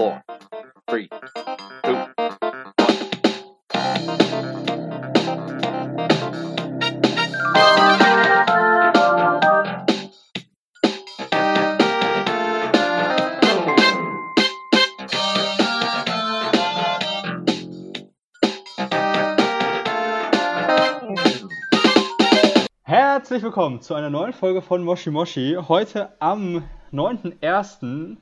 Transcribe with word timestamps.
four, 0.00 0.22
three, 0.88 1.08
two, 1.84 1.98
Herzlich 22.84 23.42
willkommen 23.42 23.82
zu 23.82 23.92
einer 23.92 24.08
neuen 24.08 24.32
Folge 24.32 24.62
von 24.62 24.82
Moshi 24.82 25.10
Moshi. 25.10 25.58
Heute 25.68 26.14
am 26.20 26.64
9.1. 26.90 28.16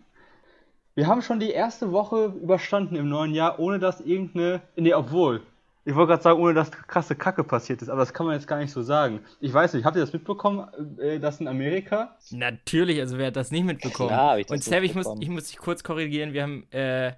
Wir 0.99 1.07
haben 1.07 1.23
schon 1.23 1.39
die 1.39 1.53
erste 1.53 1.93
Woche 1.93 2.35
überstanden 2.43 2.97
im 2.97 3.09
neuen 3.09 3.33
Jahr, 3.33 3.61
ohne 3.61 3.79
dass 3.79 4.01
irgendeine. 4.01 4.63
Nee, 4.75 4.93
obwohl. 4.95 5.43
Ich 5.85 5.95
wollte 5.95 6.09
gerade 6.09 6.23
sagen, 6.25 6.41
ohne 6.41 6.55
dass 6.55 6.73
krasse 6.73 7.15
Kacke 7.15 7.45
passiert 7.45 7.83
ist, 7.83 7.89
aber 7.89 8.01
das 8.01 8.13
kann 8.13 8.27
man 8.27 8.35
jetzt 8.35 8.49
gar 8.49 8.59
nicht 8.59 8.73
so 8.73 8.83
sagen. 8.83 9.21
Ich 9.39 9.55
weiß 9.55 9.75
nicht, 9.75 9.85
habt 9.85 9.95
ihr 9.95 10.01
das 10.01 10.13
mitbekommen, 10.13 10.67
äh, 10.99 11.21
dass 11.21 11.39
in 11.41 11.47
Amerika? 11.47 12.17
Natürlich, 12.33 12.99
also 12.99 13.17
wer 13.17 13.29
hat 13.29 13.37
das 13.37 13.53
nicht 13.53 13.63
mitbekommen? 13.63 14.09
Klar, 14.09 14.33
hab 14.33 14.39
ich 14.39 14.51
Und 14.51 14.65
Sam, 14.65 14.83
ich 14.83 14.97
muss, 14.97 15.07
ich 15.21 15.29
muss 15.29 15.45
dich 15.45 15.59
kurz 15.59 15.85
korrigieren. 15.85 16.33
Wir 16.33 16.43
haben, 16.43 16.67
äh, 16.73 17.13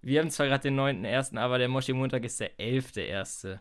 wir 0.00 0.20
haben 0.20 0.30
zwar 0.30 0.46
gerade 0.46 0.62
den 0.62 0.78
9.1., 0.78 1.36
aber 1.36 1.58
der 1.58 1.66
Moschee 1.68 1.92
Montag 1.92 2.22
ist 2.22 2.38
der 2.38 2.56
11.1. 2.56 3.58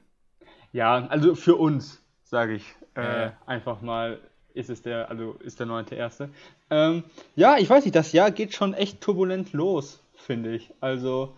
Ja, 0.72 1.08
also 1.08 1.34
für 1.34 1.56
uns, 1.56 2.00
sage 2.22 2.54
ich 2.54 2.76
äh, 2.96 3.02
Ja. 3.02 3.34
einfach 3.48 3.82
mal, 3.82 4.20
ist 4.54 4.70
es 4.70 4.82
der, 4.82 5.10
also 5.10 5.34
ist 5.40 5.60
der 5.60 5.68
9.1. 5.68 6.30
Ähm, 6.70 7.04
ja, 7.36 7.58
ich 7.58 7.70
weiß 7.70 7.86
nicht, 7.86 7.96
das 7.96 8.12
Jahr 8.12 8.32
geht 8.32 8.54
schon 8.54 8.74
echt 8.74 9.02
turbulent 9.02 9.54
los, 9.54 10.02
finde 10.16 10.56
ich. 10.56 10.72
Also, 10.80 11.36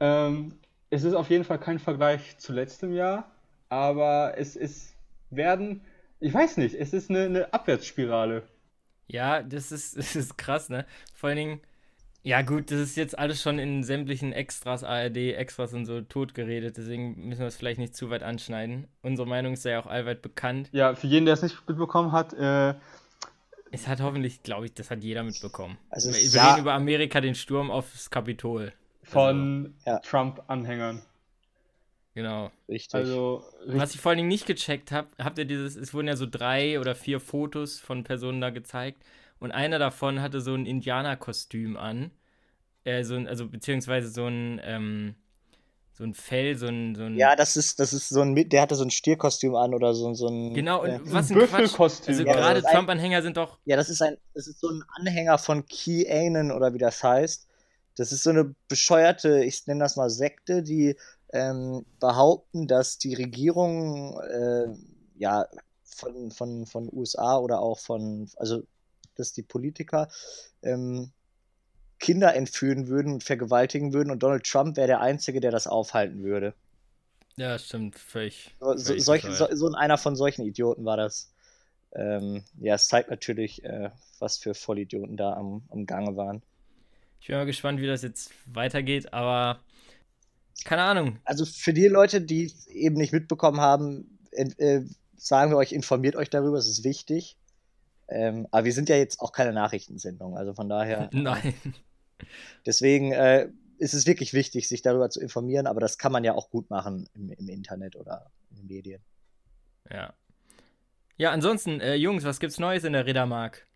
ähm, 0.00 0.58
es 0.90 1.04
ist 1.04 1.14
auf 1.14 1.30
jeden 1.30 1.44
Fall 1.44 1.58
kein 1.58 1.78
Vergleich 1.78 2.38
zu 2.38 2.52
letztem 2.52 2.92
Jahr, 2.94 3.30
aber 3.68 4.34
es 4.36 4.56
ist, 4.56 4.94
werden, 5.30 5.80
ich 6.20 6.34
weiß 6.34 6.58
nicht, 6.58 6.74
es 6.74 6.92
ist 6.92 7.10
eine, 7.10 7.24
eine 7.24 7.54
Abwärtsspirale. 7.54 8.42
Ja, 9.06 9.42
das 9.42 9.72
ist, 9.72 9.96
das 9.98 10.16
ist 10.16 10.36
krass, 10.36 10.68
ne? 10.68 10.86
Vor 11.14 11.28
allen 11.28 11.38
Dingen, 11.38 11.60
ja 12.22 12.42
gut, 12.42 12.70
das 12.70 12.78
ist 12.80 12.96
jetzt 12.96 13.18
alles 13.18 13.42
schon 13.42 13.58
in 13.58 13.82
sämtlichen 13.82 14.32
Extras, 14.32 14.84
ARD, 14.84 15.16
Extras 15.34 15.72
und 15.74 15.86
so 15.86 16.00
totgeredet, 16.02 16.76
deswegen 16.76 17.28
müssen 17.28 17.40
wir 17.40 17.46
es 17.48 17.56
vielleicht 17.56 17.78
nicht 17.80 17.96
zu 17.96 18.10
weit 18.10 18.22
anschneiden. 18.22 18.86
Unsere 19.02 19.26
Meinung 19.26 19.54
ist 19.54 19.64
ja 19.64 19.80
auch 19.80 19.86
allweit 19.86 20.22
bekannt. 20.22 20.68
Ja, 20.72 20.94
für 20.94 21.06
jeden, 21.08 21.24
der 21.26 21.34
es 21.34 21.42
nicht 21.42 21.56
mitbekommen 21.68 22.12
hat, 22.12 22.32
äh, 22.34 22.74
Es 23.74 23.88
hat 23.88 24.00
hoffentlich, 24.02 24.42
glaube 24.42 24.66
ich, 24.66 24.74
das 24.74 24.90
hat 24.90 25.02
jeder 25.02 25.22
mitbekommen. 25.22 25.78
Also 25.90 26.12
wir 26.12 26.20
ja. 26.20 26.50
reden 26.50 26.62
über 26.62 26.74
Amerika, 26.74 27.20
den 27.20 27.34
Sturm 27.34 27.70
aufs 27.70 28.10
Kapitol. 28.10 28.72
von 29.02 29.74
Ja. 29.86 29.98
Trump-Anhängern. 30.00 31.02
Genau. 32.14 32.50
Richtig. 32.68 32.94
Also, 32.94 33.42
Was 33.66 33.94
ich 33.94 34.00
vor 34.00 34.10
allen 34.10 34.18
Dingen 34.18 34.28
nicht 34.28 34.46
gecheckt 34.46 34.92
habe, 34.92 35.08
habt 35.18 35.38
ihr 35.38 35.46
dieses, 35.46 35.76
es 35.76 35.94
wurden 35.94 36.08
ja 36.08 36.16
so 36.16 36.26
drei 36.26 36.78
oder 36.78 36.94
vier 36.94 37.20
Fotos 37.20 37.80
von 37.80 38.04
Personen 38.04 38.40
da 38.40 38.50
gezeigt 38.50 39.02
und 39.42 39.50
einer 39.50 39.80
davon 39.80 40.22
hatte 40.22 40.40
so 40.40 40.54
ein 40.54 40.66
Indianerkostüm 40.66 41.76
an. 41.76 42.12
Äh, 42.84 43.02
so 43.02 43.16
ein, 43.16 43.26
also 43.26 43.48
beziehungsweise 43.48 44.08
so 44.08 44.26
ein, 44.26 44.60
ähm, 44.64 45.16
so 45.92 46.04
ein 46.04 46.14
Fell, 46.14 46.56
so 46.56 46.68
ein, 46.68 46.94
so 46.94 47.02
ein. 47.02 47.16
ja, 47.16 47.34
das 47.34 47.56
ist, 47.56 47.80
das 47.80 47.92
ist 47.92 48.08
so 48.08 48.20
ein, 48.20 48.36
der 48.36 48.62
hatte 48.62 48.76
so 48.76 48.84
ein 48.84 48.90
Stierkostüm 48.90 49.56
an 49.56 49.74
oder 49.74 49.94
so, 49.94 50.14
so 50.14 50.28
ein. 50.28 50.54
Genau, 50.54 50.82
und 50.82 50.90
äh, 50.90 51.00
was 51.12 51.28
ein 51.28 51.38
Quatsch. 51.38 51.50
Büffelkostüm. 51.50 52.14
Also 52.14 52.24
Ja, 52.24 52.34
gerade 52.34 52.62
Trump-Anhänger 52.62 53.22
sind 53.22 53.36
doch. 53.36 53.58
Ja, 53.64 53.76
das 53.76 53.88
ist 53.88 54.00
ein, 54.00 54.16
das 54.32 54.46
ist 54.46 54.60
so 54.60 54.68
ein 54.68 54.84
Anhänger 54.94 55.38
von 55.38 55.66
Key 55.66 56.04
oder 56.52 56.72
wie 56.72 56.78
das 56.78 57.02
heißt. 57.02 57.48
Das 57.96 58.12
ist 58.12 58.22
so 58.22 58.30
eine 58.30 58.54
bescheuerte, 58.68 59.44
ich 59.44 59.66
nenne 59.66 59.80
das 59.80 59.96
mal 59.96 60.08
Sekte, 60.08 60.62
die 60.62 60.94
ähm, 61.32 61.84
behaupten, 61.98 62.68
dass 62.68 62.96
die 62.96 63.14
Regierung 63.14 64.20
äh, 64.20 64.68
ja 65.16 65.46
von, 65.84 66.30
von, 66.30 66.64
von 66.66 66.88
USA 66.92 67.38
oder 67.38 67.60
auch 67.60 67.80
von, 67.80 68.30
also 68.36 68.62
dass 69.16 69.32
die 69.32 69.42
Politiker 69.42 70.08
ähm, 70.62 71.12
Kinder 71.98 72.34
entführen 72.34 72.88
würden 72.88 73.12
und 73.14 73.24
vergewaltigen 73.24 73.92
würden 73.92 74.10
und 74.10 74.22
Donald 74.22 74.44
Trump 74.44 74.76
wäre 74.76 74.88
der 74.88 75.00
Einzige, 75.00 75.40
der 75.40 75.50
das 75.50 75.66
aufhalten 75.66 76.22
würde. 76.22 76.54
Ja, 77.36 77.58
stimmt, 77.58 77.98
völlig. 77.98 78.54
So, 78.60 78.76
völlig 78.76 79.04
solch, 79.04 79.22
so, 79.22 79.46
so 79.52 79.72
einer 79.72 79.96
von 79.98 80.16
solchen 80.16 80.42
Idioten 80.42 80.84
war 80.84 80.96
das. 80.96 81.32
Ähm, 81.94 82.42
ja, 82.58 82.74
es 82.74 82.88
zeigt 82.88 83.10
natürlich, 83.10 83.64
äh, 83.64 83.90
was 84.18 84.38
für 84.38 84.54
Vollidioten 84.54 85.16
da 85.16 85.34
am, 85.34 85.62
am 85.70 85.86
Gange 85.86 86.16
waren. 86.16 86.42
Ich 87.20 87.28
bin 87.28 87.36
mal 87.36 87.46
gespannt, 87.46 87.80
wie 87.80 87.86
das 87.86 88.02
jetzt 88.02 88.30
weitergeht, 88.46 89.12
aber 89.12 89.60
keine 90.64 90.82
Ahnung. 90.82 91.18
Also 91.24 91.44
für 91.44 91.72
die 91.72 91.86
Leute, 91.86 92.20
die 92.20 92.44
es 92.44 92.66
eben 92.66 92.96
nicht 92.96 93.12
mitbekommen 93.12 93.60
haben, 93.60 94.18
äh, 94.32 94.80
sagen 95.16 95.50
wir 95.50 95.56
euch, 95.56 95.72
informiert 95.72 96.16
euch 96.16 96.30
darüber, 96.30 96.58
es 96.58 96.68
ist 96.68 96.84
wichtig. 96.84 97.36
Ähm, 98.08 98.46
aber 98.50 98.64
wir 98.64 98.72
sind 98.72 98.88
ja 98.88 98.96
jetzt 98.96 99.20
auch 99.20 99.32
keine 99.32 99.52
Nachrichtensendung, 99.52 100.36
also 100.36 100.54
von 100.54 100.68
daher, 100.68 101.08
Nein. 101.12 101.54
deswegen 102.66 103.12
äh, 103.12 103.48
ist 103.78 103.94
es 103.94 104.06
wirklich 104.06 104.32
wichtig, 104.32 104.68
sich 104.68 104.82
darüber 104.82 105.10
zu 105.10 105.20
informieren, 105.20 105.66
aber 105.66 105.80
das 105.80 105.98
kann 105.98 106.12
man 106.12 106.24
ja 106.24 106.34
auch 106.34 106.50
gut 106.50 106.70
machen 106.70 107.08
im, 107.14 107.30
im 107.30 107.48
Internet 107.48 107.96
oder 107.96 108.30
in 108.50 108.56
den 108.56 108.66
Medien. 108.66 109.02
Ja. 109.90 110.12
Ja, 111.16 111.30
ansonsten, 111.30 111.80
äh, 111.80 111.94
Jungs, 111.94 112.24
was 112.24 112.40
gibt's 112.40 112.58
Neues 112.58 112.84
in 112.84 112.92
der 112.92 113.06
Riddermark? 113.06 113.66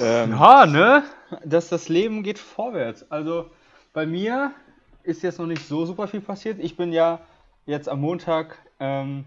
Ähm, 0.00 0.32
Ja, 0.32 0.66
ne? 0.66 1.04
Dass 1.44 1.68
das 1.68 1.88
Leben 1.88 2.22
geht 2.22 2.38
vorwärts. 2.38 3.10
Also 3.10 3.50
bei 3.92 4.06
mir 4.06 4.52
ist 5.02 5.22
jetzt 5.22 5.38
noch 5.38 5.46
nicht 5.46 5.66
so 5.66 5.86
super 5.86 6.08
viel 6.08 6.20
passiert. 6.20 6.58
Ich 6.58 6.76
bin 6.76 6.92
ja 6.92 7.20
jetzt 7.66 7.88
am 7.88 8.00
Montag 8.00 8.58
ähm, 8.80 9.24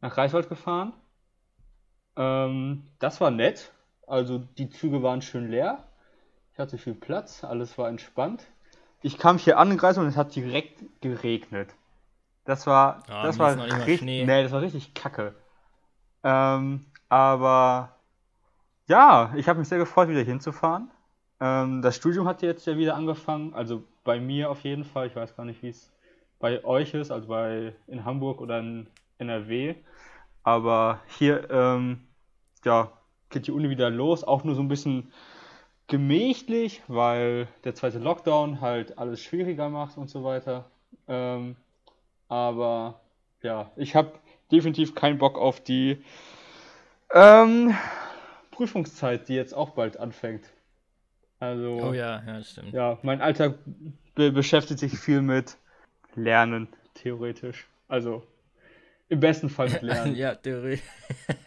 nach 0.00 0.16
Reichwald 0.16 0.48
gefahren. 0.48 0.92
Ähm, 2.16 2.84
das 2.98 3.20
war 3.20 3.30
nett. 3.30 3.72
Also 4.06 4.38
die 4.38 4.70
Züge 4.70 5.02
waren 5.02 5.22
schön 5.22 5.50
leer. 5.50 5.84
Ich 6.52 6.58
hatte 6.58 6.78
viel 6.78 6.94
Platz, 6.94 7.44
alles 7.44 7.78
war 7.78 7.88
entspannt. 7.88 8.44
Ich 9.02 9.18
kam 9.18 9.38
hier 9.38 9.58
angereist 9.58 9.98
und 9.98 10.06
es 10.06 10.16
hat 10.16 10.34
direkt 10.34 10.82
geregnet. 11.00 11.70
Das 12.44 12.66
war, 12.66 13.02
Ah, 13.08 13.22
das 13.22 13.38
war 13.38 13.56
richtig, 13.56 14.02
nee, 14.02 14.42
das 14.42 14.52
war 14.52 14.60
richtig 14.60 14.92
kacke. 14.94 15.34
Ähm, 16.24 16.84
aber 17.08 17.96
ja, 18.88 19.32
ich 19.36 19.48
habe 19.48 19.58
mich 19.58 19.68
sehr 19.68 19.78
gefreut, 19.78 20.08
wieder 20.08 20.22
hinzufahren. 20.22 20.90
Ähm, 21.40 21.80
das 21.80 21.96
Studium 21.96 22.26
hat 22.26 22.42
jetzt 22.42 22.66
ja 22.66 22.76
wieder 22.76 22.94
angefangen, 22.96 23.54
also 23.54 23.84
bei 24.04 24.18
mir 24.20 24.50
auf 24.50 24.62
jeden 24.62 24.84
Fall. 24.84 25.06
Ich 25.06 25.16
weiß 25.16 25.36
gar 25.36 25.44
nicht, 25.44 25.62
wie 25.62 25.68
es 25.68 25.90
bei 26.38 26.64
euch 26.64 26.94
ist, 26.94 27.10
also 27.10 27.28
bei 27.28 27.74
in 27.86 28.04
Hamburg 28.04 28.40
oder 28.40 28.58
in 28.58 28.88
NRW. 29.18 29.76
Aber 30.42 31.00
hier, 31.18 31.50
ähm, 31.50 32.06
ja, 32.64 32.92
geht 33.30 33.46
die 33.46 33.52
Uni 33.52 33.70
wieder 33.70 33.90
los, 33.90 34.24
auch 34.24 34.44
nur 34.44 34.54
so 34.54 34.62
ein 34.62 34.68
bisschen 34.68 35.12
gemächlich, 35.86 36.82
weil 36.88 37.48
der 37.64 37.74
zweite 37.74 37.98
Lockdown 37.98 38.60
halt 38.60 38.98
alles 38.98 39.20
schwieriger 39.22 39.68
macht 39.68 39.96
und 39.96 40.08
so 40.08 40.24
weiter. 40.24 40.70
Ähm, 41.08 41.56
aber 42.28 43.00
ja, 43.42 43.70
ich 43.76 43.96
habe 43.96 44.12
definitiv 44.52 44.94
keinen 44.94 45.18
Bock 45.18 45.36
auf 45.36 45.60
die 45.60 46.02
ähm, 47.12 47.74
Prüfungszeit, 48.52 49.28
die 49.28 49.34
jetzt 49.34 49.52
auch 49.52 49.70
bald 49.70 49.96
anfängt. 49.98 50.44
Also, 51.40 51.78
Oh 51.82 51.92
ja, 51.92 52.22
ja, 52.24 52.42
stimmt. 52.42 52.72
ja, 52.72 52.98
mein 53.02 53.20
Alltag 53.20 53.58
be 54.14 54.30
beschäftigt 54.30 54.80
sich 54.80 54.98
viel 54.98 55.22
mit 55.22 55.56
Lernen, 56.14 56.68
theoretisch. 56.94 57.66
Also, 57.88 58.22
im 59.10 59.20
besten 59.20 59.50
Fall 59.50 59.68
mit 59.68 59.82
Lernen. 59.82 60.16
Ja, 60.16 60.34
Theorie. 60.34 60.80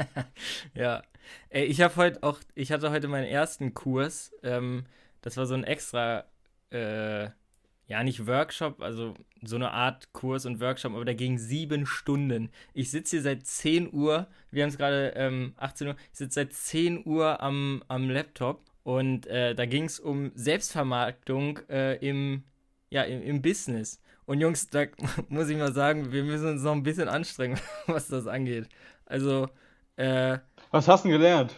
ja. 0.75 1.01
Ey, 1.50 1.66
ich 1.66 1.81
habe 1.81 1.96
heute 1.96 2.22
auch, 2.22 2.40
ich 2.53 2.72
hatte 2.72 2.91
heute 2.91 3.07
meinen 3.07 3.25
ersten 3.25 3.74
Kurs. 3.74 4.31
Ähm, 4.44 4.85
das 5.22 5.38
war 5.38 5.46
so 5.46 5.56
ein 5.56 5.63
extra, 5.63 6.25
äh, 6.69 7.30
ja, 7.88 8.04
nicht 8.04 8.27
Workshop, 8.27 8.81
also 8.81 9.15
so 9.42 9.56
eine 9.56 9.71
Art 9.71 10.12
Kurs 10.13 10.45
und 10.45 10.60
Workshop, 10.60 10.94
aber 10.94 11.06
der 11.06 11.15
ging 11.15 11.38
sieben 11.38 11.86
Stunden. 11.86 12.51
Ich 12.74 12.92
sitze 12.92 13.18
hier 13.18 13.24
seit 13.24 13.48
10 13.48 13.94
Uhr, 13.94 14.27
wir 14.51 14.63
haben 14.63 14.69
es 14.69 14.77
gerade 14.77 15.13
ähm, 15.15 15.54
18 15.57 15.88
Uhr, 15.88 15.95
ich 16.12 16.18
sitze 16.18 16.36
seit 16.36 16.54
10 16.54 17.06
Uhr 17.06 17.42
am, 17.42 17.83
am 17.88 18.10
Laptop 18.10 18.65
und 18.83 19.25
äh, 19.27 19.56
da 19.56 19.65
ging 19.65 19.86
es 19.86 20.00
um 20.00 20.31
Selbstvermarktung 20.36 21.60
äh, 21.69 21.95
im, 22.06 22.44
ja, 22.89 23.04
im, 23.04 23.21
im 23.21 23.42
Business. 23.42 24.01
Und 24.25 24.40
Jungs, 24.42 24.70
da 24.70 24.86
muss 25.30 25.50
ich 25.50 25.58
mal 25.58 25.74
sagen, 25.74 26.12
wir 26.12 26.24
müssen 26.24 26.48
uns 26.50 26.64
noch 26.64 26.74
ein 26.74 26.84
bisschen 26.84 27.08
anstrengen, 27.10 27.60
was 27.88 28.08
das 28.08 28.28
angeht. 28.28 28.68
Also, 29.06 29.50
äh, 29.98 30.40
Was 30.72 30.88
hast 30.88 31.06
du 31.06 31.10
denn 31.10 31.20
gelernt? 31.20 31.54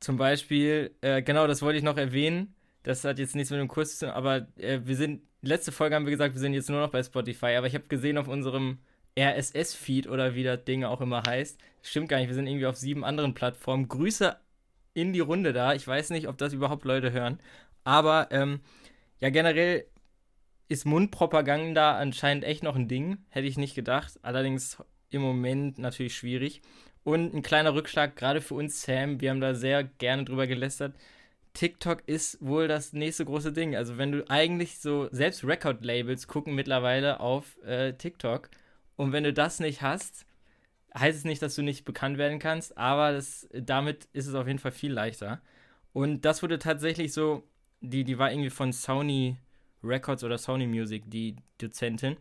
zum 0.00 0.18
Beispiel, 0.18 0.94
äh, 1.00 1.22
genau, 1.22 1.46
das 1.46 1.62
wollte 1.62 1.78
ich 1.78 1.84
noch 1.84 1.96
erwähnen. 1.96 2.54
Das 2.82 3.04
hat 3.04 3.18
jetzt 3.18 3.34
nichts 3.34 3.50
mit 3.50 3.58
dem 3.58 3.68
Kurs 3.68 3.98
zu 3.98 4.04
tun, 4.06 4.14
aber 4.14 4.46
äh, 4.58 4.80
wir 4.84 4.96
sind, 4.96 5.22
letzte 5.40 5.72
Folge 5.72 5.94
haben 5.96 6.04
wir 6.04 6.10
gesagt, 6.10 6.34
wir 6.34 6.40
sind 6.40 6.52
jetzt 6.52 6.68
nur 6.68 6.80
noch 6.80 6.90
bei 6.90 7.02
Spotify, 7.02 7.54
aber 7.56 7.66
ich 7.66 7.74
habe 7.74 7.86
gesehen 7.88 8.18
auf 8.18 8.28
unserem 8.28 8.78
RSS-Feed 9.18 10.06
oder 10.06 10.34
wie 10.34 10.42
das 10.42 10.62
Ding 10.64 10.84
auch 10.84 11.00
immer 11.00 11.22
heißt, 11.26 11.58
stimmt 11.82 12.10
gar 12.10 12.18
nicht, 12.18 12.28
wir 12.28 12.34
sind 12.34 12.46
irgendwie 12.46 12.66
auf 12.66 12.76
sieben 12.76 13.02
anderen 13.02 13.32
Plattformen. 13.32 13.88
Grüße 13.88 14.36
in 14.92 15.14
die 15.14 15.20
Runde 15.20 15.54
da. 15.54 15.72
Ich 15.72 15.86
weiß 15.86 16.10
nicht, 16.10 16.28
ob 16.28 16.36
das 16.36 16.52
überhaupt 16.52 16.84
Leute 16.84 17.10
hören, 17.12 17.40
aber 17.84 18.28
ähm, 18.30 18.60
ja, 19.20 19.30
generell 19.30 19.86
ist 20.68 20.86
Mundpropaganda 20.86 21.96
anscheinend 21.96 22.44
echt 22.44 22.62
noch 22.62 22.76
ein 22.76 22.88
Ding. 22.88 23.18
Hätte 23.28 23.46
ich 23.46 23.58
nicht 23.58 23.74
gedacht. 23.74 24.18
Allerdings 24.22 24.78
im 25.10 25.22
Moment 25.22 25.78
natürlich 25.78 26.16
schwierig. 26.16 26.62
Und 27.02 27.34
ein 27.34 27.42
kleiner 27.42 27.74
Rückschlag, 27.74 28.16
gerade 28.16 28.40
für 28.40 28.54
uns, 28.54 28.82
Sam. 28.82 29.20
Wir 29.20 29.30
haben 29.30 29.40
da 29.40 29.54
sehr 29.54 29.84
gerne 29.84 30.24
drüber 30.24 30.46
gelästert. 30.46 30.94
TikTok 31.52 32.02
ist 32.06 32.38
wohl 32.40 32.66
das 32.66 32.92
nächste 32.92 33.24
große 33.24 33.52
Ding. 33.52 33.76
Also, 33.76 33.98
wenn 33.98 34.10
du 34.10 34.28
eigentlich 34.28 34.78
so, 34.78 35.08
selbst 35.12 35.44
Record-Labels 35.44 36.26
gucken 36.26 36.54
mittlerweile 36.54 37.20
auf 37.20 37.62
äh, 37.64 37.92
TikTok. 37.92 38.50
Und 38.96 39.12
wenn 39.12 39.24
du 39.24 39.32
das 39.32 39.60
nicht 39.60 39.82
hast, 39.82 40.26
heißt 40.96 41.18
es 41.18 41.24
nicht, 41.24 41.42
dass 41.42 41.54
du 41.54 41.62
nicht 41.62 41.84
bekannt 41.84 42.18
werden 42.18 42.38
kannst, 42.38 42.78
aber 42.78 43.12
das, 43.12 43.48
damit 43.52 44.08
ist 44.12 44.26
es 44.26 44.34
auf 44.34 44.46
jeden 44.46 44.58
Fall 44.58 44.72
viel 44.72 44.92
leichter. 44.92 45.40
Und 45.92 46.24
das 46.24 46.42
wurde 46.42 46.58
tatsächlich 46.58 47.12
so, 47.12 47.44
die, 47.80 48.04
die 48.04 48.18
war 48.18 48.30
irgendwie 48.30 48.50
von 48.50 48.72
Sony 48.72 49.36
Records 49.84 50.24
oder 50.24 50.38
Sony 50.38 50.66
Music, 50.66 51.04
die 51.06 51.36
Dozentin. 51.58 52.16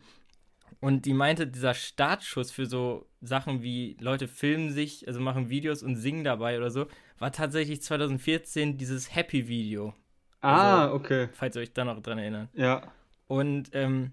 Und 0.80 1.06
die 1.06 1.14
meinte, 1.14 1.48
dieser 1.48 1.74
Startschuss 1.74 2.52
für 2.52 2.66
so 2.66 3.08
Sachen 3.22 3.62
wie 3.64 3.96
Leute 4.00 4.28
filmen 4.28 4.72
sich, 4.72 5.08
also 5.08 5.20
machen 5.20 5.50
Videos 5.50 5.84
und 5.84 5.96
singen 5.96 6.24
dabei 6.24 6.58
oder 6.58 6.72
so, 6.72 6.88
war 7.20 7.32
tatsächlich 7.32 7.82
2014 7.82 8.78
dieses 8.78 9.16
Happy-Video. 9.16 9.94
Ah, 10.42 10.84
Also, 10.84 10.96
okay. 10.96 11.30
Falls 11.34 11.56
ihr 11.56 11.62
euch 11.62 11.74
da 11.74 11.86
noch 11.86 12.02
dran 12.02 12.18
erinnert. 12.18 12.50
Ja. 12.54 12.92
Und 13.28 13.70
ähm, 13.74 14.12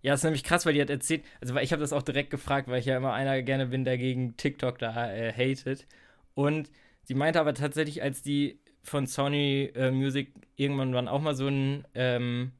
ja, 0.00 0.14
ist 0.14 0.24
nämlich 0.24 0.44
krass, 0.44 0.64
weil 0.64 0.72
die 0.74 0.80
hat 0.80 0.90
erzählt, 0.90 1.24
also 1.40 1.54
weil 1.54 1.64
ich 1.64 1.72
habe 1.72 1.80
das 1.80 1.92
auch 1.92 2.02
direkt 2.02 2.30
gefragt, 2.30 2.68
weil 2.68 2.78
ich 2.78 2.86
ja 2.86 2.96
immer 2.96 3.12
einer 3.12 3.42
gerne 3.42 3.66
bin, 3.66 3.84
der 3.84 3.98
gegen 3.98 4.36
TikTok 4.36 4.78
da 4.78 5.12
äh, 5.12 5.32
hatet. 5.32 5.86
Und 6.34 6.70
sie 7.02 7.14
meinte 7.14 7.40
aber 7.40 7.54
tatsächlich, 7.54 8.02
als 8.02 8.22
die 8.22 8.60
von 8.82 9.06
Sony 9.06 9.72
äh, 9.74 9.90
Music 9.90 10.32
irgendwann 10.54 10.92
dann 10.92 11.08
auch 11.08 11.20
mal 11.20 11.34
so 11.34 11.48
einen 11.48 11.84
ähm, 11.94 12.52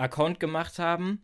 Account 0.00 0.40
gemacht 0.40 0.78
haben, 0.78 1.22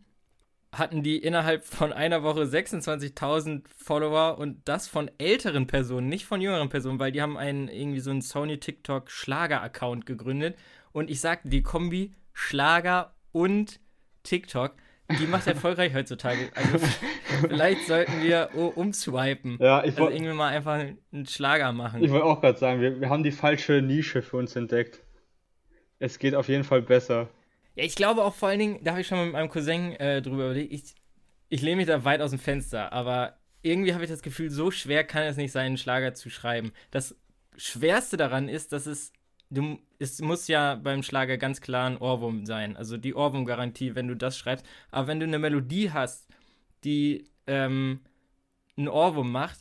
hatten 0.71 1.01
die 1.01 1.17
innerhalb 1.17 1.63
von 1.65 1.93
einer 1.93 2.23
Woche 2.23 2.43
26.000 2.43 3.63
Follower 3.75 4.37
und 4.37 4.61
das 4.67 4.87
von 4.87 5.09
älteren 5.17 5.65
Personen, 5.65 6.07
nicht 6.09 6.25
von 6.25 6.41
jüngeren 6.41 6.69
Personen, 6.69 6.99
weil 6.99 7.11
die 7.11 7.21
haben 7.21 7.37
einen 7.37 7.67
irgendwie 7.69 7.99
so 8.01 8.11
einen 8.11 8.21
Sony 8.21 8.59
TikTok 8.59 9.09
Schlager-Account 9.09 10.05
gegründet 10.05 10.57
und 10.91 11.09
ich 11.09 11.21
sagte, 11.21 11.49
die 11.49 11.63
Kombi 11.63 12.13
Schlager 12.33 13.15
und 13.31 13.79
TikTok, 14.23 14.73
die 15.19 15.25
macht 15.25 15.47
erfolgreich 15.47 15.93
heutzutage. 15.93 16.51
Also 16.53 16.85
vielleicht 17.47 17.87
sollten 17.87 18.21
wir 18.21 18.49
umswipen. 18.75 19.57
Ja, 19.59 19.79
ich 19.79 19.91
Also 19.91 19.99
wollte 20.01 20.17
irgendwie 20.17 20.33
mal 20.33 20.49
einfach 20.49 20.73
einen 20.73 21.25
Schlager 21.25 21.71
machen. 21.71 22.03
ich 22.03 22.11
wollt 22.11 22.23
auch 22.23 22.41
gerade 22.41 22.59
sagen, 22.59 22.81
wir, 22.81 22.99
wir 22.99 23.09
haben 23.09 23.23
die 23.23 23.31
falsche 23.31 23.81
Nische 23.81 24.21
für 24.21 24.37
uns 24.37 24.55
entdeckt. 24.55 24.99
Es 25.97 26.19
geht 26.19 26.35
auf 26.35 26.47
jeden 26.49 26.63
Fall 26.65 26.81
besser. 26.81 27.29
Ja, 27.77 27.83
ich 27.83 27.95
glaube 27.95 28.23
auch 28.23 28.33
vor 28.33 28.49
allen 28.49 28.59
Dingen, 28.59 28.83
da 28.83 28.91
habe 28.91 29.01
ich 29.01 29.07
schon 29.07 29.23
mit 29.23 29.33
meinem 29.33 29.49
Cousin 29.49 29.93
äh, 29.93 30.21
drüber 30.23 30.45
überlegt, 30.45 30.73
ich, 30.73 30.95
ich 31.49 31.61
lehne 31.61 31.77
mich 31.77 31.85
da 31.85 32.03
weit 32.03 32.21
aus 32.21 32.31
dem 32.31 32.39
Fenster, 32.39 32.91
aber 32.91 33.37
irgendwie 33.61 33.93
habe 33.93 34.03
ich 34.03 34.09
das 34.09 34.23
Gefühl, 34.23 34.49
so 34.49 34.71
schwer 34.71 35.03
kann 35.03 35.23
es 35.23 35.37
nicht 35.37 35.51
sein, 35.51 35.67
einen 35.67 35.77
Schlager 35.77 36.15
zu 36.15 36.31
schreiben. 36.31 36.71
Das 36.89 37.15
Schwerste 37.55 38.17
daran 38.17 38.49
ist, 38.49 38.73
dass 38.73 38.87
es, 38.87 39.13
du, 39.51 39.77
es 39.99 40.19
muss 40.21 40.47
ja 40.47 40.73
beim 40.75 41.03
Schlager 41.03 41.37
ganz 41.37 41.61
klar 41.61 41.87
ein 41.87 41.97
Ohrwurm 41.97 42.47
sein, 42.47 42.75
also 42.75 42.97
die 42.97 43.13
Ohrwurmgarantie, 43.13 43.93
wenn 43.93 44.07
du 44.07 44.15
das 44.15 44.39
schreibst. 44.39 44.65
Aber 44.89 45.05
wenn 45.07 45.19
du 45.19 45.27
eine 45.27 45.37
Melodie 45.37 45.91
hast, 45.91 46.27
die 46.83 47.25
ähm, 47.45 48.01
einen 48.75 48.87
Ohrwurm 48.87 49.31
macht, 49.31 49.59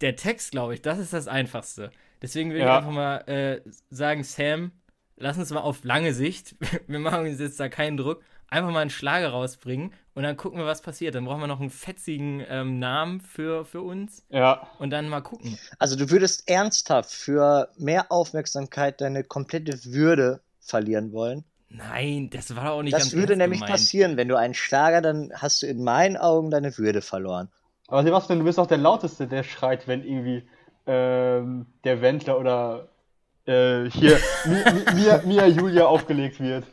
der 0.00 0.14
Text, 0.16 0.52
glaube 0.52 0.74
ich, 0.74 0.82
das 0.82 0.98
ist 1.00 1.12
das 1.12 1.26
Einfachste. 1.28 1.90
Deswegen 2.22 2.50
würde 2.50 2.60
Ja. 2.60 2.74
ich 2.74 2.78
einfach 2.78 2.92
mal 2.92 3.16
äh, 3.28 3.60
sagen, 3.90 4.22
Sam, 4.24 4.72
lass 5.20 5.38
uns 5.38 5.50
mal 5.52 5.60
auf 5.60 5.84
lange 5.84 6.12
Sicht, 6.14 6.56
wir 6.88 6.98
machen 6.98 7.26
uns 7.26 7.38
jetzt 7.40 7.60
da 7.60 7.68
keinen 7.68 7.96
Druck, 7.96 8.22
einfach 8.48 8.70
mal 8.70 8.80
einen 8.80 8.90
Schlager 8.90 9.30
rausbringen 9.30 9.92
und 10.14 10.24
dann 10.24 10.36
gucken 10.36 10.58
wir, 10.58 10.66
was 10.66 10.82
passiert. 10.82 11.14
Dann 11.14 11.24
brauchen 11.26 11.40
wir 11.40 11.46
noch 11.46 11.60
einen 11.60 11.70
fetzigen 11.70 12.44
ähm, 12.48 12.78
Namen 12.80 13.20
für, 13.20 13.64
für 13.64 13.82
uns 13.82 14.24
Ja, 14.30 14.66
und 14.78 14.90
dann 14.90 15.08
mal 15.08 15.20
gucken. 15.22 15.60
Also 15.78 15.96
du 15.96 16.10
würdest 16.10 16.48
ernsthaft 16.48 17.12
für 17.12 17.70
mehr 17.78 18.10
Aufmerksamkeit 18.10 19.00
deine 19.00 19.24
komplette 19.24 19.84
Würde 19.84 20.42
verlieren 20.60 21.12
wollen. 21.12 21.44
Nein, 21.68 22.30
das 22.30 22.56
war 22.56 22.64
doch 22.64 22.70
auch 22.72 22.82
nicht 22.82 22.92
Das 22.92 23.04
ganz 23.04 23.14
würde 23.14 23.34
ernst 23.34 23.38
nämlich 23.38 23.60
gemeint. 23.60 23.70
passieren, 23.72 24.16
wenn 24.16 24.28
du 24.28 24.36
einen 24.36 24.54
Schlager, 24.54 25.00
dann 25.00 25.32
hast 25.34 25.62
du 25.62 25.66
in 25.66 25.84
meinen 25.84 26.16
Augen 26.16 26.50
deine 26.50 26.76
Würde 26.78 27.02
verloren. 27.02 27.48
aber 27.88 28.02
Sebastian, 28.02 28.40
du 28.40 28.44
bist 28.44 28.58
auch 28.58 28.66
der 28.66 28.78
Lauteste, 28.78 29.26
der 29.28 29.42
schreit, 29.44 29.86
wenn 29.88 30.02
irgendwie 30.04 30.48
ähm, 30.86 31.66
der 31.84 32.00
Wendler 32.02 32.38
oder 32.38 32.89
äh, 33.50 33.90
hier 33.90 34.18
Mi- 34.44 34.64
Mi- 34.72 34.94
Mia, 34.94 35.22
Mia 35.24 35.46
Julia 35.46 35.86
aufgelegt 35.86 36.40
wird. 36.40 36.64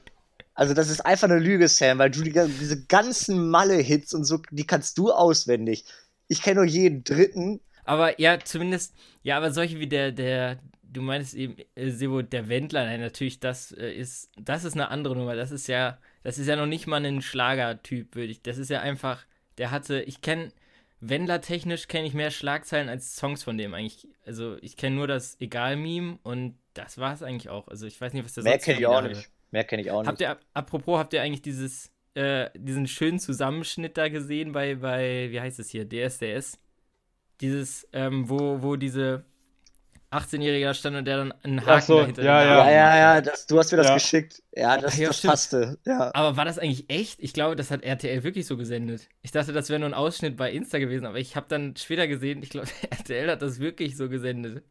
Also 0.54 0.74
das 0.74 0.90
ist 0.90 1.02
einfach 1.02 1.30
eine 1.30 1.40
Lüge, 1.40 1.68
Sam, 1.68 2.00
weil 2.00 2.12
du 2.12 2.22
die, 2.22 2.32
diese 2.32 2.86
ganzen 2.86 3.50
Malle-Hits 3.50 4.14
und 4.14 4.24
so, 4.24 4.42
die 4.50 4.66
kannst 4.66 4.98
du 4.98 5.12
auswendig. 5.12 5.86
Ich 6.28 6.42
kenne 6.42 6.62
nur 6.62 6.66
jeden 6.66 7.04
dritten. 7.04 7.60
Aber 7.84 8.20
ja, 8.20 8.40
zumindest, 8.40 8.96
ja, 9.24 9.38
aber 9.38 9.52
solche 9.52 9.80
wie 9.80 9.88
der, 9.88 10.12
der, 10.12 10.60
du 10.82 11.02
meinst 11.02 11.36
eben, 11.36 11.56
äh, 11.76 11.92
Sebo, 11.92 12.22
der 12.22 12.50
Wendler, 12.50 12.86
nein, 12.86 13.02
natürlich, 13.02 13.40
das 13.40 13.72
äh, 13.72 13.92
ist, 13.92 14.30
das 14.36 14.64
ist 14.64 14.74
eine 14.74 14.90
andere 14.90 15.16
Nummer. 15.16 15.36
Das 15.36 15.52
ist 15.52 15.68
ja, 15.68 16.00
das 16.24 16.38
ist 16.38 16.48
ja 16.48 16.56
noch 16.56 16.66
nicht 16.66 16.88
mal 16.88 17.06
ein 17.06 17.22
Schlagertyp, 17.22 18.16
würde 18.16 18.32
ich. 18.32 18.42
Das 18.42 18.58
ist 18.58 18.70
ja 18.70 18.82
einfach, 18.82 19.26
der 19.58 19.72
hatte, 19.72 20.02
ich 20.02 20.22
kenne, 20.22 20.52
Wendler-technisch 21.00 21.88
kenne 21.88 22.08
ich 22.08 22.16
mehr 22.16 22.32
Schlagzeilen 22.32 22.90
als 22.90 23.16
Songs 23.16 23.44
von 23.44 23.58
dem 23.60 23.76
eigentlich. 23.76 24.08
Also 24.26 24.58
ich 24.62 24.76
kenne 24.76 24.96
nur 24.96 25.08
das 25.08 25.40
Egal-Meme 25.40 26.18
und 26.24 26.56
das 26.78 26.98
war 26.98 27.14
es 27.14 27.24
eigentlich 27.24 27.50
auch. 27.50 27.68
Also 27.68 27.86
ich 27.86 28.00
weiß 28.00 28.14
nicht, 28.14 28.24
was 28.26 28.34
der 28.34 28.44
Mehr 28.44 28.54
sonst 28.54 28.66
kenne 28.66 28.80
ich 28.80 28.88
auch 28.88 29.02
nicht. 29.02 29.18
hatte. 29.18 29.28
Mehr 29.52 29.64
kenne 29.64 29.82
ich 29.82 29.92
auch 29.92 30.02
nicht. 30.02 30.08
Habt 30.10 30.22
ihr, 30.22 30.38
apropos, 30.54 31.00
habt 31.00 31.14
ihr 31.14 31.22
eigentlich 31.22 31.42
dieses, 31.42 31.92
äh, 32.16 32.50
diesen 32.56 32.88
schönen 32.88 33.20
Zusammenschnitt 33.20 33.98
da 33.98 34.10
gesehen 34.10 34.52
bei, 34.52 34.76
bei, 34.76 35.28
wie 35.32 35.40
heißt 35.42 35.60
es 35.60 35.70
hier, 35.70 35.88
DSDS? 35.88 36.60
Dieses, 37.42 37.88
ähm, 37.94 38.30
wo, 38.30 38.62
wo 38.62 38.76
diese 38.76 39.24
18-Jährige 40.12 40.66
da 40.66 40.74
stand 40.74 40.96
und 40.96 41.06
der 41.06 41.18
dann 41.18 41.32
einen 41.44 41.66
Haken 41.66 41.86
so, 41.86 42.00
dahinter 42.00 42.24
ja, 42.24 42.44
ja. 42.44 42.72
Ja, 42.72 42.98
ja, 42.98 43.22
das, 43.22 43.46
du 43.46 43.60
hast 43.60 43.72
mir 43.72 43.78
das 43.78 43.88
Ja. 43.88 43.94
geschickt. 43.96 44.42
Ja, 44.56 44.78
das, 44.78 44.94
Ach 44.94 44.98
ja, 44.98 45.08
das 45.10 45.22
passte. 45.22 45.78
Ja. 45.86 46.12
Aber 46.16 46.38
war 46.38 46.46
das 46.46 46.58
eigentlich 46.58 46.90
echt? 46.90 47.22
Ich 47.22 47.34
glaube, 47.34 47.56
das 47.58 47.72
hat 47.72 47.84
RTL 47.84 48.24
wirklich 48.24 48.46
so 48.48 48.56
gesendet. 48.58 49.10
Ich 49.22 49.32
dachte, 49.32 49.52
das 49.52 49.70
wäre 49.70 49.80
nur 49.80 49.90
ein 49.90 49.94
Ausschnitt 49.94 50.38
bei 50.38 50.52
Insta 50.52 50.80
gewesen, 50.80 51.06
aber 51.06 51.20
ich 51.20 51.36
habe 51.36 51.48
dann 51.50 51.76
später 51.76 52.08
gesehen, 52.08 52.42
ich 52.42 52.50
glaube, 52.50 52.68
RTL 52.90 53.30
hat 53.30 53.42
das 53.42 53.60
wirklich 53.60 53.98
so 53.98 54.08
gesendet. 54.10 54.64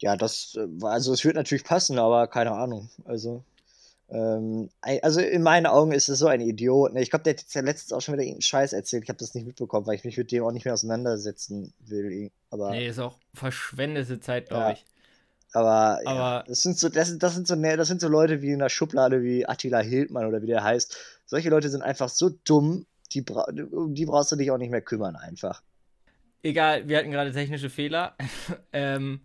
Ja, 0.00 0.16
das, 0.16 0.54
äh, 0.56 0.66
war- 0.80 0.92
also 0.92 1.12
es 1.12 1.24
wird 1.24 1.36
natürlich 1.36 1.64
passen, 1.64 1.98
aber 1.98 2.26
keine 2.26 2.52
Ahnung. 2.52 2.90
Also, 3.04 3.44
ähm, 4.10 4.68
also 4.82 5.20
in 5.20 5.42
meinen 5.42 5.66
Augen 5.66 5.92
ist 5.92 6.08
es 6.08 6.18
so 6.18 6.26
ein 6.26 6.40
Idiot. 6.40 6.92
Ne? 6.92 7.02
Ich 7.02 7.10
glaube, 7.10 7.22
der 7.22 7.32
hat 7.34 7.40
jetzt 7.40 7.54
ja 7.54 7.62
letztens 7.62 7.92
auch 7.92 8.00
schon 8.00 8.14
wieder 8.14 8.22
irgendeinen 8.22 8.42
Scheiß 8.42 8.72
erzählt. 8.72 9.04
Ich 9.04 9.08
habe 9.08 9.18
das 9.18 9.34
nicht 9.34 9.46
mitbekommen, 9.46 9.86
weil 9.86 9.94
ich 9.96 10.04
mich 10.04 10.16
mit 10.18 10.30
dem 10.32 10.44
auch 10.44 10.52
nicht 10.52 10.64
mehr 10.64 10.74
auseinandersetzen 10.74 11.72
will. 11.86 12.30
Aber, 12.50 12.70
Nee, 12.70 12.88
ist 12.88 12.98
auch 12.98 13.16
verschwendete 13.34 14.20
Zeit, 14.20 14.48
glaube 14.48 14.64
Ja. 14.64 14.70
ich. 14.72 14.84
aber, 15.52 16.00
ja, 16.04 16.10
Aber- 16.10 16.44
das 16.48 16.62
sind 16.62 16.76
so, 16.78 16.88
das, 16.88 17.08
sind- 17.08 17.22
das 17.22 17.34
sind 17.34 17.46
so, 17.46 17.54
das 17.54 17.88
sind 17.88 18.00
so 18.00 18.08
Leute 18.08 18.42
wie 18.42 18.50
in 18.50 18.58
der 18.58 18.68
Schublade 18.68 19.22
wie 19.22 19.46
Attila 19.46 19.78
Hildmann 19.80 20.26
oder 20.26 20.42
wie 20.42 20.46
der 20.48 20.64
heißt. 20.64 20.96
Solche 21.26 21.48
Leute 21.50 21.70
sind 21.70 21.82
einfach 21.82 22.08
so 22.08 22.30
dumm, 22.44 22.86
die, 23.12 23.22
bra 23.22 23.46
um 23.70 23.94
die 23.94 24.04
brauchst 24.06 24.32
du 24.32 24.36
dich 24.36 24.50
auch 24.50 24.58
nicht 24.58 24.70
mehr 24.70 24.82
kümmern 24.82 25.14
einfach. 25.16 25.62
Egal, 26.42 26.88
wir 26.88 26.98
hatten 26.98 27.10
gerade 27.12 27.32
technische 27.32 27.70
Fehler. 27.70 28.16
ähm, 28.72 29.20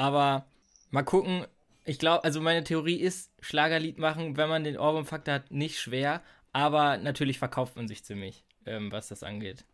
aber 0.00 0.46
mal 0.90 1.02
gucken. 1.02 1.44
Ich 1.84 1.98
glaube, 1.98 2.24
also 2.24 2.40
meine 2.40 2.64
Theorie 2.64 2.96
ist, 2.96 3.30
Schlagerlied 3.40 3.98
machen, 3.98 4.38
wenn 4.38 4.48
man 4.48 4.64
den 4.64 4.78
Ohrwurm-Faktor 4.78 5.34
hat, 5.34 5.50
nicht 5.50 5.78
schwer. 5.78 6.22
Aber 6.52 6.96
natürlich 6.96 7.38
verkauft 7.38 7.76
man 7.76 7.86
sich 7.86 8.02
ziemlich, 8.02 8.44
ähm, 8.64 8.90
was 8.90 9.08
das 9.08 9.22
angeht. 9.22 9.64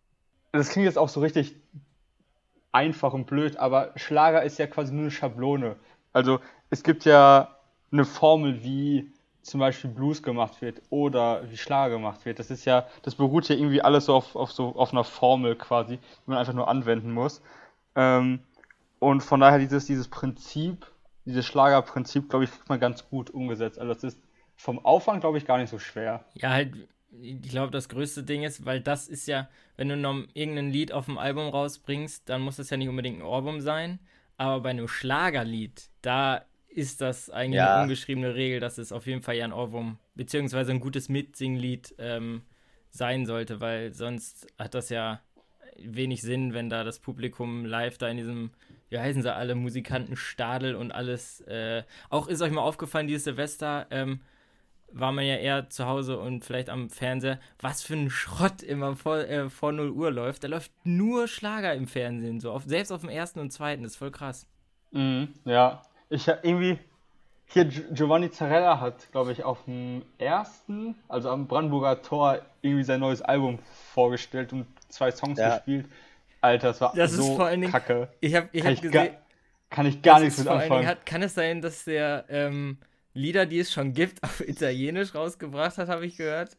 Das 0.51 0.71
klingt 0.71 0.87
jetzt 0.87 0.99
auch 0.99 1.09
so 1.09 1.21
richtig 1.21 1.55
einfach 2.73 3.13
und 3.13 3.27
blöd, 3.27 3.57
aber 3.57 3.93
Schlager 3.95 4.43
ist 4.43 4.59
ja 4.59 4.67
quasi 4.67 4.93
nur 4.93 5.03
eine 5.03 5.11
Schablone. 5.13 5.77
Also 6.13 6.41
es 6.71 6.83
gibt 6.83 7.05
ja 7.05 7.57
eine 7.93 8.05
Formel, 8.05 8.65
wie 8.65 9.13
zum 9.43 9.61
Beispiel 9.61 9.91
Blues 9.91 10.25
gemacht 10.25 10.61
wird 10.61 10.83
oder 10.91 11.49
wie 11.51 11.57
Schlager 11.57 11.95
gemacht 11.95 12.25
wird. 12.27 12.41
Das 12.41 12.51
ist 12.51 12.65
ja, 12.65 12.87
das 13.03 13.15
beruht 13.15 13.49
ja 13.49 13.55
irgendwie 13.55 13.81
alles 13.81 14.07
so 14.07 14.15
auf, 14.15 14.35
auf 14.35 14.51
so 14.51 14.75
auf 14.75 14.93
einer 14.93 15.05
Formel 15.05 15.55
quasi, 15.55 15.99
die 15.99 16.31
man 16.31 16.39
einfach 16.39 16.53
nur 16.53 16.67
anwenden 16.69 17.13
muss. 17.13 17.43
Ähm, 17.95 18.41
und 18.99 19.23
von 19.23 19.41
daher 19.41 19.59
dieses, 19.59 19.87
dieses 19.87 20.09
Prinzip, 20.09 20.87
dieses 21.25 21.45
Schlagerprinzip, 21.47 22.29
glaube 22.29 22.45
ich, 22.45 22.51
kriegt 22.51 22.69
man 22.69 22.81
ganz 22.81 23.09
gut 23.09 23.31
umgesetzt. 23.31 23.79
Also 23.79 23.93
das 23.93 24.05
ist 24.05 24.21
vom 24.57 24.85
Aufwand, 24.85 25.21
glaube 25.21 25.39
ich, 25.39 25.45
gar 25.45 25.59
nicht 25.59 25.71
so 25.71 25.79
schwer. 25.79 26.25
Ja, 26.35 26.51
halt, 26.51 26.75
ich 27.21 27.43
glaube, 27.43 27.71
das 27.73 27.89
größte 27.89 28.23
Ding 28.23 28.43
ist, 28.43 28.65
weil 28.65 28.81
das 28.81 29.09
ist 29.09 29.27
ja, 29.27 29.49
wenn 29.77 29.89
du 29.89 29.97
noch 29.97 30.17
irgendein 30.35 30.71
Lied 30.71 30.93
auf 30.93 31.07
dem 31.07 31.19
Album 31.19 31.49
rausbringst, 31.49 32.29
dann 32.29 32.41
muss 32.43 32.57
das 32.57 32.71
ja 32.71 32.77
nicht 32.77 32.89
unbedingt 32.89 33.19
ein 33.19 33.23
Ohrwurm 33.27 33.61
sein. 33.61 33.99
Aber 34.39 34.61
bei 34.63 34.71
einem 34.71 34.89
Schlagerlied, 34.89 35.89
da 36.03 36.45
ist 36.69 37.01
das 37.01 37.31
eigentlich 37.31 37.57
Ja. 37.59 37.73
eine 37.75 37.83
ungeschriebene 37.83 38.35
Regel, 38.35 38.61
dass 38.61 38.77
es 38.79 38.93
auf 38.93 39.07
jeden 39.07 39.23
Fall 39.23 39.37
ja 39.37 39.45
ein 39.45 39.53
Ohrwurm, 39.53 39.99
beziehungsweise 40.15 40.73
ein 40.73 40.81
gutes 40.81 41.09
Mitsinglied 41.09 41.95
ähm, 41.99 42.43
sein 42.91 43.25
sollte, 43.27 43.61
weil 43.61 43.95
sonst 43.95 44.47
hat 44.59 44.75
das 44.75 44.91
ja 44.91 45.21
wenig 45.79 46.23
Sinn, 46.23 46.55
wenn 46.55 46.69
da 46.71 46.85
das 46.85 46.99
Publikum 46.99 47.65
live 47.65 47.99
da 47.99 48.09
in 48.09 48.17
diesem, 48.17 48.51
wie 48.89 48.99
heißen 48.99 49.23
sie 49.23 49.35
alle, 49.35 49.55
Musikanten 49.55 50.17
Stadel 50.17 50.75
und 50.77 50.93
alles. 50.93 51.41
Äh, 51.43 51.83
auch 52.11 52.29
ist 52.29 52.43
euch 52.43 52.53
mal 52.53 52.63
aufgefallen, 52.63 53.07
dieses 53.07 53.25
Silvester, 53.25 53.87
ähm, 53.91 54.21
war 54.93 55.11
man 55.13 55.25
ja 55.27 55.37
eher 55.37 55.69
zu 55.69 55.87
Hause 55.87 56.19
und 56.19 56.45
vielleicht 56.45 56.71
am 56.71 56.89
Fernseher. 56.91 57.41
Was 57.61 57.83
für 57.83 57.95
ein 57.95 58.09
Schrott 58.09 58.63
immer 58.63 58.95
vor, 58.97 59.19
äh, 59.19 59.51
vor 59.51 59.73
0 59.73 59.91
Uhr 59.91 60.11
läuft. 60.13 60.45
Da 60.45 60.49
läuft 60.49 60.71
nur 60.85 61.27
Schlager 61.29 61.75
im 61.75 61.89
Fernsehen, 61.89 62.39
so 62.41 62.53
auf, 62.53 62.63
selbst 62.65 62.93
auf 62.93 63.01
dem 63.01 63.11
ersten 63.11 63.41
und 63.41 63.53
zweiten, 63.53 63.83
das 63.83 63.93
ist 63.93 63.99
voll 63.99 64.13
krass. 64.13 64.47
Mhm, 64.93 65.29
ja. 65.45 65.83
Ich 66.09 66.29
hab 66.29 66.45
irgendwie. 66.45 66.79
Hier 67.49 67.65
Gi- 67.65 67.85
Giovanni 67.93 68.31
Zarella 68.31 68.81
hat, 68.81 69.11
glaube 69.13 69.31
ich, 69.33 69.45
auf 69.45 69.65
dem 69.67 70.03
ersten, 70.19 70.97
also 71.09 71.31
am 71.31 71.47
Brandenburger 71.47 72.03
Tor, 72.03 72.41
irgendwie 72.63 72.83
sein 72.83 72.99
neues 73.01 73.23
Album 73.23 73.59
vorgestellt 73.93 74.53
und 74.53 74.67
zwei 74.89 75.11
Songs 75.13 75.39
Ja. 75.39 75.55
gespielt. 75.57 75.87
Alter, 76.41 76.69
das 76.69 76.81
war 76.81 76.93
Das 76.95 77.13
ist 77.13 77.19
so 77.19 77.37
vor 77.37 77.47
allen 77.47 77.61
Dingen- 77.61 77.73
kacke. 77.73 78.09
Ich 78.21 78.35
habe 78.35 78.49
ich 78.53 78.63
Kann 78.63 78.77
hab 78.77 78.85
ich, 78.85 78.91
gar, 78.93 79.09
kann 79.71 79.87
ich 79.87 80.03
gar 80.03 80.21
nichts 80.21 80.39
ist 80.39 80.45
mit 80.45 80.53
anfangen. 80.53 80.87
Hat, 80.87 81.05
kann 81.07 81.23
es 81.23 81.35
sein, 81.35 81.61
dass 81.63 81.85
der 81.85 82.25
ähm, 82.29 82.79
Lieder, 83.15 83.47
die 83.47 83.59
es 83.61 83.73
schon 83.73 83.93
gibt, 83.95 84.23
auf 84.23 84.41
Italienisch 84.47 85.15
rausgebracht 85.15 85.79
hat, 85.79 85.89
habe 85.89 86.07
ich 86.07 86.17
gehört? 86.17 86.57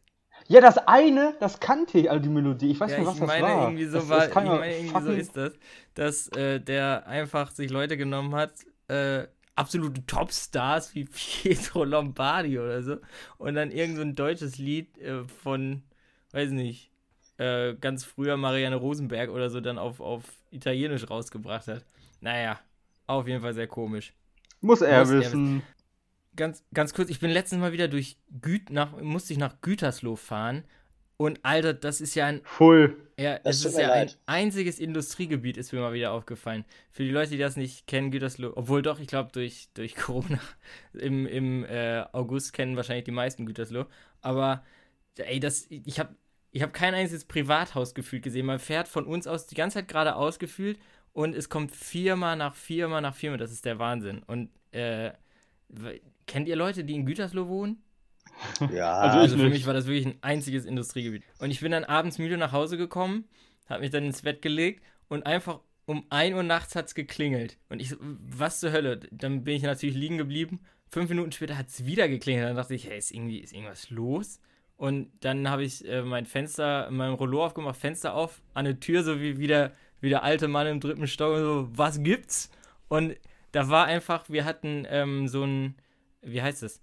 Ja, 0.48 0.62
das 0.62 0.77
eine, 0.77 1.36
das 1.39 1.60
kannte 1.60 1.98
ich, 1.98 2.12
also 2.12 2.22
die 2.22 2.29
Melodie. 2.29 2.72
Ich 2.72 2.79
weiß 2.79 2.91
Ja, 2.91 2.98
nicht, 3.00 3.07
was 3.07 3.13
ich 3.15 3.19
das 3.22 3.27
meine 3.27 3.43
war. 3.48 3.63
irgendwie 3.63 3.86
so 3.86 3.98
das, 4.00 4.10
war, 4.10 4.17
das 4.19 4.27
ich 4.29 4.36
meine 4.36 4.72
irgendwie 4.72 4.88
so 4.88 4.93
fucking- 5.00 5.17
ist 5.19 5.36
das, 5.38 5.53
dass 5.96 6.27
äh, 6.29 6.60
der 6.60 7.07
einfach 7.07 7.50
sich 7.51 7.72
Leute 7.72 7.98
genommen 7.98 8.36
hat, 8.36 8.53
äh, 8.88 9.25
absolute 9.55 10.05
Topstars 10.05 10.93
wie 10.93 11.05
Pietro 11.41 11.84
Lombardi 11.84 12.60
oder 12.60 12.84
so 12.84 12.98
und 13.39 13.55
dann 13.55 13.72
irgend 13.72 13.96
so 13.98 14.03
ein 14.03 14.13
deutsches 14.13 14.60
Lied 14.60 14.96
äh, 15.00 15.24
von, 15.41 15.81
weiß 16.34 16.51
nicht, 16.51 16.91
äh, 17.38 17.75
ganz 17.75 18.03
früher 18.03 18.38
Marianne 18.38 18.75
Rosenberg 18.77 19.29
oder 19.29 19.50
so 19.50 19.62
dann 19.62 19.77
auf, 19.77 20.00
auf 20.00 20.24
Italienisch 20.51 21.10
rausgebracht 21.10 21.67
hat. 21.67 21.86
Naja, 22.22 22.60
auf 23.08 23.27
jeden 23.27 23.41
Fall 23.41 23.53
sehr 23.53 23.67
komisch. 23.67 24.13
Muss 24.62 24.82
er 24.82 25.00
Muss 25.01 25.10
er 25.10 25.17
wissen. 25.20 25.63
Ganz, 26.36 26.63
ganz 26.74 26.94
kurz, 26.94 27.10
ich 27.10 27.20
bin 27.20 27.32
letztens 27.32 27.62
mal 27.62 27.72
wieder 27.72 27.88
durch 27.88 28.17
Güt 28.41 28.70
nach, 28.70 28.96
musste 29.01 29.34
ich 29.34 29.39
nach 29.39 29.60
Gütersloh 29.62 30.15
fahren 30.15 30.65
und 31.17 31.39
Alter, 31.44 31.74
das 31.74 32.00
ist 32.00 32.13
ja 32.13 32.27
ein 32.27 32.41
Full. 32.44 32.96
ja, 33.20 33.39
Das 33.39 33.56
es 33.58 33.65
ist 33.65 33.77
ja 33.79 33.86
ein 33.91 34.08
leid. 34.08 34.20
einziges 34.27 34.77
Industriegebiet, 34.77 35.58
ist 35.58 35.74
mir 35.74 35.79
mal 35.79 35.94
wieder 35.94 36.12
aufgefallen. 36.12 36.63
Für 36.91 37.03
die 37.03 37.10
Leute, 37.10 37.32
die 37.32 37.38
das 37.39 37.56
nicht 37.58 37.88
kennen, 37.88 38.12
Gütersloh, 38.12 38.53
obwohl 38.56 38.84
doch, 38.84 39.00
ich 39.00 39.08
glaube, 39.08 39.32
durch, 39.32 39.70
durch 39.74 39.96
Corona 39.96 40.39
im, 40.94 41.25
im 41.25 41.65
äh, 41.65 42.03
August 42.12 42.53
kennen 42.53 42.75
wahrscheinlich 42.75 43.06
die 43.06 43.12
meisten 43.12 43.48
Gütersloh. 43.48 43.86
Aber, 44.22 44.63
ey, 45.17 45.39
das, 45.39 45.65
ich 45.70 46.00
habe 46.00 46.15
ich 46.51 46.61
hab 46.61 46.73
kein 46.73 46.93
einziges 46.93 47.25
Privathaus 47.25 47.93
gefühlt 47.93 48.23
gesehen. 48.23 48.45
Man 48.45 48.59
fährt 48.59 48.87
von 48.87 49.05
uns 49.05 49.27
aus 49.27 49.47
die 49.47 49.55
ganze 49.55 49.75
Zeit 49.79 49.87
geradeaus 49.87 50.39
gefühlt 50.39 50.79
und 51.13 51.35
es 51.35 51.49
kommt 51.49 51.71
viermal 51.75 52.35
nach 52.35 52.55
viermal 52.55 53.01
nach 53.01 53.15
viermal. 53.15 53.37
Das 53.37 53.51
ist 53.51 53.65
der 53.65 53.79
Wahnsinn. 53.79 54.23
Und, 54.23 54.49
äh, 54.71 55.11
kennt 56.25 56.47
ihr 56.47 56.55
Leute, 56.55 56.83
die 56.83 56.95
in 56.95 57.05
Gütersloh 57.05 57.47
wohnen? 57.47 57.81
Ja, 58.71 58.93
Also 58.99 59.19
Also 59.19 59.37
für 59.37 59.43
nicht. 59.43 59.53
mich 59.53 59.65
war 59.65 59.73
das 59.73 59.87
wirklich 59.87 60.05
ein 60.05 60.17
einziges 60.21 60.65
Industriegebiet. 60.65 61.23
Und 61.39 61.49
ich 61.51 61.59
bin 61.59 61.71
dann 61.71 61.83
abends 61.83 62.17
müde 62.19 62.37
nach 62.37 62.51
Hause 62.51 62.77
gekommen, 62.77 63.25
habe 63.67 63.81
mich 63.81 63.89
dann 63.91 64.03
ins 64.05 64.21
Bett 64.21 64.41
gelegt 64.41 64.83
und 65.09 65.25
einfach 65.25 65.59
um 65.85 66.05
1 66.09 66.35
Uhr 66.35 66.43
nachts 66.43 66.75
hat 66.75 66.87
es 66.87 66.95
geklingelt. 66.95 67.57
Und 67.69 67.81
ich 67.81 67.89
so, 67.89 67.95
was 67.99 68.59
zur 68.59 68.71
Hölle? 68.73 68.99
Dann 69.11 69.43
bin 69.43 69.55
ich 69.55 69.63
natürlich 69.63 69.95
liegen 69.95 70.17
geblieben. 70.17 70.59
Fünf 70.91 71.09
Minuten 71.09 71.31
später 71.31 71.57
hat 71.57 71.67
es 71.69 71.85
wieder 71.85 72.07
geklingelt. 72.09 72.45
Dann 72.47 72.55
dachte 72.57 72.75
ich, 72.75 72.85
hey, 72.87 72.97
ist, 72.97 73.11
irgendwie, 73.11 73.39
ist 73.39 73.53
irgendwas 73.53 73.89
los? 73.89 74.39
Und 74.77 75.10
dann 75.22 75.50
habe 75.50 75.63
ich 75.63 75.88
äh, 75.88 76.03
mein 76.03 76.27
Fenster, 76.27 76.89
mein 76.91 77.13
Rollo 77.13 77.43
aufgemacht, 77.43 77.77
Fenster 77.77 78.13
auf, 78.13 78.41
an 78.53 78.65
der 78.65 78.79
Tür, 78.79 79.03
so 79.03 79.19
wie, 79.19 79.39
wie, 79.39 79.48
der, 79.48 79.72
wie 80.01 80.10
der 80.10 80.24
alte 80.24 80.48
Mann 80.48 80.67
im 80.67 80.79
dritten 80.79 81.07
Stock, 81.07 81.36
und 81.36 81.41
so, 81.41 81.69
was 81.72 82.03
gibt's? 82.03 82.51
Und 82.88 83.15
da 83.51 83.69
war 83.69 83.86
einfach, 83.86 84.29
wir 84.29 84.46
hatten 84.46 84.86
ähm, 84.89 85.27
so 85.27 85.43
ein, 85.43 85.75
wie 86.22 86.41
heißt 86.41 86.62
das? 86.62 86.79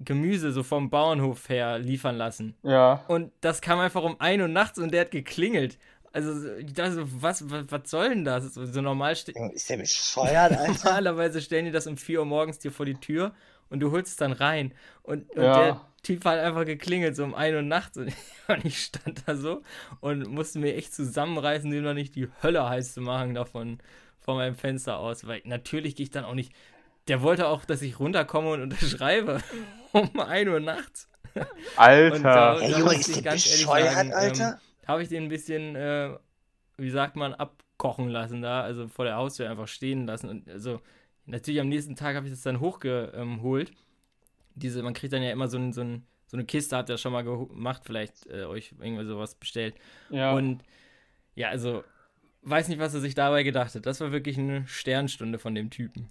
Gemüse 0.00 0.50
so 0.50 0.64
vom 0.64 0.90
Bauernhof 0.90 1.48
her 1.48 1.78
liefern 1.78 2.16
lassen. 2.16 2.56
Ja. 2.64 3.04
Und 3.06 3.30
das 3.40 3.60
kam 3.60 3.78
einfach 3.78 4.02
um 4.02 4.20
1 4.20 4.42
Uhr 4.42 4.48
nachts 4.48 4.78
und 4.78 4.92
der 4.92 5.02
hat 5.02 5.12
geklingelt. 5.12 5.78
Also, 6.12 6.52
ich 6.56 6.72
dachte 6.72 6.94
so, 6.94 7.22
was, 7.22 7.48
was, 7.48 7.64
was 7.70 7.90
soll 7.90 8.08
denn 8.08 8.24
das? 8.24 8.54
So, 8.54 8.66
so 8.66 8.80
normal 8.80 9.14
ste 9.14 9.32
Junge, 9.32 9.52
ist 9.52 9.70
der 9.70 9.76
bescheuert, 9.78 10.52
Alter? 10.52 10.72
normalerweise 10.84 11.40
stellen 11.40 11.64
die 11.64 11.70
das 11.70 11.86
um 11.86 11.96
4 11.96 12.20
Uhr 12.20 12.26
morgens 12.26 12.58
dir 12.58 12.72
vor 12.72 12.86
die 12.86 12.94
Tür 12.94 13.32
und 13.74 13.80
du 13.80 13.90
holst 13.90 14.12
es 14.12 14.16
dann 14.16 14.32
rein. 14.32 14.72
Und, 15.02 15.28
und 15.36 15.42
Ja. 15.42 15.54
der 15.64 15.80
Typ 16.02 16.24
hat 16.24 16.38
einfach 16.38 16.64
geklingelt, 16.64 17.16
so 17.16 17.24
um 17.24 17.34
1 17.34 17.54
Uhr 17.54 17.62
nachts. 17.62 17.96
Und 17.98 18.12
und 18.48 18.64
ich 18.64 18.78
stand 18.84 19.22
da 19.26 19.36
so 19.36 19.62
und 20.00 20.26
musste 20.28 20.58
mir 20.60 20.74
echt 20.76 20.94
zusammenreißen, 20.94 21.70
dem 21.70 21.82
noch 21.84 21.94
nicht 21.94 22.14
die 22.14 22.28
Hölle 22.42 22.68
heiß 22.68 22.94
zu 22.94 23.00
machen 23.00 23.34
davon 23.34 23.78
von 24.20 24.36
meinem 24.36 24.54
Fenster 24.54 24.98
aus. 24.98 25.26
Weil 25.26 25.42
natürlich 25.44 25.96
gehe 25.96 26.04
ich 26.04 26.10
dann 26.10 26.24
auch 26.24 26.34
nicht. 26.34 26.52
Der 27.08 27.20
wollte 27.20 27.48
auch, 27.48 27.64
dass 27.66 27.82
ich 27.82 27.98
runterkomme 28.00 28.50
und 28.52 28.62
unterschreibe. 28.72 29.40
um 29.92 30.18
1 30.20 30.48
Uhr 30.48 30.60
nachts. 30.60 31.08
Alter. 31.76 32.14
Und 32.16 32.22
da- 32.22 32.60
Ey, 32.60 32.78
Junge, 32.78 32.94
ist 32.94 33.08
ich 33.08 33.22
der 33.22 33.32
bescheuert, 33.32 33.92
sagen, 33.92 34.08
ähm, 34.10 34.14
Alter? 34.16 34.60
habe 34.86 35.02
ich 35.02 35.08
den 35.08 35.24
ein 35.24 35.28
bisschen, 35.28 35.74
äh, 35.76 36.16
wie 36.76 36.90
sagt 36.90 37.16
man, 37.16 37.34
abkochen 37.34 38.08
lassen 38.08 38.40
da, 38.42 38.60
also 38.62 38.86
vor 38.88 39.04
der 39.04 39.16
Haustür 39.16 39.50
einfach 39.50 39.66
stehen 39.68 40.06
lassen. 40.06 40.28
Und 40.28 40.48
also 40.48 40.80
natürlich 41.26 41.60
am 41.60 41.68
nächsten 41.68 41.96
Tag 41.96 42.16
habe 42.16 42.26
ich 42.26 42.32
das 42.32 42.42
dann 42.42 42.60
hochgeholt. 42.60 43.72
Diese, 44.54 44.82
man 44.82 44.94
kriegt 44.94 45.12
dann 45.12 45.22
ja 45.22 45.30
immer 45.30 45.48
so, 45.48 45.58
ein, 45.58 45.72
so, 45.72 45.80
ein, 45.80 46.04
so 46.26 46.36
eine 46.36 46.44
Kiste, 46.44 46.76
habt 46.76 46.88
ihr 46.88 46.98
schon 46.98 47.12
mal 47.12 47.22
gemacht, 47.24 47.82
vielleicht 47.84 48.26
äh, 48.26 48.44
euch 48.44 48.74
irgendwie 48.80 49.04
sowas 49.04 49.34
bestellt. 49.34 49.74
ja. 50.10 50.32
Und 50.34 50.62
ja, 51.36 51.48
also 51.48 51.82
weiß 52.42 52.68
nicht, 52.68 52.78
was 52.78 52.94
er 52.94 53.00
sich 53.00 53.14
dabei 53.14 53.42
gedacht 53.42 53.74
hat. 53.74 53.86
Das 53.86 54.00
war 54.00 54.12
wirklich 54.12 54.38
eine 54.38 54.66
Sternstunde 54.68 55.38
von 55.38 55.54
dem 55.54 55.70
Typen. 55.70 56.10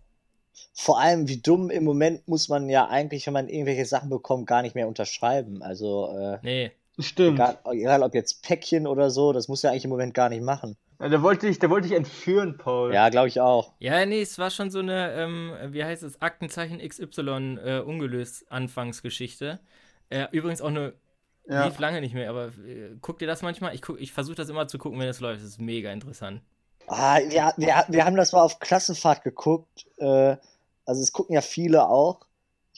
Vor 0.74 1.00
allem, 1.00 1.28
wie 1.28 1.38
dumm 1.38 1.70
im 1.70 1.84
Moment 1.84 2.28
muss 2.28 2.50
man 2.50 2.70
ja 2.70 2.88
eigentlich, 2.88 3.26
wenn 3.26 3.34
man 3.34 3.48
irgendwelche 3.48 3.86
Sachen 3.86 4.10
bekommt, 4.10 4.48
gar 4.48 4.62
nicht 4.62 4.76
mehr 4.76 4.88
unterschreiben. 4.88 5.62
Also, 5.64 6.16
äh, 6.18 6.40
Nee, 6.42 6.72
Stimmt. 7.00 7.36
egal, 7.36 7.58
egal 7.72 8.04
ob 8.04 8.14
jetzt 8.14 8.44
Päckchen 8.44 8.86
oder 8.86 9.10
so, 9.10 9.34
das 9.34 9.48
muss 9.48 9.64
er 9.64 9.72
eigentlich 9.72 9.86
im 9.86 9.90
Moment 9.92 10.14
gar 10.14 10.30
nicht 10.30 10.44
machen. 10.44 10.76
Ja, 11.04 11.10
der 11.10 11.22
wollte 11.22 11.48
dich, 11.48 11.60
der 11.60 11.70
wollte 11.70 11.90
dich 11.90 11.98
entführen, 11.98 12.58
Paul. 12.58 12.94
Ja, 12.94 13.10
glaube 13.10 13.28
ich 13.28 13.42
auch. 13.42 13.74
Ja, 13.80 14.06
nee, 14.06 14.22
es 14.22 14.40
war 14.40 14.50
schon 14.50 14.72
so 14.72 14.80
eine, 14.80 15.12
ähm, 15.14 15.52
wie 15.72 15.84
heißt 15.84 16.02
es, 16.04 16.22
Aktenzeichen 16.22 16.80
XY 16.80 17.58
äh, 17.64 17.80
ungelöst 17.82 18.50
Anfangsgeschichte. 18.50 19.60
Äh, 20.10 20.28
übrigens 20.32 20.62
auch 20.62 20.68
eine, 20.70 20.94
Ja. 21.46 21.66
lief 21.66 21.78
lange 21.78 22.00
nicht 22.00 22.14
mehr, 22.14 22.30
aber 22.30 22.48
äh, 22.66 22.96
guckt 23.02 23.22
ihr 23.22 23.28
das 23.28 23.42
manchmal? 23.42 23.76
Ich, 23.76 23.82
guck- 23.82 24.00
ich 24.00 24.14
versuche 24.14 24.36
das 24.36 24.48
immer 24.50 24.68
zu 24.70 24.78
gucken, 24.78 24.98
wenn 25.00 25.10
es 25.10 25.20
läuft. 25.20 25.42
Das 25.42 25.50
ist 25.50 25.60
mega 25.60 25.92
interessant. 25.92 26.42
Ah, 26.88 27.18
wir, 27.20 27.54
wir, 27.58 27.86
wir 27.90 28.06
haben 28.06 28.16
das 28.16 28.32
mal 28.32 28.42
auf 28.42 28.60
Klassenfahrt 28.60 29.24
geguckt. 29.24 29.86
Äh, 29.98 30.38
also, 30.86 31.02
es 31.02 31.12
gucken 31.12 31.36
ja 31.36 31.42
viele 31.42 31.88
auch. 31.88 32.22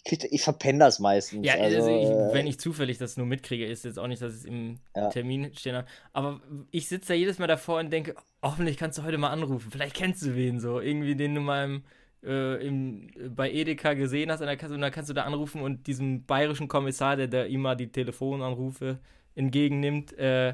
Ich, 0.07 0.23
ich 0.23 0.41
verpenne 0.43 0.79
das 0.79 0.99
meistens. 0.99 1.45
Ja, 1.45 1.55
also, 1.55 1.77
also 1.77 1.89
ich, 1.89 2.09
äh, 2.11 2.33
wenn 2.33 2.45
ich 2.45 2.59
zufällig 2.59 2.99
das 2.99 3.17
nur 3.17 3.25
mitkriege, 3.25 3.65
ist 3.65 3.85
jetzt 3.85 3.97
auch 3.97 4.07
nicht, 4.07 4.21
dass 4.21 4.33
es 4.33 4.45
im 4.45 4.77
Ja. 4.95 5.09
Termin 5.09 5.51
stehen 5.55 5.75
habe. 5.75 5.87
Aber 6.13 6.41
ich 6.69 6.87
sitze 6.87 7.09
da 7.09 7.13
jedes 7.15 7.39
Mal 7.39 7.47
davor 7.47 7.79
und 7.79 7.89
denke, 7.91 8.13
hoffentlich 8.43 8.77
kannst 8.77 8.99
du 8.99 9.03
heute 9.03 9.17
mal 9.17 9.31
anrufen. 9.31 9.71
Vielleicht 9.71 9.95
kennst 9.95 10.21
du 10.21 10.35
wen 10.35 10.59
so. 10.59 10.79
Irgendwie, 10.79 11.15
den 11.15 11.33
du 11.33 11.41
mal 11.41 11.65
im, 11.65 11.83
äh, 12.23 12.67
im, 12.67 13.07
bei 13.35 13.51
Edeka 13.51 13.95
gesehen 13.95 14.31
hast. 14.31 14.41
Und 14.41 14.47
dann, 14.47 14.57
kannst, 14.59 14.75
und 14.75 14.81
dann 14.81 14.91
kannst 14.91 15.09
du 15.09 15.15
da 15.15 15.23
anrufen 15.23 15.61
und 15.61 15.87
diesem 15.87 16.23
bayerischen 16.25 16.67
Kommissar, 16.67 17.15
der 17.15 17.27
da 17.27 17.43
immer 17.43 17.75
die 17.75 17.91
Telefonanrufe 17.91 18.99
entgegennimmt, 19.33 20.13
äh, 20.19 20.53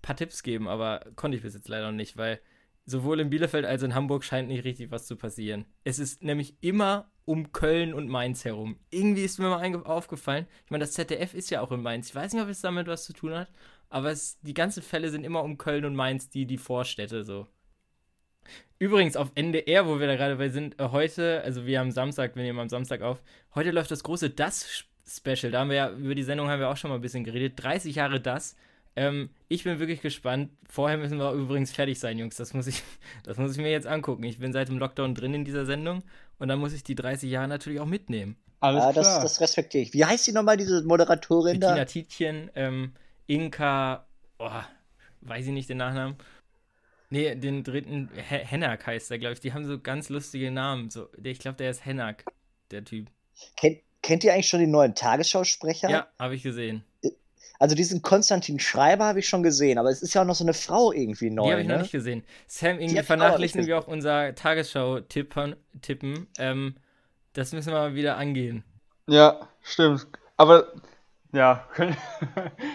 paar 0.00 0.16
Tipps 0.16 0.42
geben. 0.42 0.68
Aber 0.68 1.04
konnte 1.16 1.36
ich 1.36 1.42
bis 1.42 1.52
jetzt 1.52 1.68
leider 1.68 1.90
noch 1.90 1.96
nicht, 1.96 2.16
weil 2.16 2.40
sowohl 2.86 3.20
in 3.20 3.30
Bielefeld 3.30 3.64
als 3.64 3.82
auch 3.82 3.86
in 3.86 3.94
Hamburg 3.94 4.24
scheint 4.24 4.48
nicht 4.48 4.64
richtig 4.64 4.90
was 4.90 5.06
zu 5.06 5.16
passieren. 5.16 5.66
Es 5.84 5.98
ist 5.98 6.22
nämlich 6.22 6.56
immer 6.60 7.10
um 7.24 7.52
Köln 7.52 7.92
und 7.92 8.08
Mainz 8.08 8.44
herum. 8.44 8.78
Irgendwie 8.90 9.24
ist 9.24 9.38
mir 9.38 9.50
mal 9.50 9.82
aufgefallen, 9.84 10.46
ich 10.64 10.70
meine, 10.70 10.84
das 10.84 10.92
ZDF 10.92 11.34
ist 11.34 11.50
ja 11.50 11.60
auch 11.60 11.72
in 11.72 11.82
Mainz. 11.82 12.08
Ich 12.08 12.14
weiß 12.14 12.32
nicht, 12.32 12.42
ob 12.42 12.48
es 12.48 12.60
damit 12.60 12.86
was 12.86 13.04
zu 13.04 13.12
tun 13.12 13.34
hat, 13.34 13.52
aber 13.88 14.10
es, 14.10 14.40
die 14.40 14.54
ganzen 14.54 14.82
Fälle 14.82 15.10
sind 15.10 15.24
immer 15.24 15.42
um 15.42 15.58
Köln 15.58 15.84
und 15.84 15.96
Mainz, 15.96 16.30
die, 16.30 16.46
die 16.46 16.58
Vorstädte 16.58 17.24
so. 17.24 17.48
Übrigens, 18.78 19.16
auf 19.16 19.32
NDR, 19.34 19.86
wo 19.86 19.98
wir 19.98 20.06
da 20.06 20.16
gerade 20.16 20.36
bei 20.36 20.50
sind, 20.50 20.78
äh, 20.78 20.88
heute, 20.90 21.42
also 21.42 21.66
wir 21.66 21.80
haben 21.80 21.90
Samstag, 21.90 22.36
wir 22.36 22.42
nehmen 22.42 22.60
am 22.60 22.68
Samstag 22.68 23.02
auf, 23.02 23.22
heute 23.54 23.72
läuft 23.72 23.90
das 23.90 24.04
große 24.04 24.30
Das-Special. 24.30 25.50
Da 25.50 25.60
haben 25.60 25.70
wir 25.70 25.76
ja, 25.76 25.90
über 25.90 26.14
die 26.14 26.22
Sendung 26.22 26.48
haben 26.48 26.60
wir 26.60 26.68
auch 26.68 26.76
schon 26.76 26.90
mal 26.90 26.96
ein 26.96 27.00
bisschen 27.00 27.24
geredet. 27.24 27.54
30 27.56 27.96
Jahre 27.96 28.20
Das. 28.20 28.56
Ähm, 28.96 29.28
ich 29.48 29.64
bin 29.64 29.78
wirklich 29.78 30.00
gespannt. 30.00 30.50
Vorher 30.68 30.96
müssen 30.96 31.18
wir 31.18 31.30
übrigens 31.32 31.70
fertig 31.70 32.00
sein, 32.00 32.18
Jungs. 32.18 32.36
Das 32.36 32.54
muss 32.54 32.66
ich, 32.66 32.82
das 33.24 33.36
muss 33.36 33.52
ich 33.52 33.58
mir 33.58 33.70
jetzt 33.70 33.86
angucken. 33.86 34.24
Ich 34.24 34.38
bin 34.38 34.52
seit 34.52 34.68
dem 34.68 34.78
Lockdown 34.78 35.14
drin 35.14 35.34
in 35.34 35.44
dieser 35.44 35.66
Sendung 35.66 36.02
und 36.38 36.48
dann 36.48 36.58
muss 36.58 36.72
ich 36.72 36.82
die 36.82 36.94
30 36.94 37.30
Jahre 37.30 37.48
natürlich 37.48 37.80
auch 37.80 37.86
mitnehmen. 37.86 38.36
Alles 38.60 38.84
ja, 38.84 38.92
klar. 38.92 39.04
das, 39.04 39.22
das 39.22 39.40
respektiere 39.40 39.82
ich. 39.82 39.92
Wie 39.92 40.04
heißt 40.04 40.26
die 40.26 40.32
nochmal, 40.32 40.56
diese 40.56 40.82
Moderatorin 40.82 41.60
Bettina 41.60 41.76
da? 41.76 41.84
Tietjen, 41.84 42.50
ähm, 42.54 42.94
Inka, 43.26 44.06
oh, 44.38 44.50
weiß 45.20 45.46
ich 45.46 45.52
nicht 45.52 45.68
den 45.68 45.76
Nachnamen. 45.76 46.16
Nee, 47.10 47.36
den 47.36 47.62
dritten, 47.62 48.08
He 48.14 48.38
Hennak 48.38 48.86
heißt 48.86 49.10
er, 49.10 49.18
glaube 49.18 49.34
ich. 49.34 49.40
Die 49.40 49.52
haben 49.52 49.64
so 49.64 49.78
ganz 49.78 50.08
lustige 50.08 50.50
Namen. 50.50 50.90
So, 50.90 51.08
der, 51.16 51.32
ich 51.32 51.38
glaube, 51.38 51.56
der 51.56 51.70
ist 51.70 51.84
Hennak, 51.84 52.24
der 52.70 52.84
Typ. 52.84 53.08
Kennt, 53.56 53.78
kennt 54.02 54.24
ihr 54.24 54.32
eigentlich 54.32 54.48
schon 54.48 54.60
den 54.60 54.70
neuen 54.70 54.94
Tagesschausprecher? 54.94 55.88
Ja, 55.88 56.08
habe 56.18 56.34
ich 56.34 56.42
gesehen. 56.42 56.82
Also 57.58 57.74
diesen 57.74 58.02
Konstantin 58.02 58.58
Schreiber 58.58 59.04
habe 59.04 59.20
ich 59.20 59.28
schon 59.28 59.42
gesehen, 59.42 59.78
aber 59.78 59.90
es 59.90 60.02
ist 60.02 60.14
ja 60.14 60.22
auch 60.22 60.26
noch 60.26 60.34
so 60.34 60.44
eine 60.44 60.54
Frau 60.54 60.92
irgendwie 60.92 61.30
neu, 61.30 61.46
die 61.46 61.52
habe 61.52 61.62
ich 61.62 61.68
noch 61.68 61.76
ne? 61.76 61.82
nicht 61.82 61.92
gesehen. 61.92 62.24
Sam, 62.46 62.78
irgendwie 62.78 62.96
noch 62.96 63.04
vernachlässigen 63.04 63.66
wir 63.66 63.78
auch 63.78 63.86
unser 63.86 64.34
Tagesschau-Tippen. 64.34 65.56
Tippen. 65.80 66.26
Ähm, 66.38 66.76
das 67.32 67.52
müssen 67.52 67.72
wir 67.72 67.78
mal 67.78 67.94
wieder 67.94 68.16
angehen. 68.16 68.64
Ja, 69.08 69.48
stimmt. 69.62 70.06
aber 70.36 70.72
ja, 71.32 71.66
können, 71.74 71.96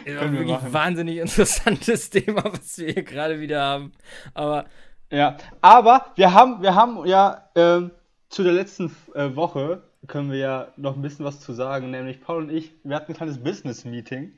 Ist 0.05 0.17
können 0.17 0.33
wir 0.33 0.39
wirklich 0.39 0.57
machen. 0.57 0.73
wahnsinnig 0.73 1.17
interessantes 1.17 2.09
Thema, 2.11 2.43
was 2.45 2.77
wir 2.77 2.93
hier 2.93 3.03
gerade 3.03 3.39
wieder 3.39 3.61
haben. 3.61 3.91
Aber 4.33 4.65
Ja, 5.11 5.37
aber 5.61 6.07
wir 6.15 6.33
haben, 6.33 6.61
wir 6.61 6.75
haben 6.75 7.05
ja 7.05 7.49
ähm, 7.55 7.91
zu 8.29 8.43
der 8.43 8.53
letzten 8.53 8.95
äh, 9.13 9.35
Woche 9.35 9.83
können 10.07 10.31
wir 10.31 10.37
ja 10.37 10.67
noch 10.77 10.95
ein 10.95 11.01
bisschen 11.01 11.25
was 11.25 11.39
zu 11.39 11.53
sagen, 11.53 11.91
nämlich 11.91 12.21
Paul 12.21 12.43
und 12.43 12.49
ich, 12.49 12.73
wir 12.83 12.95
hatten 12.95 13.11
ein 13.11 13.15
kleines 13.15 13.43
Business-Meeting 13.43 14.33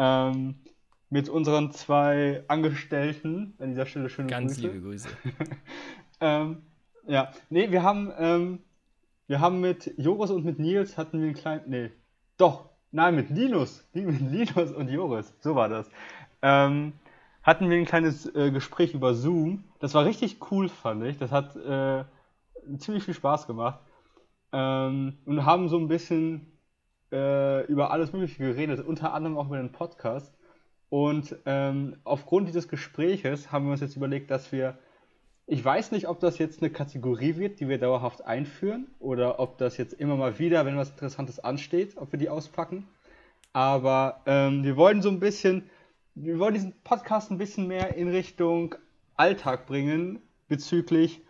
ähm, 0.00 0.54
mit 1.10 1.28
unseren 1.28 1.72
zwei 1.72 2.42
Angestellten. 2.48 3.54
An 3.58 3.68
dieser 3.68 3.84
Stelle 3.84 4.08
schöne 4.08 4.28
ganz 4.28 4.54
Grüße. 4.54 4.68
liebe 4.68 4.80
Grüße. 4.80 5.08
Ähm, 6.22 6.58
ja, 7.06 7.32
nee, 7.48 7.70
wir 7.70 7.82
haben, 7.82 8.12
ähm, 8.18 8.58
wir 9.26 9.40
haben 9.40 9.62
mit 9.62 9.94
Joris 9.96 10.30
und 10.30 10.44
mit 10.44 10.58
Nils 10.58 10.98
hatten 10.98 11.18
wir 11.18 11.28
einen 11.28 11.34
kleinen, 11.34 11.62
nee, 11.66 11.90
doch, 12.36 12.68
nein, 12.90 13.14
mit 13.14 13.30
Linus, 13.30 13.88
mit 13.94 14.20
Linus 14.20 14.70
und 14.70 14.90
Joris, 14.90 15.32
so 15.40 15.54
war 15.54 15.70
das, 15.70 15.90
ähm, 16.42 16.92
hatten 17.42 17.70
wir 17.70 17.78
ein 17.78 17.86
kleines 17.86 18.26
äh, 18.34 18.50
Gespräch 18.50 18.92
über 18.92 19.14
Zoom. 19.14 19.64
Das 19.78 19.94
war 19.94 20.04
richtig 20.04 20.50
cool, 20.50 20.68
fand 20.68 21.04
ich. 21.04 21.16
Das 21.16 21.32
hat 21.32 21.56
äh, 21.56 22.04
ziemlich 22.76 23.04
viel 23.04 23.14
Spaß 23.14 23.46
gemacht. 23.46 23.80
Ähm, 24.52 25.16
und 25.24 25.46
haben 25.46 25.70
so 25.70 25.78
ein 25.78 25.88
bisschen 25.88 26.49
äh, 27.12 27.64
über 27.66 27.90
alles 27.90 28.12
Mögliche 28.12 28.38
geredet, 28.38 28.84
unter 28.84 29.12
anderem 29.14 29.38
auch 29.38 29.46
über 29.46 29.58
den 29.58 29.72
Podcast. 29.72 30.34
Und 30.88 31.36
ähm, 31.46 31.96
aufgrund 32.04 32.48
dieses 32.48 32.68
Gespräches 32.68 33.52
haben 33.52 33.66
wir 33.66 33.72
uns 33.72 33.80
jetzt 33.80 33.96
überlegt, 33.96 34.30
dass 34.30 34.50
wir 34.52 34.78
ich 35.52 35.64
weiß 35.64 35.90
nicht, 35.90 36.06
ob 36.06 36.20
das 36.20 36.38
jetzt 36.38 36.62
eine 36.62 36.70
Kategorie 36.70 37.34
wird, 37.34 37.58
die 37.58 37.68
wir 37.68 37.78
dauerhaft 37.78 38.24
einführen, 38.24 38.86
oder 39.00 39.40
ob 39.40 39.58
das 39.58 39.78
jetzt 39.78 39.94
immer 39.94 40.14
mal 40.14 40.38
wieder, 40.38 40.64
wenn 40.64 40.76
was 40.76 40.90
Interessantes 40.90 41.40
ansteht, 41.40 41.96
ob 41.96 42.12
wir 42.12 42.20
die 42.20 42.28
auspacken. 42.28 42.86
Aber 43.52 44.20
ähm, 44.26 44.62
wir 44.62 44.76
wollen 44.76 45.02
so 45.02 45.08
ein 45.08 45.18
bisschen, 45.18 45.68
wir 46.14 46.38
wollen 46.38 46.54
diesen 46.54 46.80
Podcast 46.84 47.32
ein 47.32 47.38
bisschen 47.38 47.66
mehr 47.66 47.96
in 47.96 48.06
Richtung 48.06 48.76
Alltag 49.16 49.66
bringen, 49.66 50.22
bezüglich 50.46 51.20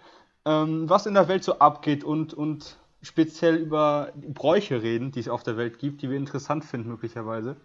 ähm, 0.44 0.86
was 0.86 1.06
in 1.06 1.14
der 1.14 1.28
Welt 1.28 1.42
so 1.42 1.58
abgeht 1.58 2.04
und, 2.04 2.34
und 2.34 2.78
speziell 3.02 3.56
über 3.56 4.12
Bräuche 4.14 4.82
reden, 4.82 5.10
die 5.12 5.20
es 5.20 5.28
auf 5.28 5.42
der 5.42 5.56
Welt 5.56 5.78
gibt, 5.78 6.02
die 6.02 6.10
wir 6.10 6.16
interessant 6.16 6.64
finden 6.64 6.88
möglicherweise. 6.88 7.56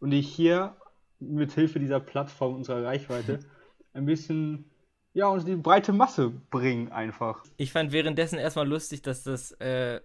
Und 0.00 0.10
die 0.10 0.20
hier 0.20 0.76
mit 1.18 1.52
Hilfe 1.52 1.78
dieser 1.78 2.00
Plattform, 2.00 2.54
unserer 2.54 2.84
Reichweite, 2.84 3.40
ein 3.92 4.06
bisschen 4.06 4.64
ja, 5.12 5.28
uns 5.28 5.44
die 5.44 5.56
breite 5.56 5.92
Masse 5.92 6.30
bringen 6.50 6.92
einfach. 6.92 7.42
Ich 7.56 7.72
fand 7.72 7.92
währenddessen 7.92 8.38
erstmal 8.38 8.68
lustig, 8.68 9.02
dass 9.02 9.24
das 9.24 9.52
äh, 9.60 10.00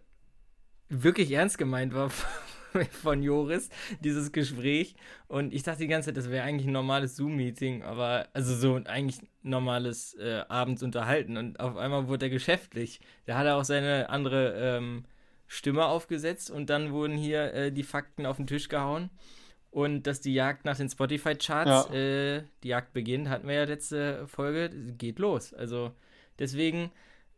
wirklich 0.90 1.32
ernst 1.32 1.58
gemeint 1.58 1.94
war 1.94 2.10
von 2.92 3.24
Joris, 3.24 3.70
dieses 4.02 4.32
Gespräch. 4.32 4.96
Und 5.28 5.54
ich 5.54 5.64
dachte 5.64 5.80
die 5.80 5.88
ganze 5.88 6.08
Zeit, 6.10 6.18
das 6.18 6.30
wäre 6.30 6.44
eigentlich 6.46 6.68
ein 6.68 6.74
normales 6.74 7.16
Zoom-Meeting, 7.16 7.84
aber 7.84 8.28
also 8.34 8.56
so 8.56 8.76
ein 8.76 8.88
eigentlich 8.88 9.20
normales 9.44 10.14
äh, 10.16 10.44
Abends 10.48 10.84
unterhalten. 10.84 11.38
Und 11.38 11.60
auf 11.60 11.78
einmal 11.78 12.08
wurde 12.08 12.28
er 12.28 12.30
geschäftlich. 12.30 13.00
Da 13.26 13.38
hat 13.38 13.46
er 13.46 13.58
auch 13.58 13.66
seine 13.66 14.10
andere 14.10 14.54
ähm, 14.58 15.06
Stimme 15.48 15.86
aufgesetzt 15.86 16.50
und 16.50 16.70
dann 16.70 16.92
wurden 16.92 17.18
hier 17.18 17.54
äh, 17.54 17.72
die 17.72 17.84
Fakten 17.84 18.26
auf 18.26 18.38
den 18.38 18.48
Tisch 18.48 18.68
gehauen. 18.70 19.10
Und 19.72 20.08
dass 20.08 20.22
die 20.22 20.34
Jagd 20.34 20.64
nach 20.64 20.78
den 20.78 20.90
Spotify-Charts, 20.90 21.90
Ja. 21.90 21.94
äh, 21.94 22.44
die 22.64 22.70
Jagd 22.70 22.94
beginnt, 22.94 23.28
hatten 23.28 23.48
wir 23.48 23.56
ja 23.56 23.64
letzte 23.66 24.26
Folge, 24.28 24.70
geht 24.98 25.20
los. 25.20 25.54
Also 25.54 25.92
deswegen 26.40 26.92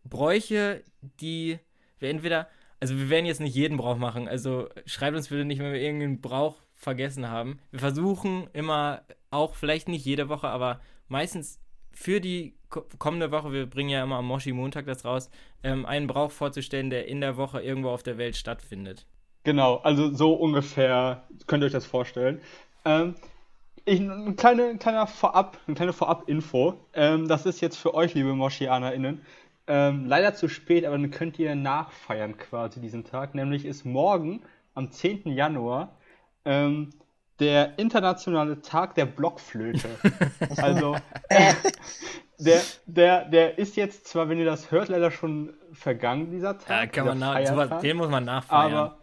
Bräuche, 0.03 0.83
die 1.19 1.57
wir 1.99 2.09
entweder, 2.09 2.47
also 2.79 2.95
wir 2.97 3.09
werden 3.09 3.25
jetzt 3.25 3.41
nicht 3.41 3.55
jeden 3.55 3.77
Brauch 3.77 3.97
machen, 3.97 4.27
also 4.27 4.69
schreibt 4.85 5.15
uns 5.15 5.29
bitte 5.29 5.45
nicht, 5.45 5.59
wenn 5.59 5.73
wir 5.73 5.81
irgendeinen 5.81 6.21
Brauch 6.21 6.57
vergessen 6.73 7.29
haben. 7.29 7.59
Wir 7.71 7.79
versuchen 7.79 8.47
immer, 8.53 9.01
auch 9.31 9.55
vielleicht 9.55 9.89
nicht 9.89 10.05
jede 10.05 10.29
Woche, 10.29 10.47
aber 10.47 10.79
meistens 11.07 11.59
für 11.91 12.21
die 12.21 12.55
ko- 12.69 12.85
kommende 12.99 13.31
Woche, 13.31 13.51
wir 13.51 13.65
bringen 13.65 13.89
ja 13.89 14.03
immer 14.03 14.17
am 14.17 14.27
Moshi 14.27 14.53
Montag 14.53 14.85
das 14.85 15.03
raus, 15.03 15.31
ähm, 15.63 15.85
einen 15.85 16.05
Brauch 16.07 16.31
vorzustellen, 16.31 16.91
der 16.91 17.07
in 17.07 17.19
der 17.21 17.35
Woche 17.35 17.61
irgendwo 17.61 17.89
auf 17.89 18.03
der 18.03 18.17
Welt 18.19 18.35
stattfindet. 18.35 19.07
Genau, 19.43 19.77
also 19.77 20.13
so 20.13 20.33
ungefähr 20.33 21.23
könnt 21.47 21.63
ihr 21.63 21.67
euch 21.67 21.71
das 21.71 21.85
vorstellen. 21.85 22.41
Ähm, 22.85 23.15
ich, 23.85 24.01
ein 24.01 24.35
kleine, 24.35 24.77
kleiner 24.77 25.07
Vorab, 25.07 25.57
eine 25.65 25.75
kleine 25.75 25.93
Vorab-Info. 25.93 26.77
Ähm, 26.93 27.27
das 27.27 27.45
ist 27.45 27.61
jetzt 27.61 27.77
für 27.77 27.93
euch, 27.93 28.13
liebe 28.13 28.33
MoschianerInnen, 28.33 29.21
ähm, 29.67 30.05
leider 30.05 30.33
zu 30.33 30.47
spät, 30.47 30.85
aber 30.85 30.97
dann 30.97 31.11
könnt 31.11 31.37
ihr 31.39 31.55
nachfeiern 31.55 32.37
quasi 32.37 32.79
diesen 32.79 33.03
Tag. 33.03 33.35
Nämlich 33.35 33.65
ist 33.65 33.85
morgen, 33.85 34.41
am 34.73 34.91
10. 34.91 35.27
Januar, 35.27 35.97
ähm, 36.45 36.91
der 37.39 37.77
internationale 37.77 38.61
Tag 38.61 38.95
der 38.95 39.05
Blockflöte. 39.05 39.89
Also, 40.57 40.95
äh, 41.29 41.53
der, 42.39 42.61
der, 42.85 43.25
der 43.25 43.57
ist 43.57 43.75
jetzt 43.75 44.07
zwar, 44.07 44.29
wenn 44.29 44.37
ihr 44.37 44.45
das 44.45 44.71
hört, 44.71 44.89
leider 44.89 45.11
schon 45.11 45.53
vergangen, 45.73 46.31
dieser 46.31 46.57
Tag. 46.57 46.69
Ja, 46.69 46.85
kann 46.87 47.05
man 47.05 47.19
nach, 47.19 47.45
sowas, 47.45 47.81
den 47.81 47.97
muss 47.97 48.09
man 48.09 48.25
nachfeiern. 48.25 48.73
Aber 48.73 48.97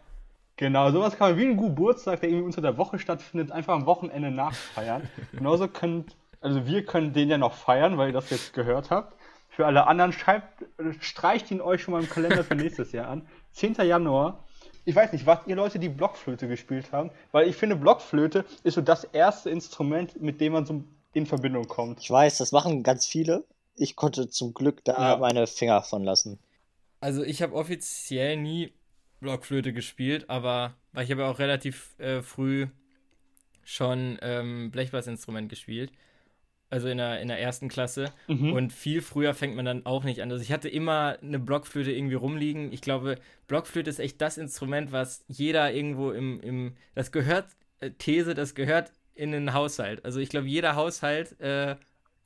genau, 0.55 0.91
sowas 0.91 1.17
kann 1.17 1.31
man 1.31 1.39
wie 1.39 1.45
ein 1.45 1.57
Geburtstag, 1.57 2.21
der 2.21 2.29
irgendwie 2.29 2.45
unter 2.45 2.61
der 2.61 2.77
Woche 2.77 2.97
stattfindet, 2.99 3.51
einfach 3.51 3.73
am 3.73 3.85
Wochenende 3.85 4.31
nachfeiern. 4.31 5.09
Genauso 5.33 5.67
könnt, 5.67 6.15
also 6.39 6.65
wir 6.65 6.85
können 6.85 7.13
den 7.13 7.29
ja 7.29 7.37
noch 7.37 7.53
feiern, 7.53 7.97
weil 7.97 8.09
ihr 8.09 8.13
das 8.13 8.29
jetzt 8.29 8.53
gehört 8.53 8.89
habt. 8.89 9.13
Für 9.55 9.65
alle 9.65 9.87
anderen 9.87 10.11
schreibt, 10.11 10.65
streicht 10.99 11.49
ihn 11.49 11.61
euch 11.61 11.81
schon 11.81 11.93
mal 11.93 12.01
im 12.03 12.09
Kalender 12.09 12.43
für 12.43 12.55
nächstes 12.55 12.91
Jahr 12.91 13.07
an. 13.07 13.25
10. 13.53 13.75
Januar. 13.75 14.43
Ich 14.83 14.95
weiß 14.95 15.13
nicht, 15.13 15.25
wart 15.25 15.47
ihr 15.47 15.55
Leute, 15.55 15.79
die 15.79 15.87
Blockflöte 15.89 16.47
gespielt 16.47 16.91
haben? 16.91 17.09
Weil 17.31 17.47
ich 17.47 17.55
finde, 17.55 17.75
Blockflöte 17.77 18.43
ist 18.63 18.73
so 18.75 18.81
das 18.81 19.05
erste 19.05 19.49
Instrument, 19.49 20.21
mit 20.21 20.41
dem 20.41 20.53
man 20.53 20.65
so 20.65 20.83
in 21.13 21.25
Verbindung 21.25 21.67
kommt. 21.67 22.01
Ich 22.01 22.11
weiß, 22.11 22.37
das 22.37 22.51
machen 22.51 22.83
ganz 22.83 23.05
viele. 23.05 23.45
Ich 23.75 23.95
konnte 23.95 24.27
zum 24.29 24.53
Glück 24.53 24.83
da 24.83 25.13
Ja. 25.13 25.17
meine 25.17 25.47
Finger 25.47 25.81
von 25.83 26.03
lassen. 26.03 26.37
Also 26.99 27.23
ich 27.23 27.41
habe 27.41 27.55
offiziell 27.55 28.35
nie 28.37 28.73
Blockflöte 29.21 29.71
gespielt, 29.71 30.29
aber 30.29 30.75
weil 30.91 31.05
ich 31.05 31.11
habe 31.11 31.21
ja 31.21 31.31
auch 31.31 31.39
relativ 31.39 31.95
äh, 31.97 32.21
früh 32.21 32.67
schon 33.63 34.19
ähm, 34.21 34.69
Blechblasinstrument 34.71 35.49
gespielt. 35.49 35.91
Also 36.69 36.87
in 36.87 36.97
der, 36.97 37.21
in 37.21 37.27
der 37.27 37.39
ersten 37.39 37.67
Klasse. 37.67 38.11
Mhm. 38.27 38.53
Und 38.53 38.73
viel 38.73 39.01
früher 39.01 39.33
fängt 39.33 39.55
man 39.55 39.65
dann 39.65 39.85
auch 39.85 40.03
nicht 40.03 40.21
an. 40.21 40.31
Also 40.31 40.41
ich 40.41 40.51
hatte 40.51 40.67
immer 40.67 41.17
eine 41.21 41.39
Blockflöte 41.39 41.91
irgendwie 41.91 42.15
rumliegen. 42.15 42.73
Ich 42.73 42.81
glaube, 42.81 43.17
Blockflöte 43.47 43.89
ist 43.89 43.99
echt 43.99 44.19
das 44.19 44.37
Instrument, 44.37 44.91
was 44.91 45.23
jeder 45.27 45.71
irgendwo 45.71 46.11
im, 46.11 46.39
im 46.41 46.75
das 46.95 47.11
gehört, 47.11 47.45
äh, 47.79 47.91
These, 47.91 48.33
das 48.33 48.55
gehört 48.55 48.91
in 49.13 49.31
den 49.31 49.53
Haushalt. 49.53 50.03
Also 50.03 50.19
ich 50.19 50.29
glaube, 50.29 50.47
jeder 50.47 50.75
Haushalt 50.75 51.39
äh, 51.39 51.75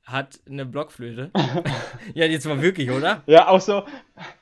hat 0.04 0.39
eine 0.49 0.65
Blockflöte. 0.65 1.32
ja, 2.13 2.25
jetzt 2.25 2.45
mal 2.47 2.62
wirklich, 2.62 2.89
oder? 2.89 3.23
Ja, 3.28 3.47
auch 3.49 3.62
so, 3.62 3.84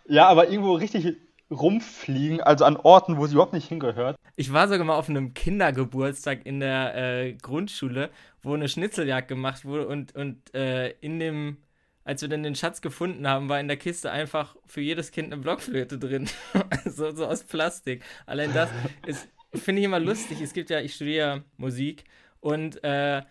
ja, 0.08 0.28
aber 0.28 0.50
irgendwo 0.50 0.74
richtig 0.74 1.18
rumfliegen, 1.50 2.42
also 2.42 2.66
an 2.66 2.76
Orten, 2.78 3.18
wo 3.18 3.26
sie 3.26 3.34
überhaupt 3.34 3.54
nicht 3.54 3.70
hingehört. 3.70 4.18
Ich 4.36 4.52
war 4.52 4.68
sogar 4.68 4.86
mal 4.86 4.98
auf 4.98 5.10
einem 5.10 5.34
Kindergeburtstag 5.34 6.46
in 6.46 6.60
der 6.60 6.96
äh, 6.96 7.34
Grundschule, 7.34 8.10
wo 8.48 8.54
eine 8.54 8.70
Schnitzeljagd 8.70 9.28
gemacht 9.28 9.66
wurde 9.66 9.88
und, 9.88 10.16
und 10.16 10.54
äh, 10.56 10.92
in 11.02 11.20
dem, 11.20 11.58
als 12.04 12.22
wir 12.22 12.30
dann 12.30 12.44
den 12.44 12.56
Schatz 12.56 12.82
gefunden 12.82 13.28
haben, 13.28 13.50
war 13.50 13.60
in 13.60 13.68
der 13.68 13.78
Kiste 13.78 14.12
einfach 14.12 14.56
für 14.66 14.82
jedes 14.82 15.12
Kind 15.12 15.32
eine 15.32 15.42
Blockflöte 15.42 16.00
drin. 16.00 16.30
so, 16.86 17.12
so 17.12 17.28
aus 17.28 17.44
Plastik. 17.44 18.04
Allein 18.26 18.54
das 18.54 18.70
ist, 19.06 19.28
finde 19.54 19.82
ich 19.82 19.86
immer 19.86 20.00
lustig. 20.00 20.42
Es 20.42 20.54
gibt 20.54 20.70
ja, 20.70 20.80
ich 20.80 20.96
studiere 20.96 21.44
Musik 21.58 22.06
und 22.40 22.84
äh, 22.84 23.22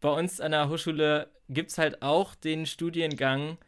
bei 0.00 0.08
uns 0.08 0.40
an 0.40 0.52
der 0.52 0.68
Hochschule 0.68 1.28
gibt 1.48 1.70
es 1.70 1.78
halt 1.78 2.02
auch 2.02 2.34
den 2.34 2.66
Studiengang 2.66 3.58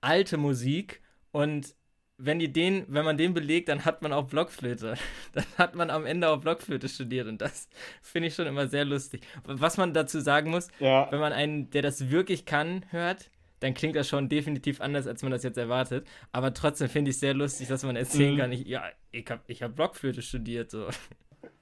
alte 0.00 0.36
Musik 0.36 1.00
und 1.32 1.74
wenn 2.22 2.38
die 2.38 2.52
den, 2.52 2.84
wenn 2.88 3.04
man 3.04 3.16
den 3.16 3.32
belegt, 3.34 3.68
dann 3.68 3.84
hat 3.84 4.02
man 4.02 4.12
auch 4.12 4.26
Blockflöte. 4.26 4.94
Dann 5.32 5.44
hat 5.58 5.74
man 5.74 5.90
am 5.90 6.04
Ende 6.06 6.28
auch 6.28 6.40
Blockflöte 6.40 6.88
studiert 6.88 7.26
und 7.28 7.40
das 7.40 7.68
finde 8.02 8.28
ich 8.28 8.34
schon 8.34 8.46
immer 8.46 8.66
sehr 8.68 8.84
lustig. 8.84 9.22
Was 9.44 9.76
man 9.76 9.94
dazu 9.94 10.20
sagen 10.20 10.50
muss, 10.50 10.68
Ja, 10.80 11.10
wenn 11.10 11.20
man 11.20 11.32
einen, 11.32 11.70
der 11.70 11.82
das 11.82 12.10
wirklich 12.10 12.44
kann, 12.44 12.84
hört, 12.90 13.30
dann 13.60 13.74
klingt 13.74 13.94
das 13.96 14.08
schon 14.08 14.28
definitiv 14.28 14.80
anders, 14.80 15.06
als 15.06 15.22
man 15.22 15.32
das 15.32 15.42
jetzt 15.42 15.58
erwartet. 15.58 16.06
Aber 16.32 16.54
trotzdem 16.54 16.88
finde 16.88 17.10
ich 17.10 17.16
es 17.16 17.20
sehr 17.20 17.34
lustig, 17.34 17.68
dass 17.68 17.82
man 17.84 17.96
erzählen 17.96 18.34
Mhm. 18.34 18.38
kann, 18.38 18.52
ich, 18.52 18.66
ja, 18.66 18.84
ich 19.12 19.26
habe 19.30 19.42
ich 19.46 19.62
hab 19.62 19.76
Blockflöte 19.76 20.22
studiert. 20.22 20.70
So. 20.70 20.88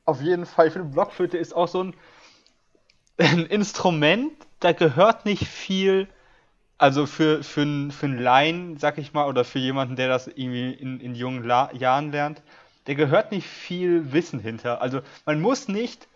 auf 0.04 0.20
jeden 0.22 0.46
Fall. 0.46 0.68
Ich 0.68 0.72
finde, 0.74 0.88
Blockflöte 0.90 1.38
ist 1.38 1.54
auch 1.54 1.68
so 1.68 1.82
ein, 1.84 1.94
ein 3.18 3.46
Instrument, 3.46 4.32
da 4.60 4.72
gehört 4.72 5.24
nicht 5.24 5.44
viel, 5.46 6.08
also 6.78 7.06
für, 7.06 7.42
für, 7.42 7.90
für 7.90 8.06
einen 8.06 8.18
Laien, 8.18 8.76
sag 8.78 8.98
ich 8.98 9.12
mal, 9.12 9.26
oder 9.28 9.44
für 9.44 9.58
jemanden, 9.58 9.96
der 9.96 10.08
das 10.08 10.28
irgendwie 10.28 10.72
in, 10.72 11.00
in 11.00 11.14
jungen 11.14 11.44
La 11.44 11.72
Jahren 11.74 12.12
lernt, 12.12 12.42
der 12.86 12.94
gehört 12.94 13.32
nicht 13.32 13.46
viel 13.46 14.12
Wissen 14.12 14.40
hinter. 14.40 14.80
Also 14.80 15.00
man 15.26 15.40
muss 15.40 15.68
nicht 15.68 16.08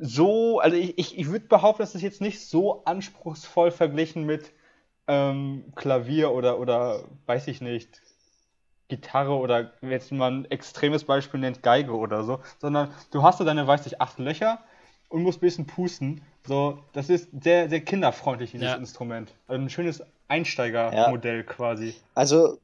so, 0.00 0.60
also 0.60 0.76
ich, 0.76 0.98
ich, 0.98 1.18
ich 1.18 1.28
würde 1.30 1.46
behaupten, 1.46 1.82
das 1.82 1.94
ist 1.94 2.02
jetzt 2.02 2.20
nicht 2.20 2.40
so 2.40 2.84
anspruchsvoll 2.84 3.70
verglichen 3.70 4.24
mit 4.24 4.52
ähm, 5.08 5.64
Klavier 5.76 6.30
oder, 6.30 6.58
oder 6.58 7.04
weiß 7.26 7.48
ich 7.48 7.60
nicht, 7.60 8.00
Gitarre 8.88 9.34
oder 9.36 9.72
jetzt 9.82 10.12
mal 10.12 10.30
ein 10.30 10.50
extremes 10.50 11.04
Beispiel 11.04 11.40
nennt 11.40 11.62
Geige 11.62 11.92
oder 11.96 12.24
so, 12.24 12.40
sondern 12.58 12.92
du 13.12 13.22
hast 13.22 13.38
so 13.38 13.44
deine, 13.44 13.66
weiß 13.66 13.86
ich, 13.86 14.00
acht 14.00 14.18
Löcher 14.18 14.60
und 15.10 15.22
musst 15.22 15.38
ein 15.38 15.40
bisschen 15.42 15.66
pusten. 15.66 16.22
So, 16.46 16.78
das 16.94 17.10
ist 17.10 17.28
sehr, 17.42 17.68
sehr 17.68 17.80
kinderfreundlich, 17.80 18.52
dieses 18.52 18.68
Ja. 18.68 18.74
Instrument. 18.76 19.30
Also 19.46 19.62
ein 19.62 19.68
schönes 19.68 20.02
Einsteigermodell 20.28 21.44
quasi. 21.44 21.94
Also, 22.14 22.58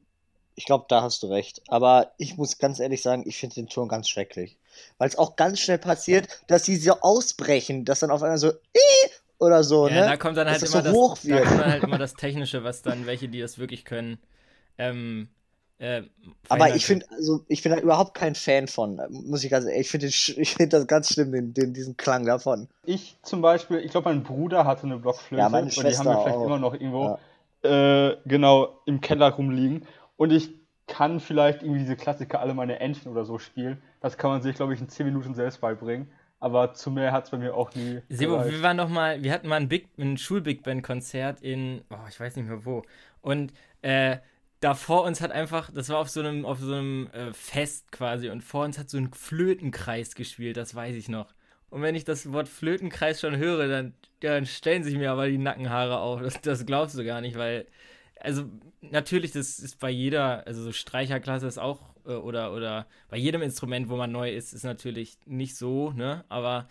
ich 0.55 0.65
glaube, 0.65 0.85
da 0.89 1.03
hast 1.03 1.21
du 1.21 1.27
recht. 1.27 1.61
Aber 1.67 2.11
ich 2.17 2.37
muss 2.37 2.57
ganz 2.57 2.79
ehrlich 2.79 3.03
sagen, 3.03 3.23
ich 3.27 3.37
finde 3.37 3.55
den 3.55 3.67
Ton 3.67 3.87
ganz 3.87 4.09
schrecklich. 4.09 4.57
Weil 4.97 5.07
es 5.09 5.17
auch 5.17 5.35
ganz 5.35 5.59
schnell 5.59 5.77
passiert, 5.77 6.27
dass 6.47 6.65
sie 6.65 6.75
so 6.77 6.93
ausbrechen, 7.01 7.85
dass 7.85 7.99
dann 7.99 8.09
auf 8.09 8.23
einmal 8.23 8.39
so 8.39 8.49
"Ih!" 8.49 9.09
oder 9.39 9.63
so, 9.63 9.87
Ja, 9.87 10.01
ne? 10.01 10.05
da 10.07 10.17
kommt 10.17 10.37
dann 10.37 10.49
halt 10.49 10.63
immer 10.63 10.81
das 10.81 10.91
so 10.91 10.99
hoch 10.99 11.17
das, 11.17 11.27
da 11.27 11.41
kommt 11.41 11.59
dann 11.61 11.71
halt 11.71 11.83
immer 11.83 11.97
das 11.99 12.15
Technische, 12.15 12.63
was 12.63 12.81
dann 12.81 13.05
welche, 13.05 13.29
die 13.29 13.39
das 13.39 13.59
wirklich 13.59 13.85
können, 13.85 14.17
ähm, 14.79 15.29
äh, 15.79 16.03
Aber 16.49 16.75
ich 16.75 16.85
finde, 16.85 17.05
also 17.11 17.43
ich 17.47 17.61
bin 17.61 17.71
da 17.71 17.79
überhaupt 17.79 18.15
kein 18.15 18.33
Fan 18.33 18.67
von, 18.67 18.99
muss 19.09 19.43
ich 19.43 19.51
ganz 19.51 19.65
ehrlich, 19.65 19.81
ich 19.81 19.89
finde 19.91 20.07
ich 20.41 20.55
find 20.55 20.73
das 20.73 20.87
ganz 20.87 21.13
schlimm, 21.13 21.31
den, 21.31 21.53
den, 21.53 21.73
diesen 21.73 21.97
Klang 21.97 22.25
davon. 22.25 22.67
Ich 22.85 23.17
zum 23.21 23.41
Beispiel, 23.41 23.77
ich 23.79 23.91
glaube, 23.91 24.09
mein 24.09 24.23
Bruder 24.23 24.65
hatte 24.65 24.83
eine 24.83 24.97
Blockflöte 24.97 25.41
Ja, 25.41 25.49
meine 25.49 25.65
und 25.65 25.75
die 25.75 25.79
Schwester 25.79 26.05
haben 26.05 26.17
wir 26.17 26.21
vielleicht 26.23 26.37
auch. 26.37 26.45
immer 26.45 26.59
noch 26.59 26.73
irgendwo 26.73 27.19
äh, 27.63 28.15
genau 28.25 28.81
im 28.85 29.01
Keller 29.01 29.29
rumliegen. 29.31 29.85
Und 30.15 30.31
ich 30.31 30.49
kann 30.87 31.19
vielleicht 31.19 31.61
irgendwie 31.61 31.81
diese 31.81 31.95
Klassiker 31.95 32.39
alle 32.39 32.53
meine 32.53 32.79
Entchen 32.79 33.11
oder 33.11 33.25
so 33.25 33.37
spielen. 33.37 33.81
Das 34.01 34.17
kann 34.17 34.31
man 34.31 34.41
sich, 34.41 34.55
glaube 34.55 34.73
ich, 34.73 34.79
in 34.79 34.89
10 34.89 35.05
Minuten 35.05 35.35
selbst 35.35 35.61
beibringen. 35.61 36.09
Aber 36.39 36.73
zu 36.73 36.91
mehr 36.91 37.11
hat 37.11 37.25
es 37.25 37.31
bei 37.31 37.37
mir 37.37 37.55
auch 37.55 37.73
nie. 37.73 38.01
Sebo, 38.09 38.33
gereicht. 38.33 38.51
wir 38.51 38.61
waren 38.61 38.77
noch 38.77 38.89
mal, 38.89 39.21
wir 39.23 39.33
hatten 39.33 39.47
mal 39.47 39.55
ein, 39.55 39.67
Big, 39.67 39.89
ein 39.97 40.17
Schul-Big 40.17 40.63
Band-Konzert 40.63 41.41
in, 41.41 41.81
oh, 41.89 42.07
ich 42.07 42.19
weiß 42.19 42.35
nicht 42.35 42.47
mehr 42.47 42.63
wo. 42.63 42.83
Und 43.21 43.53
äh, 43.81 44.17
da 44.59 44.73
vor 44.73 45.03
uns 45.03 45.21
hat 45.21 45.31
einfach, 45.31 45.71
das 45.71 45.89
war 45.89 45.99
auf 45.99 46.09
so 46.09 46.19
einem, 46.19 46.45
auf 46.45 46.59
so 46.59 46.73
einem 46.73 47.07
äh, 47.11 47.33
Fest 47.33 47.91
quasi, 47.91 48.29
und 48.29 48.43
vor 48.43 48.65
uns 48.65 48.79
hat 48.79 48.89
so 48.89 48.97
ein 48.97 49.13
Flötenkreis 49.13 50.15
gespielt, 50.15 50.57
das 50.57 50.73
weiß 50.73 50.95
ich 50.95 51.09
noch. 51.09 51.33
Und 51.69 51.81
wenn 51.81 51.95
ich 51.95 52.05
das 52.05 52.31
Wort 52.31 52.47
Flötenkreis 52.47 53.19
schon 53.19 53.37
höre, 53.37 53.67
dann, 53.67 53.93
dann 54.21 54.45
stellen 54.45 54.83
sich 54.83 54.95
mir 54.95 55.11
aber 55.11 55.27
die 55.27 55.37
Nackenhaare 55.37 55.99
auf. 55.99 56.21
Das, 56.21 56.41
das 56.41 56.65
glaubst 56.65 56.97
du 56.97 57.03
gar 57.03 57.21
nicht, 57.21 57.37
weil, 57.37 57.67
also 58.19 58.45
natürlich, 58.81 59.31
das 59.31 59.59
ist 59.59 59.79
bei 59.79 59.89
jeder, 59.89 60.47
also 60.47 60.63
so 60.63 60.71
Streicherklasse 60.71 61.47
ist 61.47 61.57
auch, 61.59 61.95
äh, 62.05 62.13
oder, 62.13 62.53
oder 62.53 62.87
bei 63.09 63.17
jedem 63.17 63.41
Instrument, 63.41 63.89
wo 63.89 63.97
man 63.97 64.11
neu 64.11 64.31
ist, 64.31 64.53
ist 64.53 64.63
natürlich 64.63 65.17
nicht 65.25 65.55
so, 65.57 65.91
ne? 65.91 66.23
Aber 66.29 66.67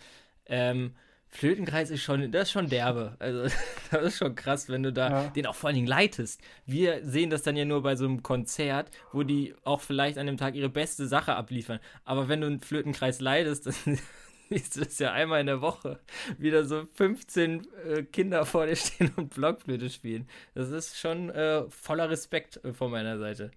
ähm, 0.47 0.95
Flötenkreis 1.29 1.89
ist 1.91 2.01
schon, 2.01 2.31
das 2.31 2.43
ist 2.43 2.51
schon 2.51 2.69
derbe. 2.69 3.15
Also, 3.19 3.43
das 3.91 4.03
ist 4.03 4.17
schon 4.17 4.35
krass, 4.35 4.69
wenn 4.69 4.83
du 4.83 4.93
da 4.93 5.09
Ja. 5.09 5.29
den 5.29 5.45
auch 5.45 5.55
vor 5.55 5.67
allen 5.67 5.75
Dingen 5.75 5.87
leitest. 5.87 6.41
Wir 6.65 7.05
sehen 7.05 7.29
das 7.29 7.43
dann 7.43 7.55
ja 7.57 7.65
nur 7.65 7.83
bei 7.83 7.95
so 7.95 8.05
einem 8.05 8.23
Konzert, 8.23 8.91
wo 9.11 9.23
die 9.23 9.53
auch 9.63 9.81
vielleicht 9.81 10.17
an 10.17 10.25
dem 10.27 10.37
Tag 10.37 10.55
ihre 10.55 10.69
beste 10.69 11.07
Sache 11.07 11.35
abliefern. 11.35 11.79
Aber 12.05 12.27
wenn 12.29 12.41
du 12.41 12.47
einen 12.47 12.61
Flötenkreis 12.61 13.19
leitest, 13.21 13.67
dann 13.67 13.99
siehst 14.49 14.77
du 14.77 14.85
das 14.85 14.97
ja 14.99 15.11
einmal 15.11 15.41
in 15.41 15.47
der 15.47 15.61
Woche. 15.61 15.99
Wieder 16.37 16.63
so 16.65 16.87
15 16.93 17.67
äh, 17.85 18.03
Kinder 18.03 18.45
vor 18.45 18.65
dir 18.65 18.75
stehen 18.77 19.11
und 19.17 19.29
Blockflöte 19.33 19.89
spielen. 19.89 20.27
Das 20.55 20.69
ist 20.69 20.97
schon 20.97 21.29
äh, 21.29 21.69
voller 21.69 22.09
Respekt 22.09 22.63
äh, 22.63 22.73
von 22.73 22.89
meiner 22.91 23.17
Seite. 23.19 23.51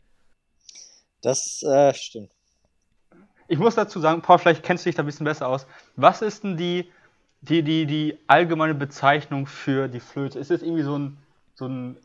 Das 1.22 1.62
äh, 1.62 1.94
stimmt. 1.94 2.32
Ich 3.48 3.58
muss 3.58 3.74
dazu 3.74 4.00
sagen, 4.00 4.22
Paul, 4.22 4.38
vielleicht 4.38 4.62
kennst 4.62 4.84
du 4.84 4.88
dich 4.88 4.94
da 4.96 5.02
ein 5.02 5.06
bisschen 5.06 5.24
besser 5.24 5.48
aus. 5.48 5.66
Was 5.96 6.22
ist 6.22 6.44
denn 6.44 6.56
die, 6.56 6.90
die, 7.42 7.62
die, 7.62 7.86
die 7.86 8.18
allgemeine 8.26 8.74
Bezeichnung 8.74 9.46
für 9.46 9.88
die 9.88 10.00
Flöte? 10.00 10.38
Ist 10.38 10.50
das 10.50 10.62
irgendwie 10.62 10.82
so 10.82 10.98
ein, 10.98 11.18
so 11.54 11.66
ein, 11.68 11.96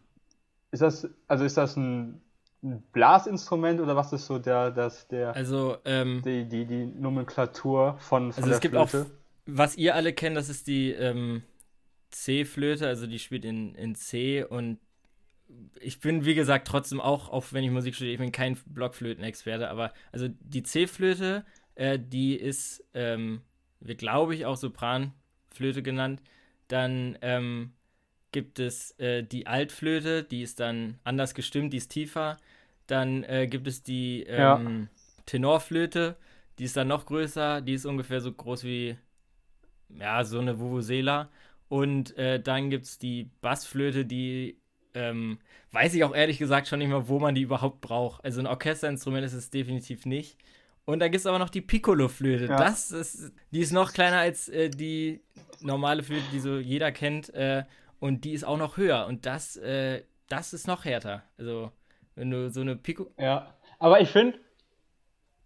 ist 0.71 0.81
das, 0.81 1.09
also 1.27 1.45
ist 1.45 1.57
das 1.57 1.75
ein, 1.77 2.21
ein 2.63 2.83
Blasinstrument 2.93 3.81
oder 3.81 3.95
was 3.95 4.13
ist 4.13 4.25
so 4.27 4.39
der, 4.39 4.71
das, 4.71 5.07
der, 5.07 5.35
Also, 5.35 5.77
ähm, 5.85 6.23
die, 6.23 6.45
die, 6.47 6.65
die 6.65 6.85
Nomenklatur 6.85 7.97
von, 7.99 8.33
von 8.33 8.43
Also 8.43 8.49
der 8.49 8.57
es 8.57 8.61
gibt 8.61 8.75
Flöte? 8.75 9.05
auch, 9.05 9.11
was 9.45 9.75
ihr 9.77 9.95
alle 9.95 10.13
kennt, 10.13 10.37
das 10.37 10.49
ist 10.49 10.67
die 10.67 10.91
ähm, 10.91 11.43
C-Flöte, 12.11 12.87
also 12.87 13.07
die 13.07 13.19
spielt 13.19 13.45
in, 13.45 13.75
in 13.75 13.95
C 13.95 14.43
und 14.43 14.79
ich 15.79 15.99
bin, 15.99 16.25
wie 16.25 16.35
gesagt, 16.35 16.67
trotzdem 16.67 16.99
auch, 17.01 17.29
auch 17.29 17.45
wenn 17.51 17.63
ich 17.63 17.71
Musik 17.71 17.95
studiere, 17.95 18.13
ich 18.13 18.19
bin 18.19 18.31
kein 18.31 18.57
Blockflötenexperte, 18.67 19.69
aber 19.69 19.93
also 20.11 20.27
die 20.29 20.63
C-Flöte, 20.63 21.45
äh, 21.75 21.99
die 21.99 22.35
ist, 22.35 22.83
ähm, 22.93 23.41
wird 23.79 23.99
glaube 23.99 24.35
ich 24.35 24.45
auch 24.45 24.57
Sopranflöte 25.55 25.83
genannt. 25.83 26.21
Dann 26.67 27.17
ähm, 27.21 27.73
gibt 28.31 28.59
es 28.59 28.91
äh, 28.99 29.23
die 29.23 29.47
Altflöte, 29.47 30.23
die 30.23 30.43
ist 30.43 30.59
dann 30.59 30.99
anders 31.03 31.35
gestimmt, 31.35 31.73
die 31.73 31.77
ist 31.77 31.89
tiefer. 31.91 32.37
Dann 32.87 33.23
äh, 33.23 33.47
gibt 33.47 33.67
es 33.67 33.83
die 33.83 34.23
Ja. 34.35 34.61
ähm, 34.61 34.89
Tenorflöte, 35.25 36.17
die 36.59 36.65
ist 36.65 36.77
dann 36.77 36.87
noch 36.89 37.05
größer, 37.07 37.61
die 37.61 37.73
ist 37.73 37.85
ungefähr 37.85 38.21
so 38.21 38.33
groß 38.33 38.63
wie, 38.65 38.97
ja, 39.99 40.23
so 40.23 40.39
eine 40.39 40.59
Vuvuzela. 40.59 41.29
Und 41.69 42.17
äh, 42.17 42.39
dann 42.41 42.69
gibt 42.69 42.85
es 42.85 42.97
die 42.99 43.29
Bassflöte, 43.41 44.05
die 44.05 44.57
ähm, 44.93 45.39
weiß 45.71 45.93
ich 45.95 46.03
auch 46.03 46.15
ehrlich 46.15 46.37
gesagt 46.37 46.67
schon 46.67 46.79
nicht 46.79 46.87
mehr, 46.89 47.07
wo 47.09 47.19
man 47.19 47.35
die 47.35 47.41
überhaupt 47.41 47.81
braucht. 47.81 48.23
Also 48.23 48.39
ein 48.39 48.47
Orchesterinstrument 48.47 49.25
ist 49.25 49.33
es 49.33 49.49
definitiv 49.49 50.05
nicht. 50.05 50.37
Und 50.85 50.99
dann 50.99 51.11
gibt 51.11 51.19
es 51.19 51.25
aber 51.25 51.39
noch 51.39 51.49
die 51.49 51.61
Piccolo-Flöte. 51.61 52.45
Ja. 52.45 52.57
Das 52.57 52.91
ist, 52.91 53.31
die 53.51 53.59
ist 53.59 53.71
noch 53.71 53.91
kleiner 53.91 54.19
als 54.19 54.47
äh, 54.49 54.69
die 54.69 55.21
normale 55.61 56.03
Flöte, 56.03 56.25
die 56.31 56.39
so 56.39 56.57
jeder 56.57 56.91
kennt. 56.91 57.33
Äh, 57.33 57.63
und 57.99 58.23
die 58.23 58.33
ist 58.33 58.45
auch 58.45 58.57
noch 58.57 58.77
höher. 58.77 59.07
Und 59.07 59.25
das, 59.25 59.57
äh, 59.57 60.03
das 60.29 60.53
ist 60.53 60.67
noch 60.67 60.85
härter. 60.85 61.23
Also, 61.37 61.71
wenn 62.13 62.29
du 62.29 62.49
so 62.51 62.61
eine 62.61 62.75
Pico. 62.75 63.11
Ja, 63.17 63.53
aber 63.79 63.99
ich 64.01 64.09
finde, 64.09 64.37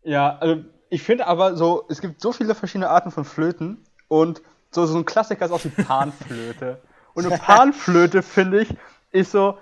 ja, 0.04 0.38
also 0.38 0.63
ich 0.89 1.04
finde 1.04 1.28
aber 1.28 1.56
so, 1.56 1.86
es 1.89 2.02
gibt 2.02 2.21
so 2.21 2.32
viele 2.32 2.56
verschiedene 2.56 2.89
Arten 2.89 3.12
von 3.12 3.23
Flöten 3.23 3.84
und 4.08 4.41
so, 4.71 4.86
so 4.86 4.97
ein 4.97 5.06
Klassiker 5.06 5.45
ist 5.45 5.52
auch 5.52 5.62
die 5.62 5.69
Panflöte. 5.69 6.82
Und 7.15 7.25
eine 7.25 7.38
Panflöte, 7.38 8.21
finde 8.21 8.62
ich, 8.62 8.69
ist 9.12 9.32
so, 9.32 9.58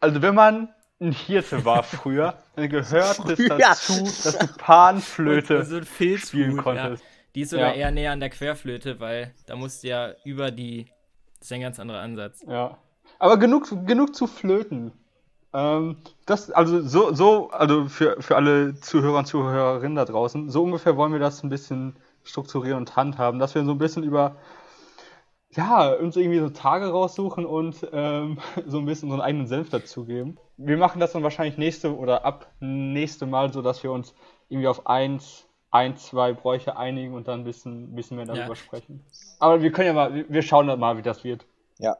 also 0.00 0.20
wenn 0.20 0.34
man 0.34 0.68
ein 1.00 1.12
Hirte 1.12 1.64
war 1.64 1.82
früher, 1.82 2.34
dann 2.56 2.68
gehört 2.68 3.18
es 3.18 3.36
Früher. 3.36 3.58
dazu, 3.58 4.04
dass 4.04 4.38
du 4.38 4.46
Panflöte 4.58 5.64
so 5.64 5.76
ein 5.76 5.84
Filzhut, 5.84 6.28
spielen 6.28 6.56
ja. 6.56 6.62
konntest. 6.62 7.04
Die 7.34 7.40
ist 7.42 7.50
sogar 7.50 7.70
Ja. 7.70 7.74
eher 7.74 7.90
näher 7.90 8.12
an 8.12 8.20
der 8.20 8.30
Querflöte, 8.30 9.00
weil 9.00 9.34
da 9.46 9.56
musst 9.56 9.82
du 9.82 9.88
ja 9.88 10.12
über 10.24 10.50
die. 10.50 10.86
Das 11.38 11.46
ist 11.46 11.50
ja 11.50 11.56
ein 11.56 11.62
ganz 11.62 11.80
anderer 11.80 12.00
Ansatz. 12.00 12.44
Ja. 12.48 12.78
Aber 13.18 13.36
genug, 13.38 13.68
genug 13.86 14.14
zu 14.14 14.26
Flöten. 14.26 14.92
Ähm, 15.52 15.96
das, 16.26 16.50
also 16.50 16.80
so, 16.80 17.12
so, 17.12 17.50
also 17.50 17.86
für, 17.86 18.20
für 18.22 18.36
alle 18.36 18.74
Zuhörer 18.80 19.18
und 19.18 19.26
Zuhörerinnen 19.26 19.96
da 19.96 20.04
draußen, 20.04 20.48
so 20.50 20.62
ungefähr 20.62 20.96
wollen 20.96 21.12
wir 21.12 21.20
das 21.20 21.42
ein 21.42 21.48
bisschen 21.50 21.96
strukturieren 22.24 22.78
und 22.78 22.96
handhaben, 22.96 23.38
dass 23.38 23.54
wir 23.54 23.64
so 23.64 23.72
ein 23.72 23.78
bisschen 23.78 24.02
über, 24.04 24.36
ja, 25.56 25.92
uns 25.92 26.16
irgendwie 26.16 26.38
so 26.40 26.48
Tage 26.50 26.86
raussuchen 26.90 27.44
und 27.46 27.86
ähm, 27.92 28.38
so 28.66 28.78
ein 28.78 28.86
bisschen 28.86 29.10
unseren 29.10 29.20
eigenen 29.24 29.46
Senf 29.46 29.70
dazugeben. 29.70 30.38
Wir 30.56 30.76
machen 30.76 31.00
das 31.00 31.12
dann 31.12 31.22
wahrscheinlich 31.22 31.58
nächste 31.58 31.96
oder 31.96 32.24
ab 32.24 32.50
nächste 32.60 33.26
Mal 33.26 33.52
so, 33.52 33.62
dass 33.62 33.82
wir 33.82 33.90
uns 33.92 34.14
irgendwie 34.48 34.68
auf 34.68 34.86
eins, 34.86 35.46
ein, 35.70 35.96
zwei 35.96 36.32
Bräuche 36.32 36.76
einigen 36.76 37.14
und 37.14 37.26
dann 37.28 37.40
ein 37.40 37.44
bisschen, 37.44 37.92
ein 37.92 37.94
bisschen 37.96 38.16
mehr 38.16 38.26
darüber 38.26 38.46
Ja. 38.48 38.54
sprechen. 38.54 39.04
Aber 39.40 39.62
wir 39.62 39.72
können 39.72 39.88
ja 39.88 39.92
mal, 39.94 40.14
wir- 40.14 40.26
wir 40.28 40.42
schauen 40.42 40.66
dann 40.68 40.78
mal, 40.78 40.96
wie 40.96 41.02
das 41.02 41.24
wird. 41.24 41.44
Ja. 41.78 41.96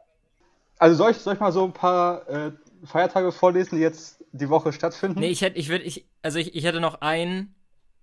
Also 0.77 0.95
soll 0.95 1.11
ich, 1.11 1.17
soll 1.17 1.33
ich 1.33 1.39
mal 1.39 1.51
so 1.51 1.63
ein 1.65 1.73
paar 1.73 2.27
äh, 2.29 2.51
Feiertage 2.83 3.31
vorlesen, 3.31 3.75
die 3.77 3.81
jetzt 3.81 4.23
die 4.31 4.49
Woche 4.49 4.71
stattfinden? 4.73 5.19
Nee, 5.19 5.27
ich 5.29 5.41
hätte, 5.41 5.57
ich 5.57 5.69
würde, 5.69 5.83
ich, 5.85 6.05
also 6.21 6.39
ich, 6.39 6.55
ich 6.55 6.63
hätte 6.65 6.79
noch 6.81 7.01
einen, 7.01 7.55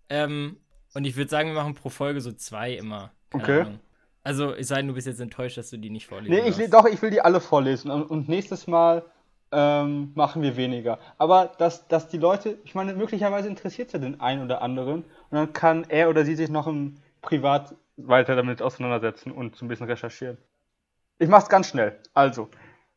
ähm, 0.09 0.57
und 0.95 1.05
ich 1.07 1.17
würde 1.17 1.31
sagen, 1.31 1.49
wir 1.51 1.55
machen 1.55 1.75
pro 1.75 1.89
Folge 1.89 2.21
so 2.21 2.33
zwei 2.33 2.73
immer. 2.73 3.13
Keine 3.31 3.43
Okay. 3.43 3.61
Ahnung. 3.63 3.81
Also, 4.25 4.55
es 4.55 4.69
sei 4.69 4.77
denn, 4.77 4.89
du 4.89 4.95
bist 4.95 5.07
jetzt 5.07 5.21
enttäuscht, 5.21 5.59
dass 5.59 5.71
du 5.71 5.79
die 5.79 5.91
nicht 5.91 6.07
vorlesen 6.07 6.33
Nee, 6.33 6.49
ich, 6.49 6.71
doch, 6.71 6.87
ich 6.87 7.03
will 7.03 7.11
die 7.11 7.21
alle 7.21 7.41
vorlesen. 7.41 7.91
Und, 7.91 8.05
und 8.05 8.29
nächstes 8.29 8.67
Mal 8.67 9.05
ähm, 9.51 10.13
machen 10.15 10.43
wir 10.43 10.57
weniger. 10.57 10.99
Aber 11.19 11.53
dass, 11.59 11.89
dass 11.89 12.09
die 12.09 12.19
Leute, 12.19 12.59
ich 12.65 12.75
meine, 12.75 12.95
möglicherweise 12.95 13.49
interessiert 13.49 13.93
ja 13.93 13.99
den 13.99 14.21
einen 14.21 14.43
oder 14.43 14.63
anderen. 14.63 15.03
Und 15.03 15.37
dann 15.37 15.53
kann 15.53 15.85
er 15.89 16.09
oder 16.09 16.25
sie 16.25 16.37
sich 16.37 16.51
noch 16.51 16.67
im 16.67 16.97
Privat 17.21 17.75
weiter 17.97 18.37
damit 18.37 18.63
auseinandersetzen 18.63 19.33
und 19.33 19.57
so 19.57 19.65
ein 19.65 19.69
bisschen 19.69 19.87
recherchieren. 19.87 20.39
Ich 21.19 21.29
mach's 21.29 21.49
ganz 21.49 21.69
schnell. 21.69 21.99
Also, 22.15 22.49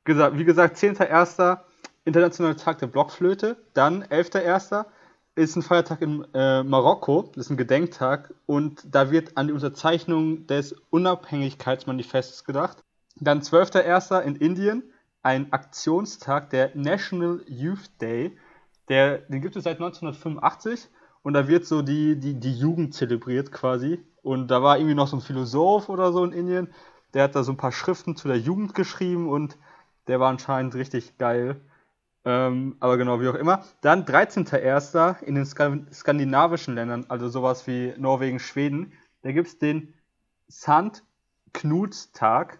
wie 0.06 0.46
gesagt, 0.46 0.78
10.01. 0.78 1.60
Internationaler 2.06 2.56
Tag 2.56 2.78
der 2.78 2.88
Blockflöte. 2.88 3.58
Dann 3.74 4.04
11.01. 4.04 4.86
ist 5.36 5.56
ein 5.56 5.62
Feiertag 5.62 6.02
in 6.02 6.26
äh, 6.34 6.64
Marokko. 6.64 7.30
Das 7.36 7.46
ist 7.46 7.52
ein 7.52 7.58
Gedenktag. 7.58 8.34
Und 8.46 8.84
da 8.90 9.12
wird 9.12 9.38
an 9.38 9.48
die 9.48 9.54
Unterzeichnung 9.54 10.48
des 10.48 10.74
Unabhängigkeitsmanifestes 10.90 12.44
gedacht. 12.44 12.84
Dann 13.18 13.42
12.01. 13.42 14.22
in 14.22 14.36
Indien 14.36 14.84
ein 15.22 15.52
Aktionstag, 15.52 16.50
der 16.52 16.72
National 16.76 17.42
Youth 17.48 17.90
Day. 18.02 18.38
Der, 18.90 19.20
den 19.20 19.42
gibt 19.42 19.56
es 19.56 19.64
seit 19.64 19.78
1985 19.78 20.88
und 21.24 21.34
da 21.34 21.48
wird 21.48 21.66
so 21.66 21.82
die, 21.82 22.20
die, 22.20 22.40
die 22.40 22.54
Jugend 22.54 22.94
zelebriert 22.94 23.52
quasi. 23.52 24.00
Und 24.22 24.50
da 24.50 24.62
war 24.62 24.78
irgendwie 24.78 24.96
noch 24.96 25.08
so 25.08 25.18
ein 25.18 25.22
Philosoph 25.22 25.90
oder 25.90 26.14
so 26.14 26.24
in 26.24 26.32
Indien, 26.32 26.68
der 27.16 27.24
hat 27.24 27.36
da 27.36 27.44
so 27.44 27.52
ein 27.52 27.58
paar 27.58 27.72
Schriften 27.72 28.16
zu 28.16 28.28
der 28.28 28.38
Jugend 28.38 28.76
geschrieben 28.76 29.30
und 29.30 29.58
der 30.08 30.20
war 30.20 30.30
anscheinend 30.30 30.76
richtig 30.76 31.18
geil. 31.18 31.62
Ähm, 32.26 32.76
aber 32.80 32.98
genau, 32.98 33.22
wie 33.22 33.28
auch 33.28 33.36
immer. 33.36 33.64
Dann 33.82 34.04
13.01. 34.04 35.22
in 35.22 35.36
den 35.36 35.46
Ska 35.46 35.78
skandinavischen 35.94 36.74
Ländern, 36.76 37.06
also 37.08 37.30
sowas 37.30 37.68
wie 37.68 37.94
Norwegen, 37.98 38.40
Schweden, 38.40 38.94
da 39.22 39.32
gibt 39.32 39.48
es 39.48 39.58
den 39.60 39.94
St. 40.50 41.04
Knutstag. 41.54 42.60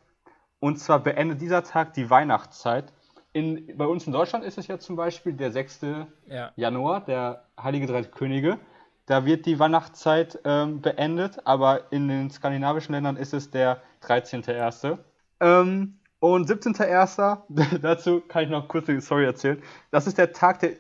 Und 0.60 0.80
zwar 0.80 1.00
beendet 1.00 1.42
dieser 1.42 1.64
Tag 1.64 1.94
die 1.94 2.10
Weihnachtszeit. 2.10 2.94
In, 3.34 3.76
bei 3.78 3.86
uns 3.86 4.08
in 4.08 4.14
Deutschland 4.14 4.46
ist 4.46 4.58
es 4.58 4.68
ja 4.68 4.80
zum 4.80 4.96
Beispiel 4.96 5.34
der 5.34 5.52
6. 5.52 5.82
Ja. 6.28 6.52
Januar, 6.56 7.02
der 7.02 7.46
Heilige 7.62 7.88
Drei 7.88 8.04
Könige. 8.04 8.60
Da 9.06 9.26
wird 9.26 9.46
die 9.46 9.60
Weihnachtszeit 9.60 10.40
ähm, 10.46 10.82
beendet, 10.82 11.46
aber 11.46 11.92
in 11.92 12.08
den 12.08 12.32
skandinavischen 12.32 12.96
Ländern 12.96 13.18
ist 13.18 13.34
es 13.34 13.52
der 13.52 13.82
13.01. 14.02 14.98
Ähm, 15.42 16.00
und 16.34 16.50
17.01., 16.50 17.80
dazu 17.82 18.22
kann 18.22 18.44
ich 18.44 18.50
noch 18.50 18.68
kurz 18.68 18.88
die 18.88 19.00
Story 19.00 19.26
erzählen. 19.26 19.62
Das 19.92 20.08
ist 20.08 20.18
der 20.18 20.34
Tag 20.34 20.60
der 20.60 20.72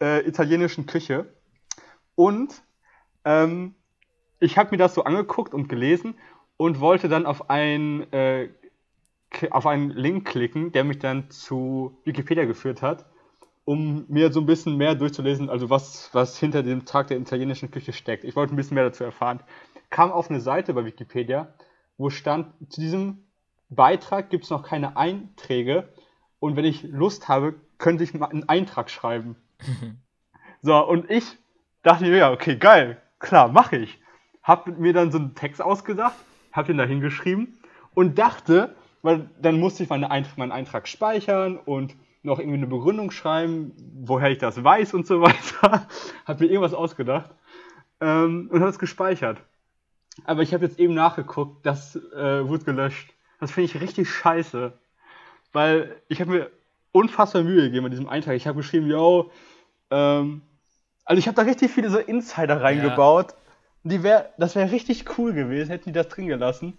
äh, 0.00 0.26
italienischen 0.26 0.86
Küche. 0.86 1.26
Und 2.14 2.62
ähm, 3.24 3.74
ich 4.40 4.56
habe 4.56 4.70
mir 4.70 4.78
das 4.78 4.94
so 4.94 5.04
angeguckt 5.04 5.52
und 5.52 5.68
gelesen 5.68 6.14
und 6.56 6.80
wollte 6.80 7.08
dann 7.08 7.26
auf 7.26 7.50
ein 7.50 8.10
äh, 8.12 8.48
auf 9.50 9.66
einen 9.66 9.90
Link 9.90 10.28
klicken, 10.28 10.70
der 10.70 10.84
mich 10.84 11.00
dann 11.00 11.28
zu 11.28 11.98
Wikipedia 12.04 12.44
geführt 12.44 12.82
hat, 12.82 13.04
um 13.64 14.04
mir 14.08 14.32
so 14.32 14.40
ein 14.40 14.46
bisschen 14.46 14.76
mehr 14.76 14.94
durchzulesen, 14.94 15.50
also 15.50 15.70
was, 15.70 16.08
was 16.12 16.38
hinter 16.38 16.62
dem 16.62 16.84
Tag 16.84 17.08
der 17.08 17.18
italienischen 17.18 17.72
Küche 17.72 17.92
steckt. 17.92 18.22
Ich 18.22 18.36
wollte 18.36 18.54
ein 18.54 18.56
bisschen 18.56 18.76
mehr 18.76 18.84
dazu 18.84 19.02
erfahren. 19.02 19.40
Kam 19.90 20.12
auf 20.12 20.30
eine 20.30 20.40
Seite 20.40 20.72
bei 20.72 20.84
Wikipedia, 20.84 21.52
wo 21.98 22.10
stand, 22.10 22.52
zu 22.70 22.80
diesem 22.80 23.23
Beitrag 23.74 24.30
gibt 24.30 24.44
es 24.44 24.50
noch 24.50 24.62
keine 24.62 24.96
Einträge 24.96 25.88
und 26.40 26.56
wenn 26.56 26.64
ich 26.64 26.82
Lust 26.82 27.28
habe, 27.28 27.54
könnte 27.78 28.04
ich 28.04 28.14
mal 28.14 28.26
einen 28.26 28.48
Eintrag 28.48 28.90
schreiben. 28.90 29.36
so, 30.62 30.76
und 30.86 31.10
ich 31.10 31.24
dachte 31.82 32.04
mir, 32.04 32.16
ja, 32.16 32.32
okay, 32.32 32.56
geil, 32.56 33.00
klar, 33.18 33.48
mache 33.48 33.76
ich. 33.76 33.98
Hab 34.42 34.66
mir 34.66 34.92
dann 34.92 35.10
so 35.10 35.18
einen 35.18 35.34
Text 35.34 35.62
ausgedacht, 35.62 36.16
hab 36.52 36.66
den 36.66 36.76
da 36.76 36.84
hingeschrieben 36.84 37.58
und 37.94 38.18
dachte, 38.18 38.74
weil 39.02 39.30
dann 39.40 39.58
musste 39.58 39.82
ich 39.82 39.88
meine 39.88 40.10
Eintrag, 40.10 40.38
meinen 40.38 40.52
Eintrag 40.52 40.88
speichern 40.88 41.56
und 41.56 41.96
noch 42.22 42.38
irgendwie 42.38 42.58
eine 42.58 42.66
Begründung 42.66 43.10
schreiben, 43.10 43.72
woher 44.02 44.30
ich 44.30 44.38
das 44.38 44.62
weiß 44.62 44.94
und 44.94 45.06
so 45.06 45.20
weiter. 45.22 45.86
Hab 46.26 46.40
mir 46.40 46.46
irgendwas 46.46 46.74
ausgedacht 46.74 47.30
ähm, 48.00 48.48
und 48.50 48.60
habe 48.60 48.70
es 48.70 48.78
gespeichert. 48.78 49.42
Aber 50.24 50.42
ich 50.42 50.54
habe 50.54 50.64
jetzt 50.64 50.78
eben 50.78 50.94
nachgeguckt, 50.94 51.64
das 51.66 51.96
äh, 51.96 52.46
wurde 52.48 52.64
gelöscht. 52.64 53.13
Das 53.44 53.52
finde 53.52 53.70
ich 53.70 53.80
richtig 53.80 54.08
scheiße. 54.10 54.72
Weil 55.52 55.96
ich 56.08 56.20
habe 56.20 56.30
mir 56.30 56.50
unfassbar 56.92 57.42
Mühe 57.42 57.62
gegeben 57.62 57.84
an 57.84 57.90
diesem 57.90 58.08
Eintrag. 58.08 58.34
Ich 58.36 58.46
habe 58.46 58.56
geschrieben, 58.56 58.86
yo, 58.86 59.30
ähm, 59.90 60.42
also 61.04 61.18
ich 61.18 61.26
habe 61.26 61.36
da 61.36 61.42
richtig 61.42 61.70
viele 61.70 61.90
so 61.90 61.98
Insider 61.98 62.62
reingebaut. 62.62 63.34
Die 63.82 64.02
wär, 64.02 64.32
das 64.38 64.54
wäre 64.56 64.70
richtig 64.70 65.18
cool 65.18 65.34
gewesen, 65.34 65.70
hätten 65.70 65.84
die 65.84 65.92
das 65.92 66.08
drin 66.08 66.26
gelassen. 66.26 66.78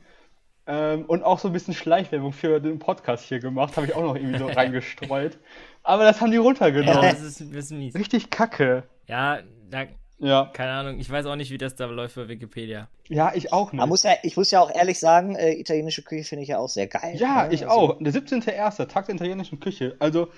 Ähm, 0.67 1.05
und 1.05 1.23
auch 1.23 1.37
so 1.37 1.49
ein 1.49 1.53
bisschen 1.53 1.75
Schleichwerbung 1.75 2.33
für 2.33 2.59
den 2.59 2.79
Podcast 2.79 3.25
hier 3.25 3.39
gemacht, 3.39 3.77
habe 3.77 3.85
ich 3.85 3.95
auch 3.95 4.01
noch 4.01 4.15
irgendwie 4.15 4.39
so 4.39 4.47
reingestreut. 4.55 5.37
Aber 5.83 6.03
das 6.03 6.19
haben 6.19 6.31
die 6.31 6.37
Ja, 6.37 6.41
runtergenommen. 6.41 7.01
das 7.03 7.21
ist 7.21 7.41
ein 7.41 7.51
bisschen 7.51 7.77
mies. 7.77 7.93
Richtig 7.93 8.31
kacke. 8.31 8.83
Ja, 9.07 9.39
da, 9.69 9.83
Ja. 10.19 10.49
keine 10.53 10.71
Ahnung, 10.71 10.99
ich 10.99 11.09
weiß 11.09 11.25
auch 11.25 11.35
nicht, 11.35 11.51
wie 11.51 11.57
das 11.57 11.75
da 11.75 11.85
läuft 11.85 12.15
bei 12.15 12.27
Wikipedia. 12.27 12.87
Ja, 13.09 13.33
ich 13.35 13.51
auch 13.51 13.71
nicht. 13.71 13.79
Man 13.79 13.89
muss 13.89 14.03
ja, 14.03 14.13
ich 14.23 14.37
muss 14.37 14.49
ja 14.51 14.61
auch 14.61 14.73
ehrlich 14.73 14.99
sagen, 14.99 15.35
äh, 15.35 15.53
italienische 15.53 16.03
Küche 16.03 16.23
finde 16.23 16.43
ich 16.43 16.49
ja 16.49 16.57
auch 16.57 16.69
sehr 16.69 16.87
geil. 16.87 17.15
Ja, 17.17 17.47
ne? 17.47 17.53
ich 17.53 17.67
Also, 17.67 17.93
auch. 17.93 17.97
Der 17.99 18.13
17.01., 18.13 18.87
Tag 18.87 19.05
der 19.07 19.15
italienischen 19.15 19.59
Küche. 19.59 19.95
Also, 19.99 20.29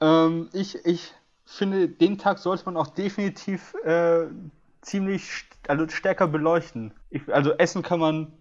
ähm, 0.00 0.48
ich, 0.52 0.76
ich 0.84 1.12
finde, 1.46 1.88
den 1.88 2.18
Tag 2.18 2.38
sollte 2.38 2.64
man 2.66 2.76
auch 2.76 2.88
definitiv 2.88 3.74
äh, 3.84 4.26
ziemlich 4.82 5.24
st 5.24 5.46
also 5.66 5.88
stärker 5.88 6.26
beleuchten. 6.28 6.92
Ich, 7.10 7.22
also, 7.32 7.52
Essen 7.52 7.82
kann 7.82 8.00
man 8.00 8.32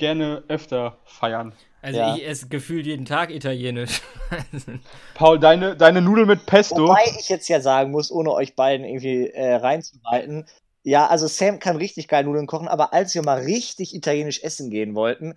gerne 0.00 0.42
öfter 0.48 0.98
feiern. 1.04 1.52
Also 1.82 1.98
Ja. 1.98 2.16
ich 2.16 2.26
esse 2.26 2.48
gefühlt 2.48 2.86
jeden 2.86 3.06
Tag 3.06 3.30
Italienisch. 3.30 4.02
Paul, 5.14 5.38
deine, 5.38 5.76
deine 5.76 6.02
Nudel 6.02 6.26
mit 6.26 6.44
Pesto. 6.46 6.88
Wobei 6.88 7.04
ich 7.18 7.28
jetzt 7.28 7.48
ja 7.48 7.60
sagen 7.60 7.90
muss, 7.92 8.10
ohne 8.10 8.32
euch 8.32 8.54
beiden 8.56 8.84
irgendwie 8.84 9.28
äh, 9.28 9.54
reinzuleiten, 9.54 10.46
ja, 10.82 11.06
also 11.06 11.26
Sam 11.26 11.58
kann 11.58 11.76
richtig 11.76 12.08
geil 12.08 12.24
Nudeln 12.24 12.46
kochen, 12.46 12.68
aber 12.68 12.92
als 12.92 13.14
wir 13.14 13.22
mal 13.22 13.40
richtig 13.40 13.94
italienisch 13.94 14.42
essen 14.42 14.70
gehen 14.70 14.94
wollten, 14.94 15.34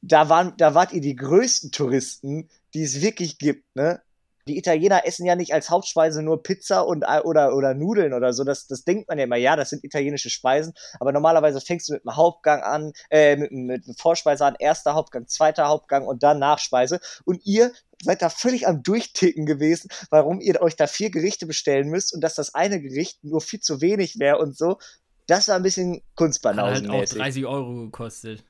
da, 0.00 0.28
waren, 0.28 0.54
da 0.56 0.74
wart 0.74 0.92
ihr 0.92 1.00
die 1.00 1.16
größten 1.16 1.70
Touristen, 1.70 2.48
die 2.74 2.82
es 2.82 3.00
wirklich 3.00 3.38
gibt, 3.38 3.64
ne? 3.74 4.00
Die 4.46 4.58
Italiener 4.58 5.06
essen 5.06 5.24
ja 5.24 5.36
nicht 5.36 5.54
als 5.54 5.70
Hauptspeise 5.70 6.22
nur 6.22 6.42
Pizza 6.42 6.86
und, 6.86 7.02
äh, 7.02 7.20
oder, 7.20 7.54
oder 7.54 7.74
Nudeln 7.74 8.12
oder 8.12 8.32
so. 8.32 8.44
Das, 8.44 8.66
das 8.66 8.84
denkt 8.84 9.08
man 9.08 9.18
ja 9.18 9.24
immer, 9.24 9.36
ja, 9.36 9.56
das 9.56 9.70
sind 9.70 9.84
italienische 9.84 10.30
Speisen. 10.30 10.74
Aber 11.00 11.12
normalerweise 11.12 11.60
fängst 11.60 11.88
du 11.88 11.94
mit 11.94 12.06
einem 12.06 12.16
Hauptgang 12.16 12.62
an, 12.62 12.92
äh, 13.10 13.36
mit, 13.36 13.52
mit 13.52 13.86
einer 13.86 13.94
Vorspeise 13.96 14.44
an, 14.44 14.54
erster 14.58 14.94
Hauptgang, 14.94 15.26
zweiter 15.28 15.68
Hauptgang 15.68 16.06
und 16.06 16.22
dann 16.22 16.38
Nachspeise. 16.38 17.00
Und 17.24 17.44
ihr 17.46 17.72
seid 18.02 18.22
da 18.22 18.28
völlig 18.28 18.68
am 18.68 18.82
Durchticken 18.82 19.46
gewesen, 19.46 19.88
warum 20.10 20.40
ihr 20.40 20.60
euch 20.60 20.76
da 20.76 20.86
vier 20.86 21.10
Gerichte 21.10 21.46
bestellen 21.46 21.88
müsst 21.88 22.14
und 22.14 22.20
dass 22.20 22.34
das 22.34 22.54
eine 22.54 22.80
Gericht 22.80 23.24
nur 23.24 23.40
viel 23.40 23.60
zu 23.60 23.80
wenig 23.80 24.18
wäre 24.18 24.38
und 24.38 24.56
so. 24.56 24.78
Das 25.26 25.48
war 25.48 25.56
ein 25.56 25.62
bisschen 25.62 25.94
Hat 25.94 25.96
halt 25.96 26.08
auch 26.08 26.14
Kunstbanausenmäßig. 26.16 27.18
30 27.18 27.46
Euro 27.46 27.74
gekostet. 27.74 28.44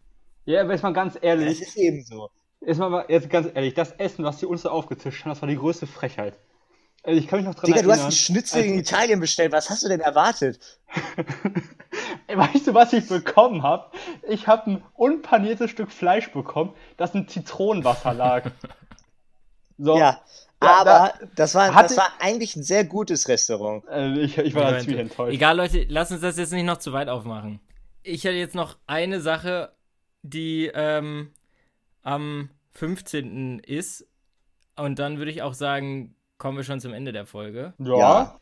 Ja, 0.44 0.62
aber 0.62 0.72
jetzt 0.72 0.82
mal 0.82 0.92
ganz 0.92 1.14
das 1.14 1.22
ehrlich. 1.22 1.62
ist 1.62 1.76
eben 1.76 2.04
so. 2.04 2.30
Jetzt 2.66 2.78
mal, 2.78 3.04
jetzt 3.08 3.28
ganz 3.30 3.48
ehrlich. 3.54 3.74
Das 3.74 3.92
Essen, 3.92 4.24
was 4.24 4.38
die 4.38 4.46
uns 4.46 4.62
da 4.62 4.70
aufgetischt 4.70 5.24
haben, 5.24 5.30
das 5.32 5.42
war 5.42 5.48
die 5.48 5.56
größte 5.56 5.86
Frechheit. 5.86 6.38
Also 7.02 7.18
ich 7.20 7.26
kann 7.28 7.40
mich 7.40 7.46
noch 7.46 7.54
dran 7.54 7.66
Digga, 7.66 7.82
du 7.82 7.88
hast 7.90 7.98
erinnern. 7.98 8.04
einen 8.06 8.12
Schnitzel 8.12 8.62
in 8.64 8.78
als- 8.78 8.90
Italien 8.90 9.20
bestellt. 9.20 9.52
Was 9.52 9.68
hast 9.68 9.82
du 9.82 9.88
denn 9.88 10.00
erwartet? 10.00 10.58
Weißt 12.34 12.66
du, 12.66 12.74
was 12.74 12.92
ich 12.92 13.06
bekommen 13.08 13.62
habe? 13.62 13.90
Ich 14.28 14.46
habe 14.48 14.70
ein 14.70 14.84
unpaniertes 14.94 15.70
Stück 15.70 15.92
Fleisch 15.92 16.32
bekommen, 16.32 16.72
das 16.96 17.14
in 17.14 17.28
Zitronenwasser 17.28 18.14
lag. 18.14 18.50
So, 19.78 19.98
Ja, 19.98 20.20
Ja, 20.62 20.76
aber 20.80 21.14
das, 21.36 21.54
war, 21.54 21.70
das 21.82 21.96
war 21.96 22.08
eigentlich 22.20 22.56
ein 22.56 22.62
sehr 22.62 22.84
gutes 22.84 23.28
Restaurant. 23.28 23.84
äh, 23.90 24.18
ich, 24.20 24.38
ich 24.38 24.54
war 24.54 24.70
da 24.72 24.78
ziemlich 24.78 25.00
enttäuscht. 25.00 25.34
Egal, 25.34 25.56
Leute, 25.58 25.84
lasst 25.88 26.12
uns 26.12 26.22
das 26.22 26.38
jetzt 26.38 26.52
nicht 26.52 26.64
noch 26.64 26.78
zu 26.78 26.92
weit 26.92 27.08
aufmachen. 27.08 27.60
Ich 28.02 28.24
hätte 28.24 28.36
jetzt 28.36 28.54
noch 28.54 28.76
eine 28.86 29.20
Sache, 29.20 29.72
die 30.22 30.70
ähm, 30.74 31.32
am 32.04 32.50
15. 32.72 33.58
ist. 33.58 34.06
Und 34.76 34.98
dann 34.98 35.18
würde 35.18 35.30
ich 35.30 35.42
auch 35.42 35.54
sagen, 35.54 36.14
kommen 36.38 36.56
wir 36.56 36.64
schon 36.64 36.80
zum 36.80 36.92
Ende 36.92 37.12
der 37.12 37.26
Folge. 37.26 37.74
Ja. 37.78 37.98
Ja. 37.98 38.40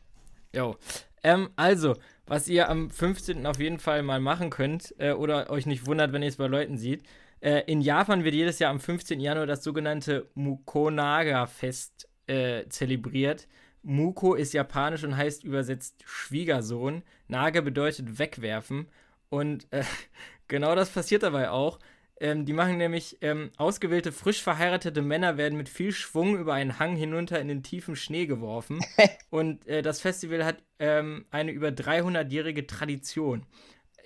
Jo. 0.55 0.75
Ähm, 1.23 1.49
also, 1.55 1.95
was 2.27 2.47
ihr 2.47 2.69
am 2.69 2.89
15. 2.89 3.45
auf 3.47 3.59
jeden 3.59 3.79
Fall 3.79 4.03
mal 4.03 4.19
machen 4.19 4.49
könnt, 4.49 4.93
äh, 4.99 5.13
oder 5.13 5.49
euch 5.49 5.65
nicht 5.65 5.87
wundert, 5.87 6.11
wenn 6.11 6.21
ihr 6.21 6.29
es 6.29 6.37
bei 6.37 6.47
Leuten 6.47 6.77
seht. 6.77 7.03
Äh, 7.39 7.63
in 7.65 7.81
Japan 7.81 8.23
wird 8.23 8.35
jedes 8.35 8.59
Jahr 8.59 8.71
am 8.71 8.79
15. 8.79 9.19
Januar 9.19 9.47
das 9.47 9.63
sogenannte 9.63 10.29
Mukonaga-Fest 10.35 12.07
äh, 12.27 12.67
zelebriert. 12.69 13.47
Muko 13.81 14.33
ist 14.33 14.53
japanisch 14.53 15.03
und 15.03 15.17
heißt 15.17 15.43
übersetzt 15.43 16.03
Schwiegersohn. 16.05 17.03
Naga 17.27 17.61
bedeutet 17.61 18.17
wegwerfen. 18.17 18.87
Und 19.29 19.67
äh, 19.71 19.83
genau 20.47 20.75
das 20.75 20.89
passiert 20.89 21.23
dabei 21.23 21.49
auch. 21.49 21.79
Ähm, 22.19 22.45
die 22.45 22.53
machen 22.53 22.77
nämlich 22.77 23.17
ähm, 23.21 23.51
ausgewählte, 23.57 24.11
frisch 24.11 24.41
verheiratete 24.41 25.01
Männer 25.01 25.37
werden 25.37 25.57
mit 25.57 25.67
viel 25.67 25.91
Schwung 25.91 26.37
über 26.37 26.53
einen 26.53 26.79
Hang 26.79 26.95
hinunter 26.95 27.39
in 27.39 27.47
den 27.47 27.63
tiefen 27.63 27.95
Schnee 27.95 28.25
geworfen. 28.25 28.79
Und 29.29 29.67
äh, 29.67 29.81
das 29.81 29.99
Festival 29.99 30.45
hat 30.45 30.63
ähm, 30.79 31.25
eine 31.31 31.51
über 31.51 31.69
300-jährige 31.69 32.67
Tradition. 32.67 33.45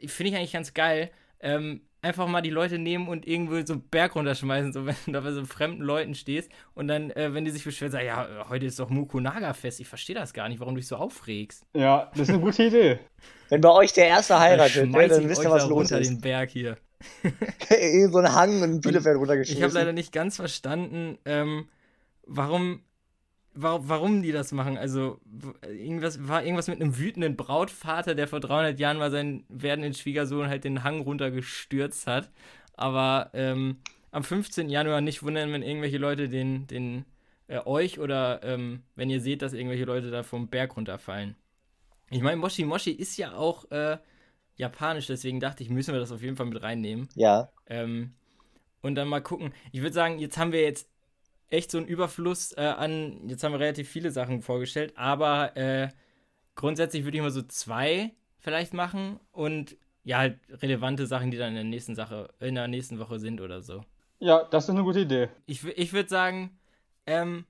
Finde 0.06 0.32
ich 0.32 0.38
eigentlich 0.38 0.54
ganz 0.54 0.74
geil. 0.74 1.12
Ähm, 1.40 1.82
einfach 2.02 2.28
mal 2.28 2.42
die 2.42 2.50
Leute 2.50 2.78
nehmen 2.78 3.08
und 3.08 3.28
irgendwo 3.28 3.64
so 3.66 3.74
einen 3.74 3.82
Berg 3.90 4.16
runterschmeißen, 4.16 4.74
so 4.74 4.86
wenn 4.86 4.96
du 5.06 5.12
da 5.12 5.22
bei 5.22 5.32
so 5.32 5.46
fremden 5.46 5.84
Leuten 5.84 6.16
stehst 6.16 6.52
und 6.74 6.88
dann, 6.88 7.12
äh, 7.12 7.34
wenn 7.34 7.46
die 7.46 7.52
sich 7.52 7.64
beschweren, 7.64 7.92
sagen, 7.92 8.06
ja, 8.06 8.46
heute 8.50 8.66
ist 8.66 8.80
doch 8.80 8.90
Mukunaga-Fest. 8.90 9.80
Ich 9.80 9.88
verstehe 9.88 10.16
das 10.16 10.34
gar 10.34 10.50
nicht, 10.50 10.60
warum 10.60 10.76
du 10.76 10.80
dich 10.80 10.88
so 10.88 10.96
aufregst. 10.96 11.66
ja, 11.76 12.10
das 12.12 12.22
ist 12.22 12.30
eine 12.30 12.40
gute 12.40 12.64
Idee. 12.64 13.00
Wenn 13.50 13.62
bei 13.62 13.72
euch 13.72 13.94
der 13.94 14.08
Erste 14.08 14.40
heiratet, 14.40 14.86
ne, 14.86 14.92
schmeiß 14.92 15.12
dann 15.12 15.30
wisst 15.30 15.44
ihr, 15.44 15.50
was 15.50 15.64
los 15.68 15.72
runter 15.72 16.00
ist. 16.00 16.10
den 16.10 16.22
Berg 16.22 16.50
hier. 16.50 16.78
In 17.70 18.12
so 18.12 18.18
einen 18.20 18.34
Hang 18.34 18.64
in 18.64 18.82
Bielefeld 18.82 19.16
Ich 19.16 19.20
runtergeschmissen. 19.20 19.64
habe 19.64 19.74
leider 19.74 19.94
nicht 19.94 20.12
ganz 20.12 20.36
verstanden, 20.38 21.18
ähm, 21.26 21.68
warum, 22.26 22.82
warum, 23.54 23.90
warum 23.90 24.22
die 24.24 24.32
das 24.32 24.52
machen. 24.52 24.78
Also 24.78 25.20
irgendwas 25.62 26.28
war 26.28 26.44
irgendwas 26.44 26.68
mit 26.68 26.82
einem 26.82 26.98
wütenden 26.98 27.36
Brautvater, 27.36 28.16
der 28.16 28.28
vor 28.28 28.40
300 28.40 28.80
Jahren 28.80 28.98
mal 28.98 29.12
seinen 29.12 29.44
werdenden 29.50 29.94
Schwiegersohn 29.94 30.48
halt 30.48 30.64
den 30.64 30.84
Hang 30.84 31.02
runtergestürzt 31.02 32.08
hat. 32.08 32.32
Aber 32.74 33.30
ähm, 33.34 33.78
am 34.12 34.24
15. 34.24 34.70
Januar 34.70 35.02
nicht 35.02 35.24
wundern, 35.24 35.52
wenn 35.52 35.64
irgendwelche 35.64 35.98
Leute 35.98 36.30
den, 36.30 36.68
den 36.68 37.06
äh, 37.48 37.60
euch 37.66 38.00
oder 38.00 38.42
ähm, 38.44 38.84
wenn 38.96 39.10
ihr 39.10 39.22
seht, 39.22 39.42
dass 39.42 39.54
irgendwelche 39.54 39.86
Leute 39.86 40.12
da 40.12 40.24
vom 40.24 40.48
Berg 40.48 40.76
runterfallen. 40.76 41.36
Ich 42.10 42.22
meine, 42.22 42.38
Moshi 42.38 42.64
Moshi 42.64 42.92
ist 42.92 43.18
ja 43.18 43.34
auch 43.34 43.70
äh, 43.72 43.98
japanisch, 44.58 45.08
deswegen 45.08 45.40
dachte 45.40 45.64
ich, 45.64 45.70
müssen 45.70 45.94
wir 45.94 46.00
das 46.00 46.12
auf 46.12 46.22
jeden 46.22 46.36
Fall 46.36 46.48
mit 46.48 46.62
reinnehmen. 46.62 47.08
ja. 47.16 47.50
Ähm, 47.68 48.14
und 48.82 48.96
dann 48.96 49.08
mal 49.08 49.22
gucken. 49.22 49.54
Ich 49.72 49.82
würde 49.82 49.94
sagen, 49.94 50.20
jetzt 50.20 50.38
haben 50.38 50.52
wir 50.52 50.62
jetzt 50.62 50.88
echt 51.50 51.72
so 51.72 51.78
einen 51.78 51.88
Überfluss 51.88 52.54
äh, 52.54 52.62
an, 52.62 53.28
jetzt 53.28 53.44
haben 53.44 53.52
wir 53.52 53.60
relativ 53.60 53.90
viele 53.90 54.12
Sachen 54.12 54.42
vorgestellt, 54.42 54.94
aber 54.96 55.58
äh, 55.58 55.90
grundsätzlich 56.56 57.04
würde 57.04 57.18
ich 57.18 57.24
mal 57.24 57.32
so 57.32 57.42
zwei 57.42 58.14
vielleicht 58.40 58.74
machen 58.74 59.20
und 59.32 59.76
ja, 60.04 60.20
halt 60.20 60.40
relevante 60.62 61.06
Sachen, 61.06 61.32
die 61.32 61.38
dann 61.38 61.50
in 61.50 61.56
der 61.56 61.64
nächsten 61.66 61.96
Sache, 61.96 62.30
in 62.40 62.56
der 62.56 62.68
nächsten 62.68 63.00
Woche 63.00 63.20
sind 63.20 63.42
oder 63.42 63.62
so. 63.62 63.84
Ja, 64.20 64.44
das 64.44 64.66
ist 64.66 64.70
eine 64.70 64.84
gute 64.84 65.02
Idee. 65.02 65.30
Ich, 65.46 65.66
ich 65.66 65.92
würde 65.92 66.08
sagen, 66.08 66.58
ähm, 67.06 67.46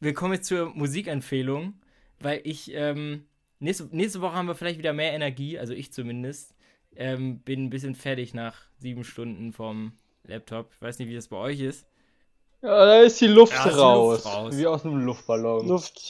wir 0.00 0.12
kommen 0.12 0.34
jetzt 0.34 0.48
zur 0.48 0.70
Musikempfehlung, 0.74 1.74
weil 2.18 2.40
ich, 2.44 2.72
ähm, 2.74 3.26
nächste, 3.60 3.84
nächste 3.92 4.20
Woche 4.20 4.34
haben 4.34 4.48
wir 4.48 4.54
vielleicht 4.54 4.78
wieder 4.78 4.92
mehr 4.92 5.12
Energie, 5.12 5.58
also 5.58 5.72
ich 5.72 5.92
zumindest. 5.92 6.54
Ähm, 6.96 7.38
bin 7.40 7.64
ein 7.66 7.70
bisschen 7.70 7.94
fertig 7.94 8.34
nach 8.34 8.56
sieben 8.78 9.04
Stunden 9.04 9.52
vom 9.52 9.92
Laptop. 10.24 10.70
Ich 10.74 10.82
weiß 10.82 10.98
nicht, 10.98 11.08
wie 11.08 11.14
das 11.14 11.28
bei 11.28 11.36
euch 11.36 11.60
ist. 11.60 11.86
Ja, 12.62 12.84
da 12.84 13.00
ist 13.00 13.20
die 13.20 13.28
Luft, 13.28 13.52
Da 13.54 13.64
ist 13.64 13.74
die 13.74 13.78
raus. 13.80 14.24
Luft 14.24 14.36
raus. 14.36 14.56
Wie 14.56 14.66
aus 14.66 14.84
einem 14.84 15.04
Luftballon. 15.04 15.68
Luft, 15.68 16.00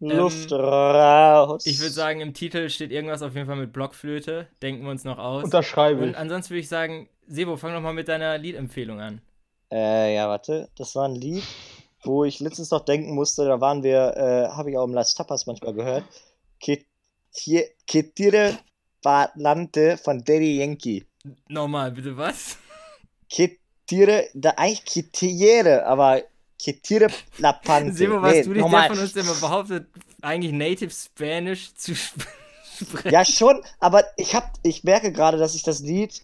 Luft 0.00 0.52
raus. 0.52 1.64
Ich 1.64 1.78
würde 1.78 1.92
sagen, 1.92 2.20
im 2.20 2.34
Titel 2.34 2.68
steht 2.68 2.90
irgendwas 2.90 3.22
auf 3.22 3.34
jeden 3.34 3.46
Fall 3.46 3.56
mit 3.56 3.72
Blockflöte. 3.72 4.48
Denken 4.60 4.82
wir 4.84 4.90
uns 4.90 5.04
noch 5.04 5.18
aus. 5.18 5.44
Unterschreibe 5.44 6.02
Und 6.02 6.10
ich. 6.10 6.18
ansonsten 6.18 6.50
würde 6.50 6.60
ich 6.60 6.68
sagen, 6.68 7.08
Sebo, 7.28 7.56
fang 7.56 7.72
doch 7.72 7.80
mal 7.80 7.94
mit 7.94 8.08
deiner 8.08 8.36
Liedempfehlung 8.36 9.00
an. 9.00 9.22
Äh, 9.70 10.14
ja, 10.16 10.28
warte. 10.28 10.68
Das 10.76 10.94
war 10.96 11.08
ein 11.08 11.14
Lied, 11.14 11.44
wo 12.02 12.24
ich 12.24 12.40
letztens 12.40 12.70
noch 12.72 12.84
denken 12.84 13.14
musste, 13.14 13.46
da 13.46 13.60
waren 13.60 13.82
wir, 13.84 14.16
äh, 14.16 14.48
habe 14.48 14.70
ich 14.70 14.76
auch 14.76 14.84
im 14.84 14.92
Las 14.92 15.14
Tapas 15.14 15.46
manchmal 15.46 15.72
gehört. 15.72 16.04
Que 16.62 16.84
tie- 17.34 17.68
Que 17.86 18.02
tire 18.12 18.58
Palante 19.02 19.96
von 19.98 20.22
Daddy 20.24 20.58
Yankee. 20.58 21.04
Nochmal, 21.48 21.90
bitte 21.92 22.16
was? 22.16 22.56
Que 23.28 23.58
tire, 23.86 24.28
da 24.34 24.54
eigentlich 24.56 24.84
Que 24.84 25.02
tire, 25.10 25.84
aber 25.86 26.22
Que 26.62 26.74
tire 26.80 27.08
la 27.38 27.52
Pante. 27.52 27.92
Sebo, 27.92 28.22
was 28.22 28.32
Nee, 28.34 28.42
du 28.44 28.54
nochmal. 28.54 28.88
der 28.88 28.96
von 28.96 29.04
uns, 29.04 29.14
mal 29.14 29.34
behauptet, 29.48 29.86
eigentlich 30.22 30.52
Native 30.52 30.90
Spanish 30.92 31.74
zu 31.74 31.92
sp 31.98 32.22
sprechen? 32.80 33.10
Ja, 33.10 33.24
schon, 33.24 33.62
aber 33.80 34.04
ich 34.16 34.34
hab, 34.36 34.52
ich 34.62 34.84
merke 34.84 35.10
gerade, 35.12 35.38
dass 35.38 35.56
ich 35.56 35.64
das 35.64 35.80
Lied, 35.80 36.22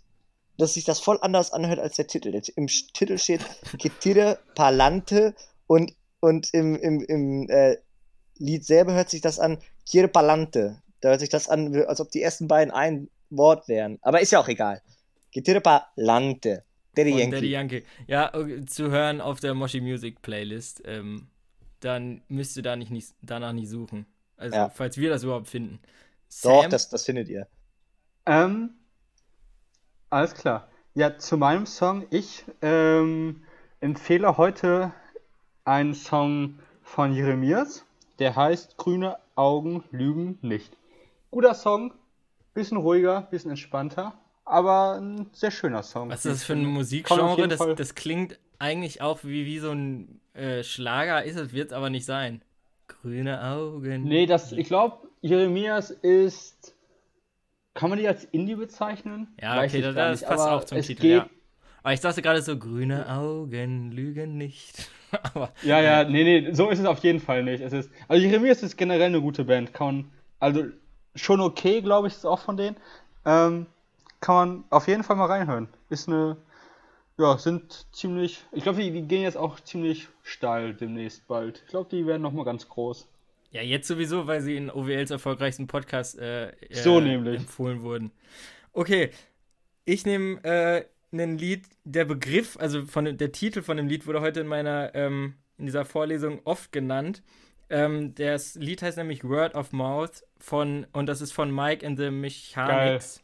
dass 0.56 0.74
sich 0.74 0.84
das 0.84 1.00
voll 1.00 1.18
anders 1.22 1.52
anhört 1.52 1.80
als 1.80 1.96
der 1.96 2.06
Titel. 2.06 2.40
Im 2.56 2.66
Titel 2.68 3.18
steht 3.18 3.40
Que 3.78 3.90
tire 3.90 4.38
Palante 4.54 5.34
und, 5.66 5.92
und 6.20 6.52
im, 6.54 6.76
im, 6.76 7.00
im 7.02 7.50
äh, 7.50 7.76
Lied 8.38 8.64
selber 8.64 8.92
hört 8.92 9.10
sich 9.10 9.20
das 9.20 9.40
an 9.40 9.58
Quiere 9.88 10.08
Palante. 10.08 10.82
Da 11.00 11.10
hört 11.10 11.20
sich 11.20 11.28
das 11.28 11.48
an, 11.48 11.74
als 11.86 12.00
ob 12.00 12.10
die 12.10 12.22
ersten 12.22 12.48
beiden 12.48 12.72
ein 12.72 13.08
Wort 13.30 13.68
wären. 13.68 13.98
Aber 14.02 14.20
ist 14.20 14.32
ja 14.32 14.40
auch 14.40 14.48
egal. 14.48 14.82
Que 15.32 15.42
tire 15.42 15.60
Palante. 15.60 16.64
Daddy 16.94 17.10
Yankee. 17.10 17.30
Daddy 17.30 17.50
Yankee. 17.50 17.84
Ja, 18.06 18.32
zu 18.66 18.90
hören 18.90 19.20
auf 19.20 19.40
der 19.40 19.54
Moshi 19.54 19.80
Music 19.80 20.20
Playlist. 20.22 20.82
Ähm, 20.84 21.28
dann 21.80 22.22
müsst 22.28 22.56
ihr 22.56 22.62
da 22.62 22.74
nicht, 22.74 22.90
nicht, 22.90 23.14
danach 23.22 23.52
nicht 23.52 23.68
suchen. 23.68 24.06
Also, 24.36 24.56
Ja. 24.56 24.68
falls 24.70 24.96
wir 24.96 25.10
das 25.10 25.22
überhaupt 25.22 25.48
finden. 25.48 25.78
Doch, 26.42 26.62
Sam? 26.62 26.70
das, 26.70 26.88
das 26.88 27.04
findet 27.04 27.28
ihr. 27.28 27.46
Ähm, 28.26 28.70
alles 30.10 30.34
klar. 30.34 30.68
Ja, 30.94 31.16
zu 31.16 31.36
meinem 31.36 31.66
Song. 31.66 32.06
Ich 32.10 32.44
ähm, 32.62 33.44
empfehle 33.80 34.36
heute 34.36 34.92
einen 35.64 35.94
Song 35.94 36.58
von 36.82 37.14
Jeremias. 37.14 37.84
Der 38.18 38.34
heißt 38.34 38.76
Grüne 38.76 39.18
Augen 39.38 39.84
lügen 39.90 40.38
nicht. 40.42 40.76
Guter 41.30 41.54
Song. 41.54 41.94
Bisschen 42.54 42.76
ruhiger, 42.76 43.22
bisschen 43.30 43.50
entspannter. 43.50 44.14
Aber 44.44 44.94
ein 44.94 45.28
sehr 45.32 45.50
schöner 45.50 45.82
Song. 45.82 46.10
Was 46.10 46.24
ist 46.24 46.32
das 46.32 46.44
für 46.44 46.54
ein 46.54 46.64
Musikgenre? 46.64 47.46
Das, 47.46 47.60
das 47.76 47.94
klingt 47.94 48.38
eigentlich 48.58 49.00
auch 49.00 49.22
wie, 49.22 49.46
wie 49.46 49.58
so 49.58 49.70
ein 49.70 50.20
äh, 50.34 50.64
Schlager. 50.64 51.22
Ist 51.22 51.36
es, 51.36 51.52
wird 51.52 51.70
es 51.70 51.72
aber 51.72 51.90
nicht 51.90 52.04
sein. 52.04 52.42
Grüne 52.88 53.44
Augen. 53.44 54.04
Nee, 54.04 54.26
das, 54.26 54.52
ich 54.52 54.66
glaube, 54.66 55.08
Jeremias 55.20 55.90
ist. 55.90 56.74
Kann 57.74 57.90
man 57.90 57.98
die 57.98 58.08
als 58.08 58.24
Indie 58.24 58.56
bezeichnen? 58.56 59.28
Ja, 59.40 59.56
Weiß 59.56 59.72
okay, 59.72 59.82
das, 59.82 59.94
das 59.94 60.20
nicht, 60.20 60.28
passt 60.28 60.48
auch 60.48 60.64
zum 60.64 60.78
es 60.78 60.86
Titel, 60.88 61.02
geht, 61.02 61.12
ja. 61.12 61.30
Aber 61.88 61.94
ich 61.94 62.00
dachte 62.00 62.20
gerade 62.20 62.42
so, 62.42 62.58
grüne 62.58 63.10
Augen 63.10 63.92
lügen 63.92 64.36
nicht. 64.36 64.90
aber 65.22 65.54
Ja, 65.62 65.80
ja, 65.80 66.04
nee, 66.04 66.22
nee, 66.22 66.52
so 66.52 66.68
ist 66.68 66.80
es 66.80 66.84
auf 66.84 66.98
jeden 66.98 67.18
Fall 67.18 67.42
nicht. 67.42 67.62
Es 67.62 67.72
ist, 67.72 67.90
also 68.08 68.22
Jeremias 68.22 68.62
ist 68.62 68.76
generell 68.76 69.06
eine 69.06 69.22
gute 69.22 69.42
Band. 69.42 69.72
Kann 69.72 69.86
man, 69.86 70.12
also 70.38 70.64
schon 71.14 71.40
okay, 71.40 71.80
glaube 71.80 72.08
ich, 72.08 72.12
ist 72.12 72.26
auch 72.26 72.40
von 72.40 72.58
denen. 72.58 72.76
Ähm, 73.24 73.64
kann 74.20 74.34
man 74.34 74.64
auf 74.68 74.86
jeden 74.86 75.02
Fall 75.02 75.16
mal 75.16 75.30
reinhören. 75.30 75.70
Ist 75.88 76.08
eine, 76.08 76.36
ja, 77.16 77.38
sind 77.38 77.86
ziemlich, 77.92 78.44
ich 78.52 78.64
glaube, 78.64 78.82
die, 78.82 78.90
die 78.90 79.08
gehen 79.08 79.22
jetzt 79.22 79.38
auch 79.38 79.58
ziemlich 79.58 80.08
steil 80.22 80.74
demnächst 80.74 81.26
bald. 81.26 81.62
Ich 81.64 81.70
glaube, 81.70 81.88
die 81.88 82.06
werden 82.06 82.20
nochmal 82.20 82.44
ganz 82.44 82.68
groß. 82.68 83.08
Ja, 83.50 83.62
jetzt 83.62 83.88
sowieso, 83.88 84.26
weil 84.26 84.42
sie 84.42 84.58
in 84.58 84.70
OWLs 84.70 85.10
erfolgreichsten 85.10 85.66
Podcast 85.68 86.18
äh, 86.18 86.50
äh, 86.50 86.74
So 86.74 87.00
nämlich. 87.00 87.38
empfohlen 87.38 87.80
wurden. 87.80 88.10
Okay, 88.74 89.08
ich 89.86 90.04
nehme 90.04 90.44
äh, 90.44 90.84
ein 91.12 91.38
Lied, 91.38 91.66
der 91.84 92.04
Begriff, 92.04 92.56
also 92.58 92.84
von 92.86 93.16
der 93.16 93.32
Titel 93.32 93.62
von 93.62 93.76
dem 93.76 93.88
Lied 93.88 94.06
wurde 94.06 94.20
heute 94.20 94.40
in 94.40 94.46
meiner, 94.46 94.94
ähm, 94.94 95.34
in 95.56 95.66
dieser 95.66 95.84
Vorlesung 95.84 96.40
oft 96.44 96.72
genannt. 96.72 97.22
Ähm, 97.70 98.14
das 98.14 98.54
Lied 98.54 98.82
heißt 98.82 98.96
nämlich 98.96 99.24
Word 99.24 99.54
of 99.54 99.72
Mouth 99.72 100.24
von, 100.38 100.86
und 100.92 101.06
das 101.06 101.20
ist 101.20 101.32
von 101.32 101.54
Mike 101.54 101.86
and 101.86 101.98
the 101.98 102.10
Mechanics. 102.10 103.22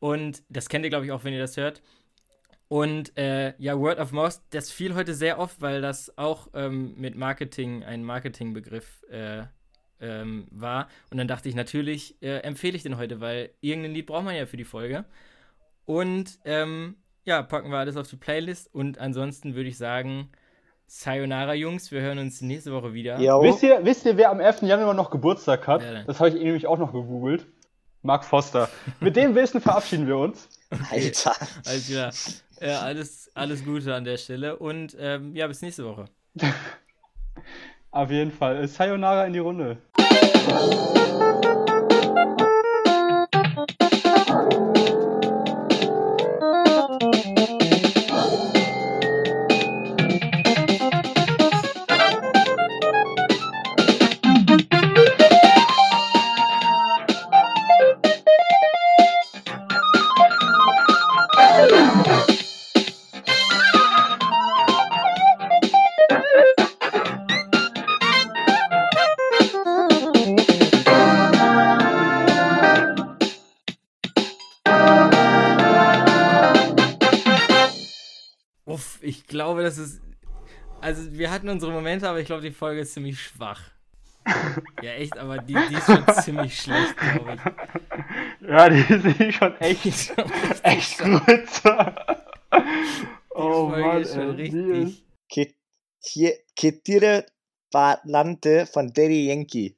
Und 0.00 0.42
das 0.48 0.68
kennt 0.68 0.84
ihr, 0.84 0.90
glaube 0.90 1.06
ich, 1.06 1.12
auch, 1.12 1.24
wenn 1.24 1.32
ihr 1.32 1.40
das 1.40 1.56
hört. 1.56 1.82
Und 2.68 3.16
äh, 3.16 3.54
ja, 3.58 3.78
Word 3.78 3.98
of 3.98 4.12
Mouth, 4.12 4.40
das 4.50 4.70
fiel 4.70 4.94
heute 4.94 5.14
sehr 5.14 5.38
oft, 5.38 5.60
weil 5.62 5.80
das 5.80 6.16
auch 6.18 6.48
ähm, 6.52 6.94
mit 6.98 7.16
Marketing, 7.16 7.82
ein 7.82 8.04
Marketingbegriff 8.04 9.04
äh, 9.10 9.44
ähm, 10.00 10.46
war. 10.50 10.88
Und 11.10 11.16
dann 11.16 11.28
dachte 11.28 11.48
ich, 11.48 11.54
natürlich 11.54 12.20
äh, 12.22 12.40
empfehle 12.40 12.76
ich 12.76 12.82
den 12.82 12.98
heute, 12.98 13.20
weil 13.20 13.50
irgendein 13.60 13.94
Lied 13.94 14.06
braucht 14.06 14.24
man 14.24 14.36
ja 14.36 14.44
für 14.44 14.58
die 14.58 14.64
Folge. 14.64 15.06
Und 15.86 16.38
ähm, 16.44 16.96
ja, 17.28 17.42
packen 17.42 17.70
wir 17.70 17.78
alles 17.78 17.96
auf 17.96 18.08
die 18.08 18.16
Playlist. 18.16 18.74
Und 18.74 18.98
ansonsten 18.98 19.54
würde 19.54 19.68
ich 19.68 19.78
sagen, 19.78 20.30
Sayonara, 20.86 21.54
Jungs, 21.54 21.92
wir 21.92 22.00
hören 22.00 22.18
uns 22.18 22.40
nächste 22.40 22.72
Woche 22.72 22.94
wieder. 22.94 23.20
Jo. 23.20 23.42
Wisst 23.42 23.62
ihr, 23.62 23.84
wisst 23.84 24.06
ihr, 24.06 24.16
wer 24.16 24.30
am 24.30 24.40
11. 24.40 24.62
Januar 24.62 24.94
noch 24.94 25.10
Geburtstag 25.10 25.66
hat? 25.68 25.82
Das 26.06 26.18
habe 26.18 26.30
ich 26.30 26.36
nämlich 26.36 26.66
auch 26.66 26.78
noch 26.78 26.92
gegoogelt. 26.92 27.46
Mark 28.02 28.24
Foster. 28.24 28.68
Mit 29.00 29.16
dem 29.16 29.34
Wissen 29.34 29.60
verabschieden 29.60 30.06
wir 30.06 30.16
uns. 30.16 30.48
Alter. 30.90 31.34
Alles 31.66 31.88
klar. 31.88 32.12
Äh, 32.60 32.72
alles, 32.72 33.30
alles 33.34 33.64
Gute 33.64 33.94
an 33.94 34.04
der 34.04 34.16
Stelle. 34.16 34.56
Und 34.56 34.96
ähm, 34.98 35.36
ja, 35.36 35.46
bis 35.46 35.62
nächste 35.62 35.84
Woche. 35.84 36.06
Auf 37.90 38.10
jeden 38.10 38.32
Fall. 38.32 38.66
Sayonara 38.66 39.26
in 39.26 39.32
die 39.34 39.38
Runde. 39.38 39.78
Aber 82.18 82.22
ich 82.22 82.26
glaube, 82.26 82.42
die 82.42 82.50
Folge 82.50 82.80
ist 82.80 82.94
ziemlich 82.94 83.20
schwach. 83.22 83.60
Ja, 84.82 84.90
echt, 84.92 85.16
aber 85.16 85.38
die, 85.38 85.54
die 85.70 85.74
ist 85.76 85.86
schon 85.86 86.04
ziemlich 86.22 86.60
schlecht, 86.60 86.96
glaube 86.96 87.36
ich. 87.36 88.48
Ja, 88.48 88.68
die 88.68 88.82
sind 89.14 89.32
schon 89.34 89.56
echt, 89.60 89.84
Die 89.84 89.88
ist 89.90 90.06
schon 90.14 90.30
echt 90.64 90.98
schwach. 91.00 91.24
gut. 91.24 92.58
oh 93.30 93.68
Folge 93.70 93.86
Mann, 93.86 94.00
ist 94.02 94.14
schon 94.14 94.38
ey, 94.38 94.48
ist- 94.48 94.54
richtig. 94.54 95.04
Que, 95.30 95.54
tie- 96.02 96.38
que 96.56 96.72
tire 96.82 97.26
Palante 97.70 98.66
von 98.66 98.92
Daddy 98.92 99.28
Yankee. 99.28 99.76